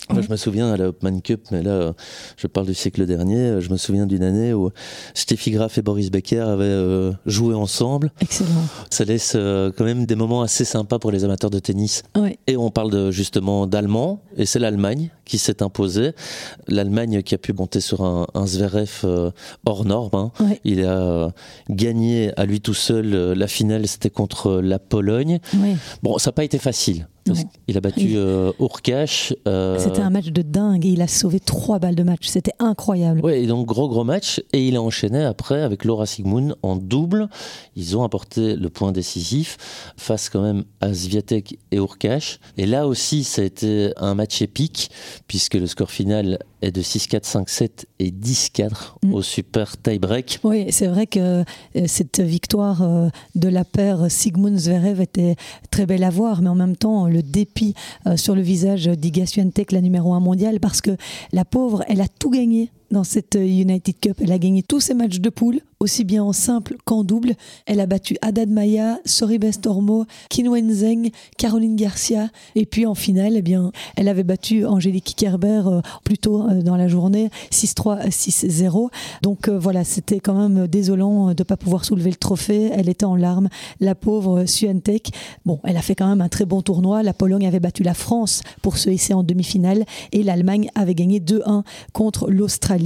Ouais. 0.10 0.22
je 0.24 0.30
me 0.32 0.36
souviens 0.36 0.72
à 0.72 0.78
la 0.78 0.90
Hopman 0.90 1.22
Cup, 1.22 1.46
mais 1.52 1.62
là, 1.64 1.94
je 2.38 2.48
parle 2.48 2.68
du 2.68 2.74
siècle 2.74 3.06
dernier, 3.06 3.62
je 3.62 3.70
me 3.70 3.78
souviens 3.78 4.06
d'une 4.06 4.24
année 4.24 4.54
où 4.54 4.70
Steffi 5.14 5.52
Graf 5.52 5.78
et 5.78 5.82
Boris 5.82 6.12
Becker 6.12 6.40
avaient 6.42 6.64
euh, 6.66 7.12
joué 7.26 7.54
ensemble. 7.56 8.12
Excellent. 8.22 8.50
Ça 8.90 9.06
laisse 9.06 9.34
euh, 9.36 9.72
quand 9.76 9.86
même 9.86 10.06
des 10.06 10.16
moments 10.16 10.42
assez 10.42 10.66
sympas 10.66 11.00
pour 11.00 11.12
les 11.12 11.24
amateurs 11.24 11.50
de 11.50 11.60
tennis. 11.60 12.04
Ouais. 12.18 12.38
Et 12.48 12.58
on 12.58 12.70
parle 12.70 12.92
de, 12.92 13.12
justement 13.12 13.66
d'Allemands, 13.68 14.22
et 14.38 14.46
c'est 14.46 14.60
l'Allemagne 14.60 15.10
qui 15.26 15.38
s'est 15.38 15.64
imposée. 15.64 16.12
L'Allemagne 16.68 17.22
qui 17.24 17.34
a 17.36 17.38
pu 17.38 17.54
monter 17.54 17.80
sur 17.82 18.04
un, 18.04 18.28
un 18.34 18.46
Zverev 18.46 19.02
euh, 19.06 19.32
hors 19.66 19.86
norme. 19.86 20.10
hein. 20.14 20.32
Ouais. 20.40 20.60
Il 20.64 20.84
a 20.86 21.32
gagné 21.70 22.32
à 22.38 22.46
lui 22.46 22.62
tout 22.62 22.74
seul 22.74 23.34
la 23.34 23.48
finale, 23.48 23.88
c'était 23.88 24.10
contre 24.10 24.60
la 24.62 24.80
Pologne. 24.80 25.40
Ouais. 25.56 25.76
Bon, 26.02 26.18
ça 26.18 26.30
n'a 26.30 26.34
pas 26.34 26.44
été 26.44 26.58
facile. 26.60 27.08
Qu'il 27.66 27.78
a 27.78 27.82
battu 27.82 28.14
euh, 28.16 28.52
Urkash. 28.60 29.34
euh, 29.48 29.78
C'était 29.80 30.02
un 30.02 30.10
match 30.10 30.28
de 30.28 30.42
dingue 30.42 30.86
et 30.86 30.90
il 30.90 31.02
a 31.02 31.08
sauvé 31.08 31.40
trois 31.40 31.80
balles 31.80 31.96
de 31.96 32.04
match. 32.04 32.28
C'était 32.28 32.54
incroyable. 32.60 33.22
Ouais, 33.24 33.42
et 33.44 33.48
donc 33.48 33.66
gros 33.66 33.88
gros 33.88 34.04
match 34.04 34.42
et 34.54 34.68
il 34.68 34.76
a 34.76 34.82
enchaîné 34.82 35.24
après 35.24 35.62
avec 35.62 35.86
Laura 35.86 36.06
Sigmund 36.06 36.56
en 36.64 36.76
double. 36.76 37.30
Ils 37.76 37.98
ont 37.98 38.04
apporté 38.04 38.56
le 38.56 38.70
point 38.70 38.92
décisif 38.92 39.94
face 39.98 40.30
quand 40.30 40.42
même 40.42 40.64
à 40.82 40.94
Sviatek 40.94 41.58
et 41.72 41.78
Urkash. 41.78 42.40
Et 42.58 42.66
là 42.66 42.88
aussi, 42.88 43.24
ça 43.24 43.42
a 43.42 43.46
été 43.46 43.92
un 43.98 44.16
match 44.16 44.42
épique 44.42 44.90
puisque 45.28 45.56
le 45.56 45.68
score 45.68 45.92
final 45.92 46.40
est 46.62 46.72
de 46.72 46.82
6-4, 46.82 47.24
5-7 47.26 47.70
et 48.00 48.12
10-4 48.12 48.96
Mm. 49.04 49.14
au 49.14 49.22
super 49.22 49.78
tie-break. 49.78 50.40
Oui, 50.44 50.68
c'est 50.70 50.88
vrai 50.88 51.08
que 51.08 51.20
euh, 51.20 51.44
cette 51.88 52.20
victoire 52.22 52.82
euh, 52.82 53.10
de 53.36 53.50
la 53.50 53.66
paire 53.66 54.06
Sigmund 54.10 54.58
Zverev 54.58 55.02
était 55.02 55.36
très 55.72 55.86
belle 55.86 56.04
à 56.04 56.10
voir, 56.10 56.42
mais 56.42 56.50
en 56.50 56.56
même 56.56 56.76
temps, 56.78 57.08
le 57.14 57.24
dépit 57.24 57.74
euh, 58.08 58.18
sur 58.18 58.36
le 58.36 58.42
visage 58.42 58.88
d'Iga 58.88 59.24
la 59.72 59.82
numéro 59.82 60.14
un 60.14 60.20
mondiale, 60.20 60.60
parce 60.60 60.82
que 60.82 60.98
la 61.32 61.46
pauvre, 61.46 61.84
elle 61.88 62.02
a 62.02 62.08
tout 62.08 62.30
gagné 62.30 62.72
dans 62.94 63.04
cette 63.04 63.36
United 63.36 63.96
Cup. 64.00 64.18
Elle 64.22 64.32
a 64.32 64.38
gagné 64.38 64.64
tous 64.64 64.80
ses 64.80 64.94
matchs 64.94 65.20
de 65.20 65.30
poule, 65.30 65.60
aussi 65.80 66.06
bien 66.06 66.24
en 66.24 66.32
simple 66.32 66.78
qu'en 66.86 67.04
double. 67.04 67.34
Elle 67.66 67.80
a 67.80 67.86
battu 67.86 68.16
Haddad 68.22 68.50
Maya, 68.50 69.00
Soribes 69.04 69.60
Tormo, 69.62 70.06
Kinwen 70.30 70.72
Zeng, 70.72 71.10
Caroline 71.38 71.76
Garcia. 71.76 72.30
Et 72.56 72.66
puis 72.66 72.86
en 72.86 72.96
finale, 72.96 73.34
eh 73.36 73.42
bien, 73.42 73.72
elle 73.98 74.08
avait 74.08 74.24
battu 74.24 74.66
Angélique 74.66 75.16
Kerber 75.18 75.64
euh, 75.66 75.82
plus 76.06 76.18
tôt 76.18 76.44
euh, 76.44 76.62
dans 76.62 76.78
la 76.78 76.88
journée, 76.88 77.30
6-3, 77.52 78.08
6-0. 78.08 78.90
Donc 79.22 79.48
euh, 79.50 79.58
voilà, 79.58 79.84
c'était 79.84 80.20
quand 80.20 80.36
même 80.36 80.68
désolant 80.68 81.28
de 81.28 81.36
ne 81.38 81.44
pas 81.44 81.58
pouvoir 81.58 81.84
soulever 81.84 82.12
le 82.12 82.16
trophée. 82.16 82.70
Elle 82.72 82.90
était 82.90 83.06
en 83.06 83.16
larmes, 83.16 83.50
la 83.80 83.96
pauvre 83.96 84.46
Suantec. 84.46 85.12
Bon, 85.46 85.60
elle 85.64 85.78
a 85.78 85.82
fait 85.82 85.96
quand 85.96 86.08
même 86.08 86.22
un 86.22 86.30
très 86.30 86.46
bon 86.46 86.62
tournoi. 86.62 87.04
La 87.04 87.14
Pologne 87.14 87.48
avait 87.48 87.60
battu 87.60 87.84
la 87.84 87.94
France 87.96 88.42
pour 88.62 88.78
se 88.78 88.90
hisser 88.90 89.14
en 89.14 89.24
demi-finale 89.24 89.84
et 90.12 90.24
l'Allemagne 90.24 90.70
avait 90.76 90.96
gagné 90.96 91.20
2-1 91.20 91.64
contre 91.92 92.30
l'Australie. 92.30 92.83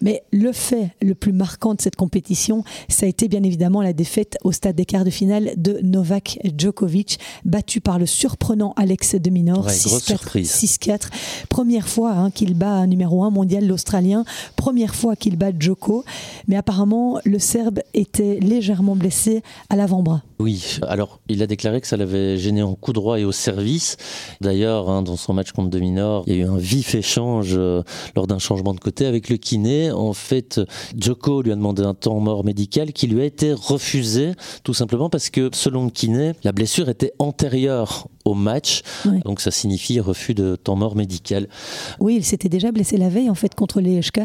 Mais 0.00 0.22
le 0.32 0.52
fait 0.52 0.90
le 1.00 1.14
plus 1.14 1.32
marquant 1.32 1.74
de 1.74 1.80
cette 1.80 1.96
compétition, 1.96 2.64
ça 2.88 3.06
a 3.06 3.08
été 3.08 3.28
bien 3.28 3.42
évidemment 3.42 3.82
la 3.82 3.92
défaite 3.92 4.38
au 4.44 4.52
stade 4.52 4.76
des 4.76 4.84
quarts 4.84 5.04
de 5.04 5.10
finale 5.10 5.52
de 5.56 5.80
Novak 5.82 6.38
Djokovic, 6.56 7.18
battu 7.44 7.80
par 7.80 7.98
le 7.98 8.06
surprenant 8.06 8.72
Alex 8.76 9.14
de 9.14 9.30
Minor, 9.30 9.68
6-4. 9.68 11.08
Première 11.48 11.88
fois 11.88 12.12
hein, 12.12 12.30
qu'il 12.30 12.54
bat 12.54 12.72
un 12.72 12.86
numéro 12.86 13.24
1 13.24 13.30
mondial, 13.30 13.66
l'Australien. 13.66 14.24
Première 14.56 14.94
fois 14.94 15.16
qu'il 15.16 15.36
bat 15.36 15.50
Djoko. 15.58 16.04
Mais 16.48 16.56
apparemment, 16.56 17.18
le 17.24 17.38
Serbe 17.38 17.80
était 17.94 18.38
légèrement 18.40 18.96
blessé 18.96 19.42
à 19.68 19.76
l'avant-bras. 19.76 20.22
Oui, 20.38 20.78
alors 20.82 21.20
il 21.28 21.42
a 21.42 21.46
déclaré 21.46 21.80
que 21.80 21.86
ça 21.86 21.96
l'avait 21.96 22.36
gêné 22.36 22.62
en 22.62 22.74
coup 22.74 22.92
droit 22.92 23.18
et 23.18 23.24
au 23.24 23.32
service. 23.32 23.96
D'ailleurs, 24.42 24.90
hein, 24.90 25.00
dans 25.00 25.16
son 25.16 25.32
match 25.32 25.52
contre 25.52 25.70
Dominor, 25.70 26.24
il 26.26 26.36
y 26.36 26.36
a 26.36 26.44
eu 26.44 26.48
un 26.48 26.58
vif 26.58 26.94
échange 26.94 27.54
euh, 27.56 27.82
lors 28.14 28.26
d'un 28.26 28.38
changement 28.38 28.74
de 28.74 28.80
côté 28.80 29.06
avec 29.06 29.30
le 29.30 29.38
kiné. 29.38 29.90
En 29.90 30.12
fait, 30.12 30.60
Djoko 30.94 31.40
lui 31.40 31.52
a 31.52 31.54
demandé 31.54 31.82
un 31.82 31.94
temps 31.94 32.20
mort 32.20 32.44
médical 32.44 32.92
qui 32.92 33.06
lui 33.06 33.22
a 33.22 33.24
été 33.24 33.54
refusé, 33.54 34.32
tout 34.62 34.74
simplement 34.74 35.08
parce 35.08 35.30
que 35.30 35.48
selon 35.54 35.84
le 35.84 35.90
kiné, 35.90 36.32
la 36.44 36.52
blessure 36.52 36.90
était 36.90 37.12
antérieure 37.18 38.08
au 38.26 38.34
match. 38.34 38.82
Donc 39.24 39.40
ça 39.40 39.50
signifie 39.50 40.00
refus 40.00 40.34
de 40.34 40.56
temps 40.56 40.76
mort 40.76 40.96
médical. 40.96 41.48
Oui, 42.00 42.16
il 42.16 42.24
s'était 42.24 42.48
déjà 42.48 42.72
blessé 42.72 42.96
la 42.96 43.08
veille 43.08 43.30
en 43.30 43.34
fait 43.34 43.54
contre 43.54 43.80
les 43.80 44.00
HK. 44.00 44.22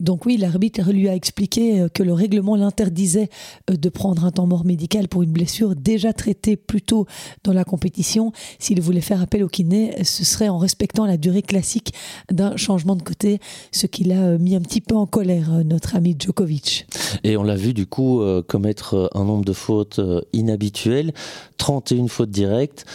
Donc 0.00 0.26
oui, 0.26 0.36
l'arbitre 0.36 0.90
lui 0.90 1.08
a 1.08 1.14
expliqué 1.14 1.80
euh, 1.80 1.88
que 1.88 2.02
le 2.02 2.12
règlement 2.12 2.56
l'interdisait 2.56 3.28
euh, 3.70 3.76
de 3.76 3.88
prendre 3.88 4.24
un 4.24 4.30
temps 4.30 4.46
mort 4.46 4.64
médical 4.64 5.08
pour 5.08 5.22
une 5.22 5.32
blessure 5.32 5.76
déjà 5.76 6.12
traitée 6.12 6.56
plus 6.56 6.82
tôt 6.82 7.06
dans 7.44 7.52
la 7.52 7.64
compétition. 7.64 8.32
S'il 8.58 8.80
voulait 8.80 9.00
faire 9.00 9.20
appel 9.20 9.44
au 9.44 9.48
kiné, 9.48 10.02
ce 10.02 10.24
serait 10.24 10.48
en 10.48 10.58
respectant 10.58 11.06
la 11.06 11.16
durée 11.16 11.42
classique 11.42 11.92
d'un 12.30 12.56
changement 12.56 12.96
de 12.96 13.02
côté, 13.02 13.38
ce 13.70 13.86
qui 13.86 14.04
l'a 14.04 14.22
euh, 14.22 14.38
mis 14.38 14.56
un 14.56 14.60
petit 14.60 14.80
peu 14.80 14.96
en 14.96 15.06
colère 15.06 15.50
notre 15.64 15.96
ami 15.96 16.16
Djokovic. 16.18 16.86
Et 17.24 17.36
on 17.36 17.42
l'a 17.42 17.56
vu 17.56 17.74
du 17.74 17.86
coup 17.86 18.22
commettre 18.48 19.10
un 19.14 19.24
nombre 19.24 19.44
de 19.44 19.52
fautes 19.52 20.00
inhabituelles, 20.32 21.12
31 21.58 22.08
fautes 22.08 22.30
directes. 22.30 22.86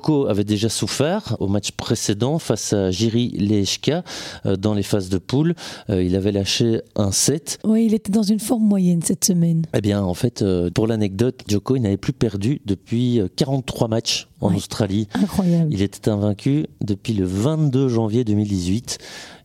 Djoko 0.00 0.28
avait 0.28 0.44
déjà 0.44 0.70
souffert 0.70 1.36
au 1.40 1.46
match 1.46 1.72
précédent 1.72 2.38
face 2.38 2.72
à 2.72 2.90
Jiri 2.90 3.28
Lechka 3.36 4.02
euh, 4.46 4.56
dans 4.56 4.72
les 4.72 4.82
phases 4.82 5.10
de 5.10 5.18
poule. 5.18 5.54
Euh, 5.90 6.02
il 6.02 6.16
avait 6.16 6.32
lâché 6.32 6.80
un 6.96 7.12
7. 7.12 7.58
Oui, 7.64 7.84
il 7.84 7.92
était 7.92 8.10
dans 8.10 8.22
une 8.22 8.40
forme 8.40 8.64
moyenne 8.64 9.02
cette 9.02 9.26
semaine. 9.26 9.66
Eh 9.74 9.82
bien, 9.82 10.02
en 10.02 10.14
fait, 10.14 10.40
euh, 10.40 10.70
pour 10.70 10.86
l'anecdote, 10.86 11.42
Djoko 11.46 11.76
n'avait 11.76 11.98
plus 11.98 12.14
perdu 12.14 12.62
depuis 12.64 13.20
43 13.36 13.88
matchs 13.88 14.29
en 14.40 14.54
Australie. 14.54 15.08
Incroyable. 15.14 15.72
Il 15.72 15.82
était 15.82 16.08
invaincu 16.08 16.66
depuis 16.80 17.12
le 17.12 17.24
22 17.24 17.88
janvier 17.88 18.24
2018. 18.24 18.98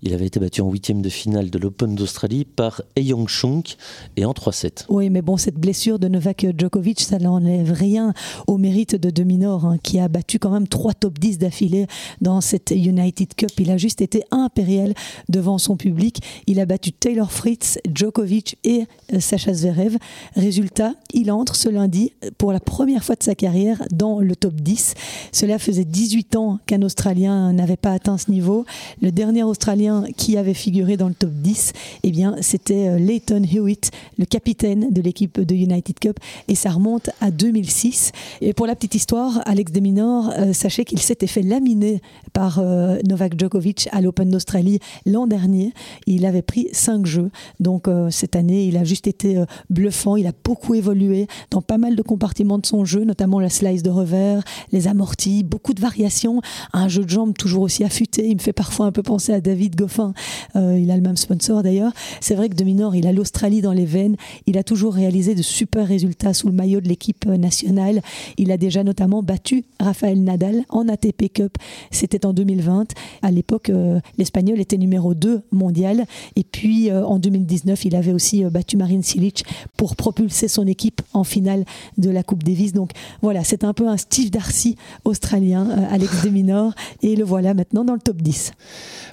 Il 0.06 0.14
avait 0.14 0.28
été 0.28 0.40
battu 0.40 0.62
en 0.62 0.70
huitième 0.70 1.02
de 1.02 1.10
finale 1.10 1.50
de 1.50 1.58
l'Open 1.58 1.96
d'Australie 1.96 2.46
par 2.46 2.84
Eyong 2.96 3.28
Shunk 3.28 3.76
et 4.18 4.26
en 4.26 4.34
3-7. 4.34 4.86
Oui, 4.90 5.10
mais 5.10 5.24
bon, 5.24 5.36
cette 5.36 5.56
blessure 5.56 5.98
de 5.98 6.08
Novak 6.08 6.46
Djokovic, 6.56 7.02
ça 7.02 7.18
n'enlève 7.18 7.72
rien 7.72 8.14
au 8.46 8.58
mérite 8.58 8.96
de 8.96 9.10
Dominor, 9.10 9.66
hein, 9.66 9.78
qui 9.82 10.00
a 10.00 10.08
battu 10.08 10.38
quand 10.38 10.52
même 10.52 10.68
trois 10.68 10.94
top 10.94 11.18
10 11.18 11.40
d'affilée 11.40 11.88
dans 12.22 12.40
cette 12.40 12.70
United 12.70 13.34
Cup. 13.34 13.50
Il 13.60 13.72
a 13.72 13.78
juste 13.78 14.02
été 14.02 14.24
impérial 14.30 14.94
devant 15.28 15.58
son 15.58 15.76
public. 15.76 16.22
Il 16.46 16.60
a 16.60 16.68
battu 16.68 16.92
Taylor 16.92 17.32
Fritz, 17.32 17.80
Djokovic 17.92 18.58
et 18.64 18.86
euh, 19.14 19.20
Sacha 19.20 19.54
Zverev. 19.54 19.98
Résultat, 20.36 20.94
il 21.14 21.32
entre 21.32 21.56
ce 21.56 21.70
lundi 21.70 22.14
pour 22.38 22.52
la 22.52 22.60
première 22.60 23.04
fois 23.04 23.16
de 23.16 23.24
sa 23.24 23.34
carrière 23.34 23.82
dans 23.92 24.20
le 24.20 24.36
top 24.36 24.54
10. 24.54 24.85
Cela 25.32 25.60
faisait 25.60 25.86
18 25.86 26.36
ans 26.36 26.60
qu'un 26.66 26.82
Australien 26.82 27.54
n'avait 27.54 27.78
pas 27.78 27.92
atteint 27.92 28.18
ce 28.18 28.30
niveau. 28.32 28.66
Le 29.02 29.12
dernier 29.12 29.44
Australien 29.44 30.06
qui 30.18 30.38
avait 30.38 30.54
figuré 30.54 30.98
dans 30.98 31.08
le 31.08 31.14
top 31.14 31.32
10, 31.32 31.74
eh 32.04 32.12
bien, 32.12 32.36
c'était 32.42 32.90
euh, 32.90 32.98
Leighton 32.98 33.44
Hewitt, 33.44 33.92
le 34.18 34.26
capitaine 34.26 34.92
de 34.92 35.02
l'équipe 35.02 35.40
de 35.40 35.56
United 35.56 36.00
Cup, 36.00 36.20
et 36.48 36.56
ça 36.56 36.72
remonte 36.72 37.10
à 37.22 37.32
2006. 37.32 38.12
Et 38.42 38.54
pour 38.54 38.68
la 38.68 38.76
petite 38.76 38.96
histoire, 38.96 39.42
Alex 39.46 39.72
Deminor, 39.72 40.32
euh, 40.38 40.54
sachez 40.54 40.86
qu'il 40.86 41.00
s'était 41.00 41.28
fait 41.28 41.42
laminer 41.42 42.02
par 42.34 42.60
euh, 42.60 43.00
Novak 43.08 43.40
Djokovic 43.40 43.90
à 43.92 44.02
l'Open 44.02 44.30
d'Australie 44.30 44.80
l'an 45.06 45.28
dernier. 45.28 45.74
Il 46.08 46.26
avait 46.26 46.42
pris 46.42 46.68
5 46.72 47.06
jeux, 47.06 47.32
donc 47.60 47.88
cette 48.10 48.36
année, 48.36 48.66
il 48.66 48.78
a 48.78 48.84
juste 48.84 49.08
été 49.08 49.44
bluffant. 49.70 50.16
Il 50.16 50.28
a 50.28 50.32
beaucoup 50.44 50.74
évolué 50.74 51.28
dans 51.52 51.62
pas 51.62 51.78
mal 51.78 51.96
de 51.96 52.02
compartiments 52.02 52.58
de 52.58 52.66
son 52.66 52.86
jeu, 52.86 53.04
notamment 53.04 53.40
la 53.40 53.50
slice 53.50 53.84
de 53.84 53.90
revers, 53.90 54.44
les 54.76 54.88
amortis, 54.88 55.44
beaucoup 55.44 55.74
de 55.74 55.82
variations, 55.82 56.42
un 56.74 56.88
jeu 56.90 57.06
de 57.06 57.10
jambes 57.10 57.34
toujours 57.36 57.64
aussi 57.64 57.84
affûté. 57.84 58.28
Il 58.28 58.36
me 58.36 58.42
fait 58.42 58.54
parfois 58.54 58.86
un 58.86 58.92
peu 58.92 59.04
penser 59.04 59.32
à 59.32 59.40
David 59.40 59.76
Goffin. 59.76 60.14
Euh, 60.56 60.78
il 60.78 60.92
a 60.92 60.96
le 60.96 61.02
même 61.02 61.16
sponsor 61.16 61.64
d'ailleurs. 61.64 61.94
C'est 62.20 62.36
vrai 62.36 62.50
que 62.50 62.56
Dominor, 62.56 62.94
il 62.94 63.08
a 63.08 63.14
l'Australie 63.14 63.62
dans 63.62 63.72
les 63.72 63.86
veines. 63.86 64.18
Il 64.48 64.58
a 64.58 64.64
toujours 64.64 64.94
réalisé 64.94 65.34
de 65.34 65.42
super 65.42 65.88
résultats 65.88 66.34
sous 66.34 66.48
le 66.48 66.54
maillot 66.54 66.82
de 66.82 66.90
l'équipe 66.90 67.26
nationale. 67.26 68.02
Il 68.38 68.52
a 68.52 68.58
déjà 68.58 68.84
notamment 68.84 69.24
battu 69.24 69.64
Rafael 69.80 70.22
Nadal 70.22 70.66
en 70.68 70.90
ATP 70.90 71.32
Cup. 71.34 71.58
C'était 71.92 72.26
en 72.26 72.34
2020. 72.34 72.88
À 73.22 73.32
l'époque, 73.32 73.70
euh, 73.70 74.02
l'Espagnol 74.18 74.60
était 74.60 74.78
numéro 74.78 75.14
2 75.14 75.42
mondial. 75.54 76.06
Et 76.36 76.44
puis 76.44 76.92
euh, 76.92 77.06
en 77.06 77.18
2019, 77.18 77.86
il 77.86 77.96
avait 77.96 78.12
aussi 78.12 78.44
battu 78.44 78.76
Marine 78.76 79.04
Silic 79.04 79.46
pour 79.78 79.96
propulser 79.96 80.50
son 80.50 80.68
équipe 80.68 81.02
en 81.14 81.24
finale 81.24 81.64
de 81.98 82.10
la 82.10 82.24
Coupe 82.24 82.44
Davis. 82.44 82.74
Donc 82.74 82.92
voilà, 83.22 83.46
c'est 83.46 83.64
un 83.64 83.74
peu 83.74 83.88
un 83.88 83.96
Steve 83.96 84.30
Darcy 84.30 84.65
australien, 85.04 85.68
Alex 85.90 86.22
Deminor. 86.26 86.74
Et 87.02 87.16
le 87.16 87.24
voilà 87.24 87.54
maintenant 87.54 87.84
dans 87.84 87.94
le 87.94 88.00
top 88.00 88.18
10. 88.22 88.52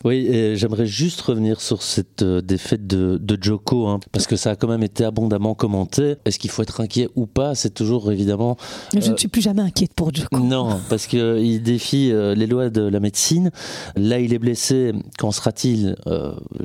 Oui, 0.04 0.28
j'aimerais 0.54 0.86
juste 0.86 1.20
revenir 1.20 1.60
sur 1.60 1.82
cette 1.82 2.22
euh, 2.22 2.40
défaite 2.40 2.86
de, 2.86 3.38
Joko, 3.40 3.86
hein, 3.86 4.00
parce 4.12 4.26
que 4.26 4.36
ça 4.36 4.50
a 4.50 4.56
quand 4.56 4.68
même 4.68 4.82
été 4.82 5.04
abondamment 5.04 5.54
commenté. 5.54 6.16
Est-ce 6.24 6.38
qu'il 6.38 6.50
faut 6.50 6.62
être 6.62 6.80
inquiet 6.80 7.08
ou 7.16 7.26
pas? 7.26 7.54
C'est 7.54 7.72
toujours 7.72 8.12
évidemment. 8.12 8.56
Je 8.92 8.98
ne 8.98 9.12
euh, 9.14 9.16
suis 9.16 9.28
plus 9.28 9.42
jamais 9.42 9.62
inquiète 9.62 9.94
pour 9.94 10.14
Joko. 10.14 10.38
Non, 10.38 10.80
parce 10.88 11.06
qu'il 11.06 11.20
euh, 11.20 11.58
défie 11.58 12.12
les 12.12 12.46
lois 12.46 12.70
de 12.70 12.82
la 12.82 13.00
médecine. 13.00 13.50
Là, 13.96 14.18
il 14.18 14.32
est 14.32 14.38
blessé. 14.38 14.92
Qu'en 15.18 15.32
sera-t-il? 15.32 15.96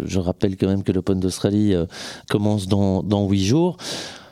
Je 0.06 0.19
rappelle 0.19 0.58
quand 0.58 0.67
même 0.67 0.84
que 0.84 0.91
l'Open 0.91 1.19
d'Australie 1.19 1.73
commence 2.30 2.67
dans, 2.67 3.04
dans 3.04 3.28
8 3.28 3.43
jours. 3.45 3.78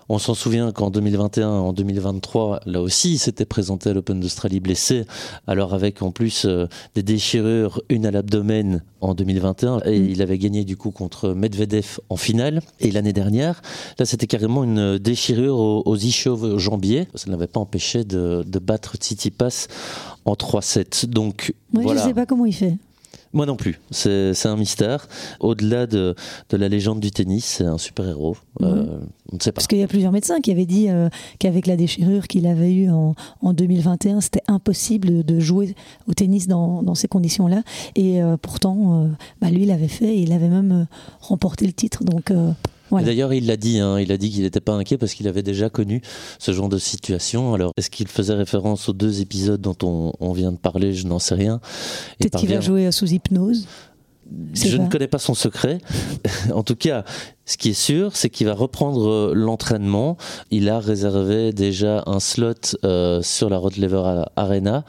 On 0.07 0.19
s'en 0.19 0.35
souvient 0.35 0.71
qu'en 0.71 0.91
2021, 0.91 1.49
en 1.49 1.73
2023, 1.73 2.61
là 2.65 2.81
aussi, 2.81 3.13
il 3.13 3.17
s'était 3.17 3.45
présenté 3.45 3.89
à 3.89 3.93
l'Open 3.93 4.19
d'Australie 4.19 4.59
blessé, 4.59 5.05
alors 5.47 5.73
avec 5.73 6.01
en 6.03 6.11
plus 6.11 6.45
euh, 6.45 6.67
des 6.93 7.01
déchirures, 7.01 7.81
une 7.89 8.05
à 8.05 8.11
l'abdomen 8.11 8.83
en 9.01 9.15
2021, 9.15 9.81
et 9.85 9.99
mm. 9.99 10.09
il 10.09 10.21
avait 10.21 10.37
gagné 10.37 10.63
du 10.63 10.77
coup 10.77 10.91
contre 10.91 11.29
Medvedev 11.29 11.99
en 12.09 12.17
finale. 12.17 12.61
Et 12.79 12.91
l'année 12.91 13.13
dernière, 13.13 13.61
là, 13.97 14.05
c'était 14.05 14.27
carrément 14.27 14.63
une 14.63 14.99
déchirure 14.99 15.57
aux, 15.57 15.81
aux 15.85 15.95
ischios 15.95 16.59
jambiers. 16.59 17.07
Ça 17.15 17.31
n'avait 17.31 17.47
pas 17.47 17.59
empêché 17.59 18.03
de, 18.03 18.43
de 18.45 18.59
battre 18.59 18.97
Tsitsipas 18.97 19.67
en 20.25 20.33
3-7. 20.33 21.07
Donc, 21.07 21.53
Moi, 21.73 21.83
je 21.87 21.99
ne 21.99 22.03
sais 22.03 22.13
pas 22.13 22.25
comment 22.25 22.45
il 22.45 22.53
fait. 22.53 22.77
Moi 23.35 23.45
non 23.45 23.57
plus. 23.57 23.81
C'est 23.91 24.45
un 24.45 24.55
mystère. 24.55 25.09
Au-delà 25.41 25.87
de, 25.87 26.15
de, 26.49 26.57
la 26.57 26.69
légende 26.69 27.01
du 27.01 27.11
tennis, 27.11 27.43
c'est 27.43 27.65
un 27.65 27.77
super-héros. 27.77 28.37
Euh, 28.61 28.85
on 29.29 29.35
ne 29.35 29.41
sait 29.41 29.51
pas. 29.51 29.55
Parce 29.55 29.67
qu'il 29.67 29.77
y 29.77 29.83
a 29.83 29.87
plusieurs 29.87 30.13
médecins 30.13 30.39
qui 30.39 30.51
avaient 30.51 30.65
dit 30.65 30.89
euh, 30.89 31.09
qu'avec 31.37 31.67
la 31.67 31.75
déchirure 31.75 32.29
qu'il 32.29 32.47
avait 32.47 32.73
eue 32.73 32.89
en, 32.89 33.13
en 33.41 33.51
2021, 33.51 34.21
c'était 34.21 34.43
impossible 34.47 35.25
de 35.25 35.39
jouer 35.41 35.75
au 36.07 36.13
tennis 36.13 36.47
dans, 36.47 36.81
dans 36.81 36.95
ces 36.95 37.09
conditions-là. 37.09 37.63
Et 37.97 38.23
euh, 38.23 38.37
pourtant, 38.41 39.09
bah, 39.41 39.49
lui, 39.49 39.63
il 39.63 39.67
l'avait 39.67 39.89
fait 39.89 40.15
et 40.15 40.21
il 40.21 40.31
avait 40.31 40.47
même 40.47 40.87
remporté 41.19 41.67
le 41.67 41.73
titre. 41.73 42.05
Donc 42.05 42.31
D'ailleurs, 43.03 43.34
il 43.34 43.47
l'a 43.47 43.58
dit, 43.58 43.79
hein, 43.79 43.99
il 43.99 44.12
a 44.12 44.17
dit 44.17 44.31
qu'il 44.31 44.43
n'était 44.43 44.60
pas 44.60 44.73
inquiet 44.73 44.97
parce 44.97 45.13
qu'il 45.13 45.27
avait 45.27 45.43
déjà 45.43 45.69
connu 45.69 46.01
ce 46.39 46.51
genre 46.51 46.69
de 46.69 46.77
situation. 46.77 47.53
Alors, 47.53 47.71
est-ce 47.77 47.89
qu'il 47.89 48.08
faisait 48.08 48.34
référence 48.34 48.89
aux 48.89 48.93
deux 48.93 49.21
épisodes 49.21 49.62
dont 49.62 50.13
on, 50.19 50.34
vient 50.34 50.51
de 50.51 50.58
parler? 50.58 50.93
Je 50.93 51.08
n'en 51.08 51.19
sais 51.19 51.36
rien. 51.36 51.60
Peut-être 52.19 52.39
qu'il 52.39 52.49
va 52.49 52.60
jouer 52.60 52.91
sous 52.91 53.08
hypnose 53.08 53.67
je 54.53 54.77
ne 54.77 54.89
connais 54.89 55.08
pas 55.08 55.19
son 55.19 55.34
secret. 55.34 55.79
en 56.53 56.63
tout 56.63 56.75
cas, 56.75 57.03
ce 57.45 57.58
qui 57.58 57.69
est 57.69 57.73
sûr, 57.73 58.15
c'est 58.15 58.29
qu'il 58.29 58.47
va 58.47 58.53
reprendre 58.53 59.08
euh, 59.08 59.34
l'entraînement. 59.36 60.17
Il 60.51 60.69
a 60.69 60.79
réservé 60.79 61.53
déjà 61.53 62.03
un 62.08 62.19
slot 62.19 62.53
euh, 62.84 63.21
sur 63.21 63.49
la 63.49 63.57
Rod 63.57 63.78
Lever 63.78 64.24
Arena. 64.36 64.84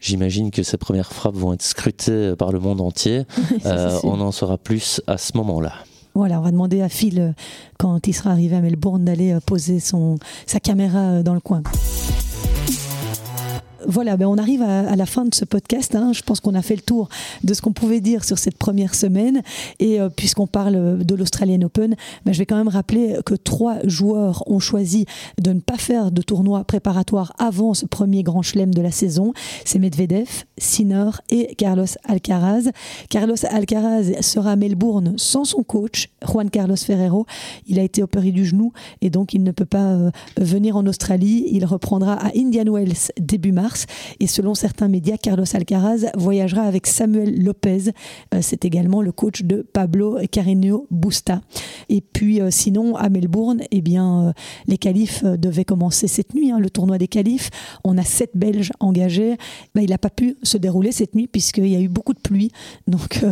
J'imagine 0.00 0.50
que 0.50 0.62
ses 0.62 0.78
premières 0.78 1.12
frappes 1.12 1.34
vont 1.34 1.52
être 1.52 1.62
scrutées 1.62 2.34
par 2.36 2.52
le 2.52 2.60
monde 2.60 2.80
entier. 2.80 3.24
Euh, 3.66 3.98
on 4.04 4.20
en 4.20 4.32
saura 4.32 4.56
plus 4.56 5.02
à 5.06 5.18
ce 5.18 5.36
moment-là. 5.36 5.74
Voilà, 6.14 6.40
on 6.40 6.42
va 6.42 6.50
demander 6.50 6.82
à 6.82 6.88
Phil, 6.88 7.34
quand 7.78 8.06
il 8.06 8.12
sera 8.12 8.30
arrivé 8.30 8.56
à 8.56 8.60
Melbourne, 8.60 9.04
d'aller 9.04 9.38
poser 9.46 9.80
son, 9.80 10.18
sa 10.46 10.60
caméra 10.60 11.22
dans 11.22 11.34
le 11.34 11.40
coin. 11.40 11.62
Voilà, 13.90 14.16
ben 14.16 14.26
on 14.26 14.38
arrive 14.38 14.62
à, 14.62 14.94
la 14.94 15.04
fin 15.04 15.24
de 15.24 15.34
ce 15.34 15.44
podcast. 15.44 15.96
Hein. 15.96 16.12
Je 16.12 16.22
pense 16.22 16.38
qu'on 16.38 16.54
a 16.54 16.62
fait 16.62 16.76
le 16.76 16.80
tour 16.80 17.08
de 17.42 17.52
ce 17.54 17.60
qu'on 17.60 17.72
pouvait 17.72 18.00
dire 18.00 18.22
sur 18.22 18.38
cette 18.38 18.56
première 18.56 18.94
semaine. 18.94 19.42
Et 19.80 20.00
euh, 20.00 20.08
puisqu'on 20.08 20.46
parle 20.46 21.04
de 21.04 21.14
l'Australian 21.16 21.62
Open, 21.62 21.96
ben 22.24 22.32
je 22.32 22.38
vais 22.38 22.46
quand 22.46 22.56
même 22.56 22.68
rappeler 22.68 23.16
que 23.26 23.34
trois 23.34 23.78
joueurs 23.82 24.44
ont 24.46 24.60
choisi 24.60 25.06
de 25.40 25.52
ne 25.52 25.58
pas 25.58 25.76
faire 25.76 26.12
de 26.12 26.22
tournoi 26.22 26.62
préparatoire 26.62 27.32
avant 27.36 27.74
ce 27.74 27.84
premier 27.84 28.22
grand 28.22 28.42
chelem 28.42 28.72
de 28.72 28.80
la 28.80 28.92
saison. 28.92 29.32
C'est 29.64 29.80
Medvedev, 29.80 30.44
Sinner 30.56 31.10
et 31.28 31.56
Carlos 31.56 31.84
Alcaraz. 32.04 32.70
Carlos 33.08 33.44
Alcaraz 33.50 34.22
sera 34.22 34.52
à 34.52 34.56
Melbourne 34.56 35.14
sans 35.16 35.44
son 35.44 35.64
coach, 35.64 36.10
Juan 36.24 36.48
Carlos 36.48 36.76
Ferrero. 36.76 37.26
Il 37.66 37.80
a 37.80 37.82
été 37.82 38.04
opéré 38.04 38.30
du 38.30 38.44
genou 38.44 38.72
et 39.00 39.10
donc 39.10 39.34
il 39.34 39.42
ne 39.42 39.50
peut 39.50 39.64
pas 39.64 39.94
euh, 39.94 40.10
venir 40.36 40.76
en 40.76 40.86
Australie. 40.86 41.48
Il 41.50 41.64
reprendra 41.64 42.12
à 42.12 42.30
Indian 42.36 42.72
Wells 42.72 43.10
début 43.18 43.50
mars. 43.50 43.79
Et 44.20 44.26
selon 44.26 44.54
certains 44.54 44.88
médias, 44.88 45.16
Carlos 45.16 45.44
Alcaraz 45.52 46.10
voyagera 46.16 46.62
avec 46.62 46.86
Samuel 46.86 47.42
Lopez. 47.42 47.90
Euh, 48.34 48.38
c'est 48.42 48.64
également 48.64 49.02
le 49.02 49.12
coach 49.12 49.42
de 49.42 49.66
Pablo 49.72 50.18
Carreño 50.30 50.86
Busta. 50.90 51.40
Et 51.88 52.00
puis 52.00 52.40
euh, 52.40 52.50
sinon, 52.50 52.96
à 52.96 53.08
Melbourne, 53.08 53.62
eh 53.70 53.80
bien, 53.80 54.28
euh, 54.28 54.32
les 54.66 54.78
qualifs 54.78 55.24
devaient 55.24 55.64
commencer 55.64 56.08
cette 56.08 56.34
nuit, 56.34 56.50
hein, 56.50 56.58
le 56.58 56.70
tournoi 56.70 56.98
des 56.98 57.08
qualifs. 57.08 57.50
On 57.84 57.98
a 57.98 58.02
sept 58.02 58.30
Belges 58.34 58.72
engagés. 58.80 59.36
Ben, 59.74 59.82
il 59.82 59.90
n'a 59.90 59.98
pas 59.98 60.10
pu 60.10 60.36
se 60.42 60.56
dérouler 60.56 60.92
cette 60.92 61.14
nuit 61.14 61.26
puisqu'il 61.26 61.68
y 61.68 61.76
a 61.76 61.80
eu 61.80 61.88
beaucoup 61.88 62.14
de 62.14 62.20
pluie. 62.20 62.50
Donc 62.86 63.24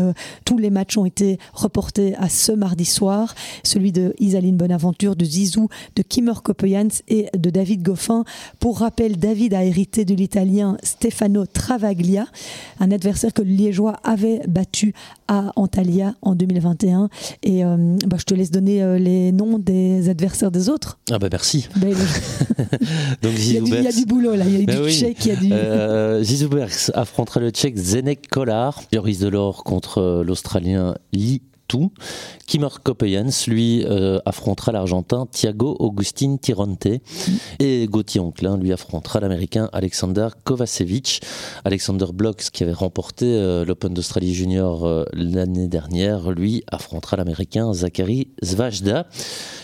tous 0.45 0.59
les 0.59 0.71
matchs 0.71 0.97
ont 0.97 1.05
été 1.05 1.39
reportés 1.53 2.15
à 2.17 2.29
ce 2.29 2.53
mardi 2.53 2.85
soir. 2.85 3.35
Celui 3.65 3.93
de 3.93 4.15
Isaline 4.19 4.57
Bonaventure, 4.57 5.17
de 5.17 5.25
Zizou, 5.25 5.69
de 5.97 6.03
Kimmer 6.03 6.35
Kopejans 6.43 6.89
et 7.09 7.27
de 7.37 7.51
David 7.51 7.83
Goffin. 7.83 8.25
Pour 8.61 8.79
rappel, 8.81 9.17
David 9.17 9.55
a 9.55 9.65
hérité 9.65 10.05
de 10.05 10.15
l'Italien 10.29 10.77
Stefano 10.83 11.47
Travaglia, 11.47 12.27
un 12.81 12.91
adversaire 12.91 13.33
que 13.33 13.41
le 13.41 13.49
Liégeois 13.49 13.99
avait 14.05 14.43
battu 14.47 14.93
à 15.27 15.53
Antalya 15.57 16.15
en 16.21 16.35
2021. 16.35 17.09
Et 17.43 17.65
euh, 17.65 17.97
bah, 18.07 18.19
je 18.21 18.25
te 18.25 18.35
laisse 18.35 18.51
donner 18.51 18.83
euh, 18.83 18.99
les 18.99 19.33
noms 19.33 19.59
des 19.59 20.11
adversaires 20.11 20.51
des 20.51 20.69
autres. 20.69 20.99
Ah 21.11 21.19
bah 21.19 21.29
merci. 21.33 21.67
Ben, 21.77 21.95
Donc, 23.23 23.33
il, 23.39 23.53
y 23.69 23.87
a 23.87 23.91
du, 23.91 24.05
boulot 24.05 24.35
là, 24.35 24.45
il 24.45 24.61
y 24.61 24.63
a 24.63 24.67
ben 24.67 24.83
du 24.83 24.91
tchèque, 24.91 25.25
il 25.25 25.29
y 25.29 25.31
a 25.31 25.37
du... 25.37 25.49
Euh, 25.51 26.23
affrontera 26.93 27.41
le 27.41 27.49
tchèque 27.49 27.79
Zenek 27.79 28.29
Kolar, 28.29 28.83
Joris 28.93 29.21
Delors 29.21 29.65
contre 29.65 30.23
l'Australien 30.27 30.95
Lee 31.15 31.41
tout. 31.69 31.93
Kopejans, 32.83 33.47
lui, 33.47 33.85
euh, 33.85 34.19
affrontera 34.25 34.73
l'Argentin 34.73 35.27
Thiago 35.31 35.77
Augustin 35.79 36.37
Tironte. 36.41 36.89
Et 37.59 37.87
Gauthier 37.87 38.21
Onclin, 38.21 38.57
lui, 38.57 38.73
affrontera 38.73 39.21
l'Américain 39.21 39.69
Alexander 39.73 40.29
Kovacevic. 40.45 41.21
Alexander 41.65 42.07
Blocks, 42.13 42.51
qui 42.51 42.63
avait 42.63 42.73
remporté 42.73 43.27
euh, 43.27 43.65
l'Open 43.65 43.93
d'Australie 43.93 44.35
Junior 44.35 44.87
euh, 44.87 45.05
l'année 45.13 45.69
dernière, 45.69 46.31
lui, 46.31 46.65
affrontera 46.69 47.17
l'Américain 47.17 47.73
Zachary 47.73 48.29
Zvajda. 48.43 49.07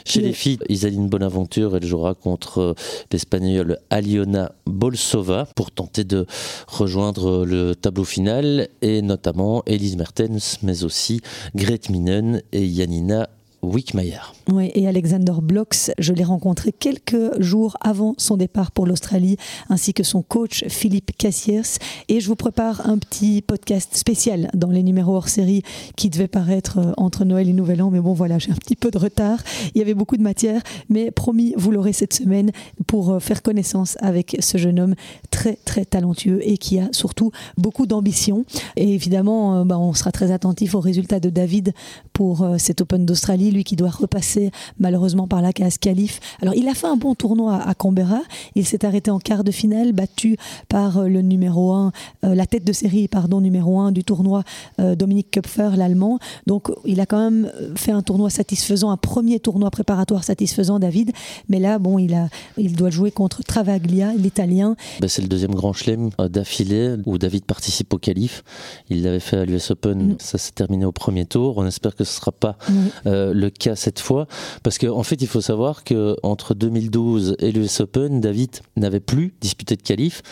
Chez 0.05 0.21
les 0.21 0.35
filles, 0.35 0.59
Isaline 0.69 1.09
Bonaventure, 1.09 1.77
elle 1.77 1.87
jouera 1.87 2.15
contre 2.15 2.75
l'Espagnole 3.11 3.79
Aliona 3.89 4.53
Bolsova 4.67 5.47
pour 5.57 5.71
tenter 5.71 6.05
de 6.05 6.27
rejoindre 6.67 7.47
le 7.47 7.75
tableau 7.75 8.05
final 8.05 8.69
et 8.83 9.01
notamment 9.01 9.63
Elise 9.67 9.97
Mertens, 9.97 10.59
mais 10.63 10.85
aussi 10.85 11.23
Grete 11.55 11.89
Minen 11.95 12.43
et 12.51 12.67
Janina 12.67 13.29
Wickmeyer. 13.63 14.33
Oui, 14.53 14.71
et 14.75 14.87
Alexander 14.87 15.33
Blocks, 15.41 15.91
je 15.99 16.13
l'ai 16.13 16.23
rencontré 16.23 16.71
quelques 16.71 17.41
jours 17.41 17.79
avant 17.81 18.15
son 18.19 18.37
départ 18.37 18.73
pour 18.73 18.87
l'Australie, 18.87 19.39
ainsi 19.71 19.95
que 19.95 20.03
son 20.03 20.21
coach 20.21 20.67
Philippe 20.69 21.17
Cassiers. 21.17 21.63
Et 22.09 22.21
je 22.21 22.29
vous 22.29 22.37
prépare 22.37 22.87
un 22.87 22.99
petit 22.99 23.41
podcast 23.41 23.97
spécial 23.97 24.51
dans 24.53 24.69
les 24.69 24.83
numéros 24.83 25.17
hors 25.17 25.31
série 25.31 25.63
qui 25.97 26.11
devait 26.11 26.29
paraître 26.29 26.79
euh, 26.79 26.93
entre 26.99 27.25
Noël 27.25 27.49
et 27.49 27.55
Nouvel 27.55 27.81
An. 27.81 27.91
Mais 27.91 28.01
bon, 28.01 28.13
voilà, 28.13 28.39
j'ai 28.43 28.51
un 28.51 28.57
petit 28.57 28.77
peu 28.77 28.91
de 28.91 28.99
retard. 28.99 29.39
Il 29.75 29.79
y 29.79 29.81
avait 29.81 29.95
beaucoup 29.95 30.19
de 30.19 30.23
matière, 30.23 30.61
mais 30.91 31.11
promis, 31.11 31.55
vous 31.57 31.71
l'aurez 31.71 31.95
cette 31.95 32.13
semaine 32.13 32.51
pour 32.87 33.13
euh, 33.13 33.21
faire 33.21 33.43
connaissance 33.43 33.97
avec 34.03 34.37
ce 34.41 34.59
jeune 34.59 34.79
homme 34.79 34.95
très, 35.31 35.57
très 35.65 35.87
talentueux 35.87 36.41
et 36.47 36.59
qui 36.59 36.79
a 36.79 36.89
surtout 36.93 37.31
beaucoup 37.57 37.87
d'ambition. 37.87 38.45
Et 38.77 38.93
évidemment, 38.93 39.61
euh, 39.61 39.65
bah, 39.65 39.79
on 39.79 39.95
sera 39.95 40.13
très 40.13 40.33
attentif 40.33 40.75
aux 40.75 40.81
résultats 40.81 41.21
de 41.21 41.31
David 41.31 41.73
pour 42.13 42.47
cet 42.59 42.81
Open 42.81 43.05
d'Australie, 43.07 43.51
lui 43.51 43.65
qui 43.65 43.75
doit 43.75 43.91
repasser 43.91 44.34
malheureusement 44.79 45.27
par 45.27 45.43
la 45.43 45.53
case 45.53 45.79
qualif. 45.79 46.21
Alors 46.43 46.55
il 46.55 46.69
a 46.69 46.75
fait 46.75 46.87
un 46.87 46.97
bon 46.97 47.15
tournoi 47.15 47.57
à 47.57 47.75
Canberra. 47.75 48.21
Il 48.55 48.67
s'est 48.67 48.85
arrêté 48.85 49.11
en 49.11 49.19
quart 49.19 49.45
de 49.45 49.51
finale, 49.51 49.93
battu 49.93 50.37
par 50.69 50.99
euh, 50.99 51.09
le 51.09 51.23
numéro 51.23 51.73
1, 51.73 51.93
euh, 52.25 52.35
la 52.35 52.47
tête 52.47 52.65
de 52.65 52.73
série, 52.73 53.09
pardon, 53.09 53.41
numéro 53.41 53.79
1 53.81 53.93
du 53.93 54.05
tournoi, 54.05 54.43
euh, 54.81 54.95
Dominique 54.95 55.31
Köpfer, 55.31 55.71
l'allemand. 55.77 56.19
Donc 56.47 56.71
il 56.85 57.01
a 57.01 57.07
quand 57.07 57.19
même 57.19 57.51
fait 57.77 57.93
un 57.93 58.03
tournoi 58.03 58.31
satisfaisant, 58.31 58.91
un 58.91 58.97
premier 58.97 59.41
tournoi 59.41 59.71
préparatoire 59.71 60.25
satisfaisant, 60.25 60.79
David. 60.79 61.13
Mais 61.49 61.59
là, 61.59 61.79
bon, 61.79 61.99
il, 61.99 62.15
a, 62.15 62.29
il 62.57 62.75
doit 62.75 62.91
jouer 62.91 63.11
contre 63.11 63.43
Travaglia, 63.43 64.13
l'italien. 64.15 64.77
Ben, 65.01 65.09
c'est 65.09 65.23
le 65.23 65.29
deuxième 65.29 65.55
grand 65.55 65.73
chelem 65.73 66.11
d'affilée 66.19 66.97
où 67.07 67.19
David 67.19 67.45
participe 67.45 67.93
au 67.95 67.99
qualif. 67.99 68.43
Il 68.91 69.03
l'avait 69.03 69.21
fait 69.21 69.39
à 69.39 69.45
l'US 69.45 69.71
Open, 69.71 70.13
mm. 70.13 70.17
ça 70.19 70.39
s'est 70.39 70.53
terminé 70.53 70.85
au 70.85 70.93
premier 70.93 71.27
tour. 71.27 71.59
On 71.59 71.67
espère 71.67 71.95
que 71.95 72.05
ce 72.05 72.13
ne 72.13 72.21
sera 72.21 72.33
pas 72.33 72.57
le 73.05 73.49
cas 73.49 73.77
cette 73.77 74.01
fois 74.01 74.24
parce 74.63 74.79
qu'en 74.79 74.99
en 74.99 75.03
fait, 75.03 75.21
il 75.21 75.29
faut 75.29 75.41
savoir 75.41 75.85
que 75.85 76.17
entre 76.23 76.55
2012 76.55 77.37
et 77.39 77.53
l'US 77.53 77.81
Open, 77.81 78.21
David 78.21 78.61
n'avait 78.77 79.01
plus 79.01 79.35
disputé 79.41 79.77
de 79.77 79.83
qualif. 79.83 80.23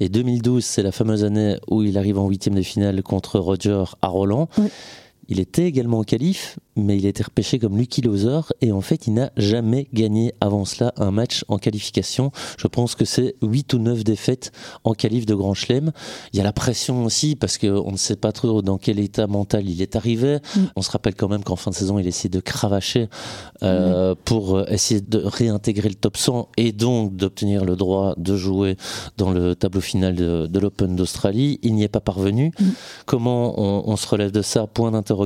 Et 0.00 0.08
2012, 0.08 0.64
c'est 0.64 0.82
la 0.82 0.92
fameuse 0.92 1.24
année 1.24 1.56
où 1.68 1.82
il 1.82 1.98
arrive 1.98 2.18
en 2.18 2.28
huitième 2.28 2.54
de 2.54 2.62
finale 2.62 3.02
contre 3.02 3.38
Roger 3.38 3.84
à 4.02 4.08
Roland. 4.08 4.48
Il 5.28 5.40
était 5.40 5.64
également 5.64 5.98
en 5.98 6.04
qualif, 6.04 6.58
mais 6.74 6.96
il 6.96 7.04
a 7.04 7.10
été 7.10 7.22
repêché 7.22 7.58
comme 7.58 7.76
Lucky 7.76 8.00
Loser 8.00 8.40
et 8.62 8.72
en 8.72 8.80
fait 8.80 9.06
il 9.06 9.14
n'a 9.14 9.30
jamais 9.36 9.88
gagné 9.92 10.32
avant 10.40 10.64
cela 10.64 10.94
un 10.96 11.10
match 11.10 11.44
en 11.48 11.58
qualification. 11.58 12.30
Je 12.56 12.66
pense 12.66 12.94
que 12.94 13.04
c'est 13.04 13.34
8 13.42 13.74
ou 13.74 13.78
9 13.78 14.04
défaites 14.04 14.52
en 14.84 14.94
qualif 14.94 15.26
de 15.26 15.34
Grand 15.34 15.54
Chelem. 15.54 15.92
Il 16.32 16.38
y 16.38 16.40
a 16.40 16.44
la 16.44 16.52
pression 16.52 17.04
aussi 17.04 17.36
parce 17.36 17.58
qu'on 17.58 17.92
ne 17.92 17.96
sait 17.96 18.16
pas 18.16 18.32
trop 18.32 18.62
dans 18.62 18.78
quel 18.78 18.98
état 19.00 19.26
mental 19.26 19.68
il 19.68 19.82
est 19.82 19.96
arrivé. 19.96 20.38
Mm. 20.56 20.60
On 20.76 20.82
se 20.82 20.90
rappelle 20.90 21.14
quand 21.14 21.28
même 21.28 21.44
qu'en 21.44 21.56
fin 21.56 21.70
de 21.70 21.76
saison 21.76 21.98
il 21.98 22.06
essaie 22.06 22.28
de 22.28 22.40
cravacher 22.40 23.08
euh, 23.62 24.14
pour 24.24 24.66
essayer 24.70 25.00
de 25.00 25.18
réintégrer 25.18 25.90
le 25.90 25.94
top 25.94 26.16
100 26.16 26.48
et 26.56 26.72
donc 26.72 27.16
d'obtenir 27.16 27.64
le 27.64 27.76
droit 27.76 28.14
de 28.16 28.36
jouer 28.36 28.76
dans 29.18 29.30
le 29.30 29.54
tableau 29.54 29.80
final 29.80 30.14
de, 30.14 30.58
l'Open 30.58 30.96
d'Australie. 30.96 31.58
Il 31.62 31.74
n'y 31.74 31.82
est 31.82 31.88
pas 31.88 32.00
parvenu. 32.00 32.52
Mm. 32.58 32.64
Comment 33.04 33.60
on, 33.60 33.90
on, 33.90 33.96
se 33.96 34.06
relève 34.06 34.30
de 34.30 34.42
ça? 34.42 34.66
Point 34.66 34.92
d'interrogation. 34.92 35.17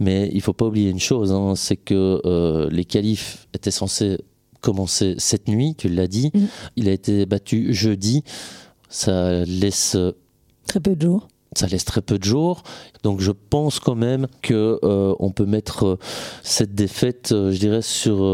Mais 0.00 0.30
il 0.32 0.40
faut 0.40 0.52
pas 0.52 0.66
oublier 0.66 0.90
une 0.90 1.00
chose, 1.00 1.32
hein, 1.32 1.54
c'est 1.56 1.76
que 1.76 2.20
euh, 2.24 2.68
les 2.70 2.84
qualifs 2.84 3.48
étaient 3.54 3.70
censés 3.70 4.18
commencer 4.60 5.14
cette 5.18 5.48
nuit, 5.48 5.74
tu 5.76 5.88
l'as 5.88 6.06
dit. 6.06 6.30
Mm. 6.34 6.40
Il 6.76 6.88
a 6.88 6.92
été 6.92 7.26
battu 7.26 7.74
jeudi. 7.74 8.24
Ça 8.88 9.44
laisse 9.44 9.96
très 10.66 10.80
peu 10.80 10.94
de 10.94 11.02
jours 11.02 11.28
ça 11.58 11.66
laisse 11.66 11.84
très 11.84 12.02
peu 12.02 12.18
de 12.18 12.24
jours. 12.24 12.62
Donc 13.02 13.20
je 13.20 13.32
pense 13.32 13.80
quand 13.80 13.94
même 13.94 14.26
que 14.42 14.78
euh, 14.82 15.14
on 15.18 15.30
peut 15.30 15.46
mettre 15.46 15.86
euh, 15.86 15.98
cette 16.42 16.74
défaite, 16.74 17.32
euh, 17.32 17.52
je 17.52 17.58
dirais, 17.58 17.82
sur 17.82 18.24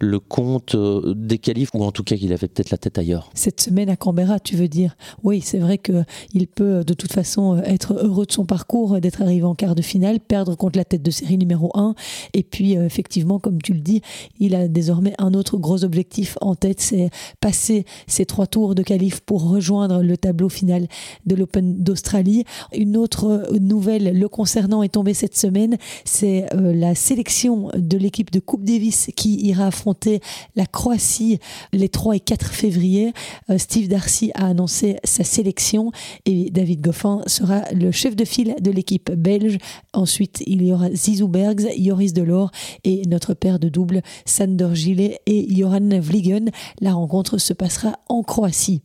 le 0.00 0.18
compte 0.18 0.76
des 0.76 1.38
qualifs, 1.38 1.70
ou 1.74 1.84
en 1.84 1.92
tout 1.92 2.02
cas 2.02 2.16
qu'il 2.16 2.32
avait 2.32 2.48
peut-être 2.48 2.70
la 2.70 2.78
tête 2.78 2.98
ailleurs. 2.98 3.30
Cette 3.34 3.60
semaine 3.60 3.88
à 3.88 3.96
Canberra, 3.96 4.40
tu 4.40 4.56
veux 4.56 4.68
dire? 4.68 4.96
Oui, 5.22 5.40
c'est 5.40 5.58
vrai 5.58 5.78
qu'il 5.78 6.46
peut 6.48 6.84
de 6.84 6.94
toute 6.94 7.12
façon 7.12 7.58
être 7.64 7.94
heureux 7.94 8.26
de 8.26 8.32
son 8.32 8.44
parcours, 8.44 9.00
d'être 9.00 9.22
arrivé 9.22 9.44
en 9.44 9.54
quart 9.54 9.74
de 9.74 9.82
finale, 9.82 10.20
perdre 10.20 10.56
contre 10.56 10.78
la 10.78 10.84
tête 10.84 11.02
de 11.02 11.10
série 11.10 11.38
numéro 11.38 11.70
1. 11.74 11.94
Et 12.34 12.42
puis 12.42 12.72
effectivement, 12.74 13.38
comme 13.38 13.62
tu 13.62 13.72
le 13.72 13.80
dis, 13.80 14.02
il 14.38 14.54
a 14.54 14.68
désormais 14.68 15.14
un 15.18 15.34
autre 15.34 15.56
gros 15.58 15.84
objectif 15.84 16.36
en 16.40 16.54
tête, 16.54 16.80
c'est 16.80 17.10
passer 17.40 17.84
ces 18.06 18.26
trois 18.26 18.46
tours 18.46 18.74
de 18.74 18.82
qualif 18.82 19.20
pour 19.20 19.48
rejoindre 19.48 20.02
le 20.02 20.16
tableau 20.16 20.48
final 20.48 20.88
de 21.26 21.34
l'Open 21.34 21.82
d'Australie. 21.82 22.44
Une 22.72 22.96
autre 22.96 23.48
nouvelle 23.58 24.18
le 24.18 24.28
concernant 24.28 24.82
est 24.82 24.90
tombée 24.90 25.14
cette 25.14 25.36
semaine, 25.36 25.76
c'est 26.04 26.46
euh, 26.54 26.72
la 26.72 26.94
sélection 26.94 27.70
de 27.76 27.96
l'équipe 27.96 28.30
de 28.30 28.40
Coupe 28.40 28.64
Davis 28.64 29.10
qui 29.16 29.46
ira 29.46 29.66
affronter 29.66 30.20
la 30.56 30.66
Croatie 30.66 31.38
les 31.72 31.88
3 31.88 32.16
et 32.16 32.20
4 32.20 32.46
février. 32.46 33.12
Euh, 33.50 33.58
Steve 33.58 33.88
Darcy 33.88 34.30
a 34.34 34.46
annoncé 34.46 34.96
sa 35.04 35.24
sélection 35.24 35.92
et 36.26 36.50
David 36.50 36.80
Goffin 36.80 37.22
sera 37.26 37.62
le 37.72 37.90
chef 37.90 38.16
de 38.16 38.24
file 38.24 38.54
de 38.60 38.70
l'équipe 38.70 39.10
belge. 39.10 39.58
Ensuite, 39.92 40.42
il 40.46 40.62
y 40.62 40.72
aura 40.72 40.90
Zizou 40.90 41.28
Bergs, 41.28 41.68
Joris 41.78 42.12
Delors 42.12 42.50
et 42.84 43.02
notre 43.06 43.34
père 43.34 43.58
de 43.58 43.68
double 43.68 44.02
Sander 44.24 44.70
Gillet 44.74 45.20
et 45.26 45.46
Joran 45.54 46.00
Vliegen. 46.00 46.50
La 46.80 46.92
rencontre 46.92 47.38
se 47.38 47.52
passera 47.52 47.98
en 48.08 48.22
Croatie 48.22 48.82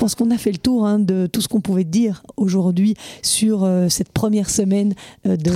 pense 0.00 0.14
qu'on 0.14 0.30
a 0.30 0.38
fait 0.38 0.50
le 0.50 0.58
tour 0.58 0.86
hein, 0.86 0.98
de 0.98 1.26
tout 1.26 1.42
ce 1.42 1.48
qu'on 1.48 1.60
pouvait 1.60 1.84
dire 1.84 2.22
aujourd'hui 2.38 2.94
sur 3.20 3.64
euh, 3.64 3.90
cette 3.90 4.08
première 4.12 4.48
semaine 4.48 4.94
euh, 5.26 5.36
de, 5.36 5.50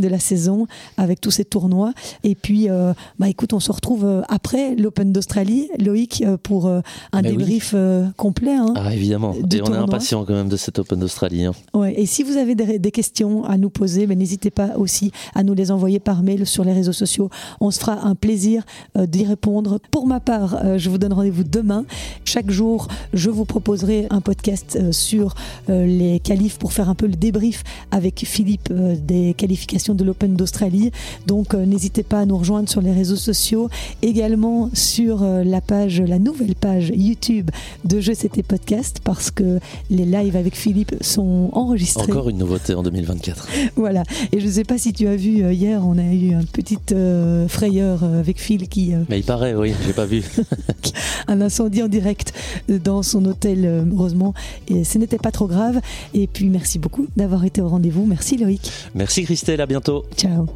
de, 0.00 0.08
la 0.08 0.20
saison 0.20 0.68
avec 0.96 1.20
tous 1.20 1.32
ces 1.32 1.44
tournois. 1.44 1.92
Et 2.22 2.36
puis, 2.36 2.70
euh, 2.70 2.92
bah, 3.18 3.28
écoute, 3.28 3.52
on 3.52 3.58
se 3.58 3.72
retrouve 3.72 4.22
après 4.28 4.76
l'Open 4.76 5.12
d'Australie, 5.12 5.70
Loïc, 5.80 6.24
pour 6.44 6.68
un 6.68 7.22
débrief 7.22 7.74
complet. 8.16 8.54
Hein, 8.54 8.74
ah, 8.76 8.94
évidemment. 8.94 9.34
Et 9.34 9.60
on 9.62 9.74
est 9.74 9.76
impatient 9.76 10.24
quand 10.24 10.34
même 10.34 10.48
de 10.48 10.56
cet 10.56 10.78
Open 10.78 11.00
d'Australie. 11.00 11.46
Hein. 11.46 11.52
Ouais, 11.74 11.92
et 12.00 12.06
si 12.06 12.22
vous 12.22 12.36
avez 12.36 12.54
des, 12.54 12.90
questions 12.92 13.44
à 13.44 13.56
nous 13.56 13.70
poser, 13.70 14.06
ben, 14.06 14.16
n'hésitez 14.16 14.50
pas 14.50 14.76
aussi 14.76 15.10
à 15.34 15.42
nous 15.42 15.54
les 15.54 15.72
envoyer 15.72 15.98
par 15.98 16.22
mail 16.22 16.46
sur 16.46 16.62
les 16.62 16.72
réseaux 16.72 16.92
sociaux. 16.92 17.28
On 17.60 17.72
se 17.72 17.80
fera 17.80 18.06
un 18.06 18.14
plaisir 18.14 18.62
d'y 18.96 19.24
répondre. 19.24 19.80
Pour 19.90 20.06
ma 20.06 20.20
part, 20.20 20.78
je 20.78 20.88
vous 20.88 20.98
donne 20.98 21.12
rendez-vous 21.12 21.44
demain. 21.44 21.84
Chaque 22.24 22.50
jour, 22.50 22.86
je 23.12 23.30
vous 23.30 23.44
proposerai 23.80 24.06
un 24.10 24.20
podcast 24.20 24.92
sur 24.92 25.34
les 25.68 26.20
qualifs 26.20 26.58
pour 26.58 26.72
faire 26.72 26.88
un 26.88 26.94
peu 26.94 27.06
le 27.06 27.14
débrief 27.14 27.62
avec 27.90 28.24
Philippe 28.26 28.68
euh, 28.70 28.96
des 28.96 29.34
qualifications 29.34 29.94
de 29.94 30.04
l'Open 30.04 30.36
d'Australie. 30.36 30.90
Donc 31.26 31.54
euh, 31.54 31.64
n'hésitez 31.64 32.02
pas 32.02 32.20
à 32.20 32.26
nous 32.26 32.36
rejoindre 32.36 32.68
sur 32.68 32.80
les 32.80 32.92
réseaux 32.92 33.16
sociaux, 33.16 33.68
également 34.02 34.70
sur 34.74 35.22
euh, 35.22 35.44
la 35.44 35.60
page, 35.60 36.00
la 36.00 36.18
nouvelle 36.18 36.54
page 36.54 36.92
YouTube 36.94 37.50
de 37.84 38.00
Jeux 38.00 38.14
C'était 38.14 38.42
Podcast 38.42 39.00
parce 39.02 39.30
que 39.30 39.58
les 39.90 40.04
lives 40.04 40.36
avec 40.36 40.56
Philippe 40.56 40.94
sont 41.00 41.50
enregistrés. 41.52 42.10
Encore 42.10 42.30
une 42.30 42.38
nouveauté 42.38 42.74
en 42.74 42.82
2024. 42.82 43.48
voilà. 43.76 44.02
Et 44.32 44.40
je 44.40 44.46
ne 44.46 44.52
sais 44.52 44.64
pas 44.64 44.78
si 44.78 44.92
tu 44.92 45.06
as 45.06 45.16
vu 45.16 45.52
hier, 45.52 45.86
on 45.86 45.98
a 45.98 46.02
eu 46.02 46.32
une 46.32 46.46
petite 46.46 46.94
frayeur 47.48 48.04
avec 48.04 48.40
Phil 48.40 48.68
qui. 48.68 48.92
Mais 49.08 49.18
il 49.18 49.24
paraît, 49.24 49.54
oui, 49.54 49.72
j'ai 49.86 49.92
pas 49.92 50.06
vu. 50.06 50.22
un 51.28 51.40
incendie 51.40 51.82
en 51.82 51.88
direct 51.88 52.32
dans 52.68 53.02
son 53.02 53.24
hôtel, 53.24 53.60
heureusement, 53.92 54.34
et 54.68 54.84
ce 54.84 54.98
n'était 54.98 55.18
pas 55.18 55.30
trop 55.30 55.46
grave. 55.46 55.80
Et 56.14 56.26
puis 56.26 56.48
merci 56.48 56.78
beaucoup 56.78 57.06
d'avoir 57.16 57.44
été 57.44 57.60
au 57.60 57.68
rendez-vous. 57.68 58.06
Merci 58.06 58.36
Loïc. 58.36 58.70
Merci 58.94 59.24
Christelle, 59.24 59.60
à 59.60 59.66
bientôt. 59.66 60.04
Ciao. 60.16 60.46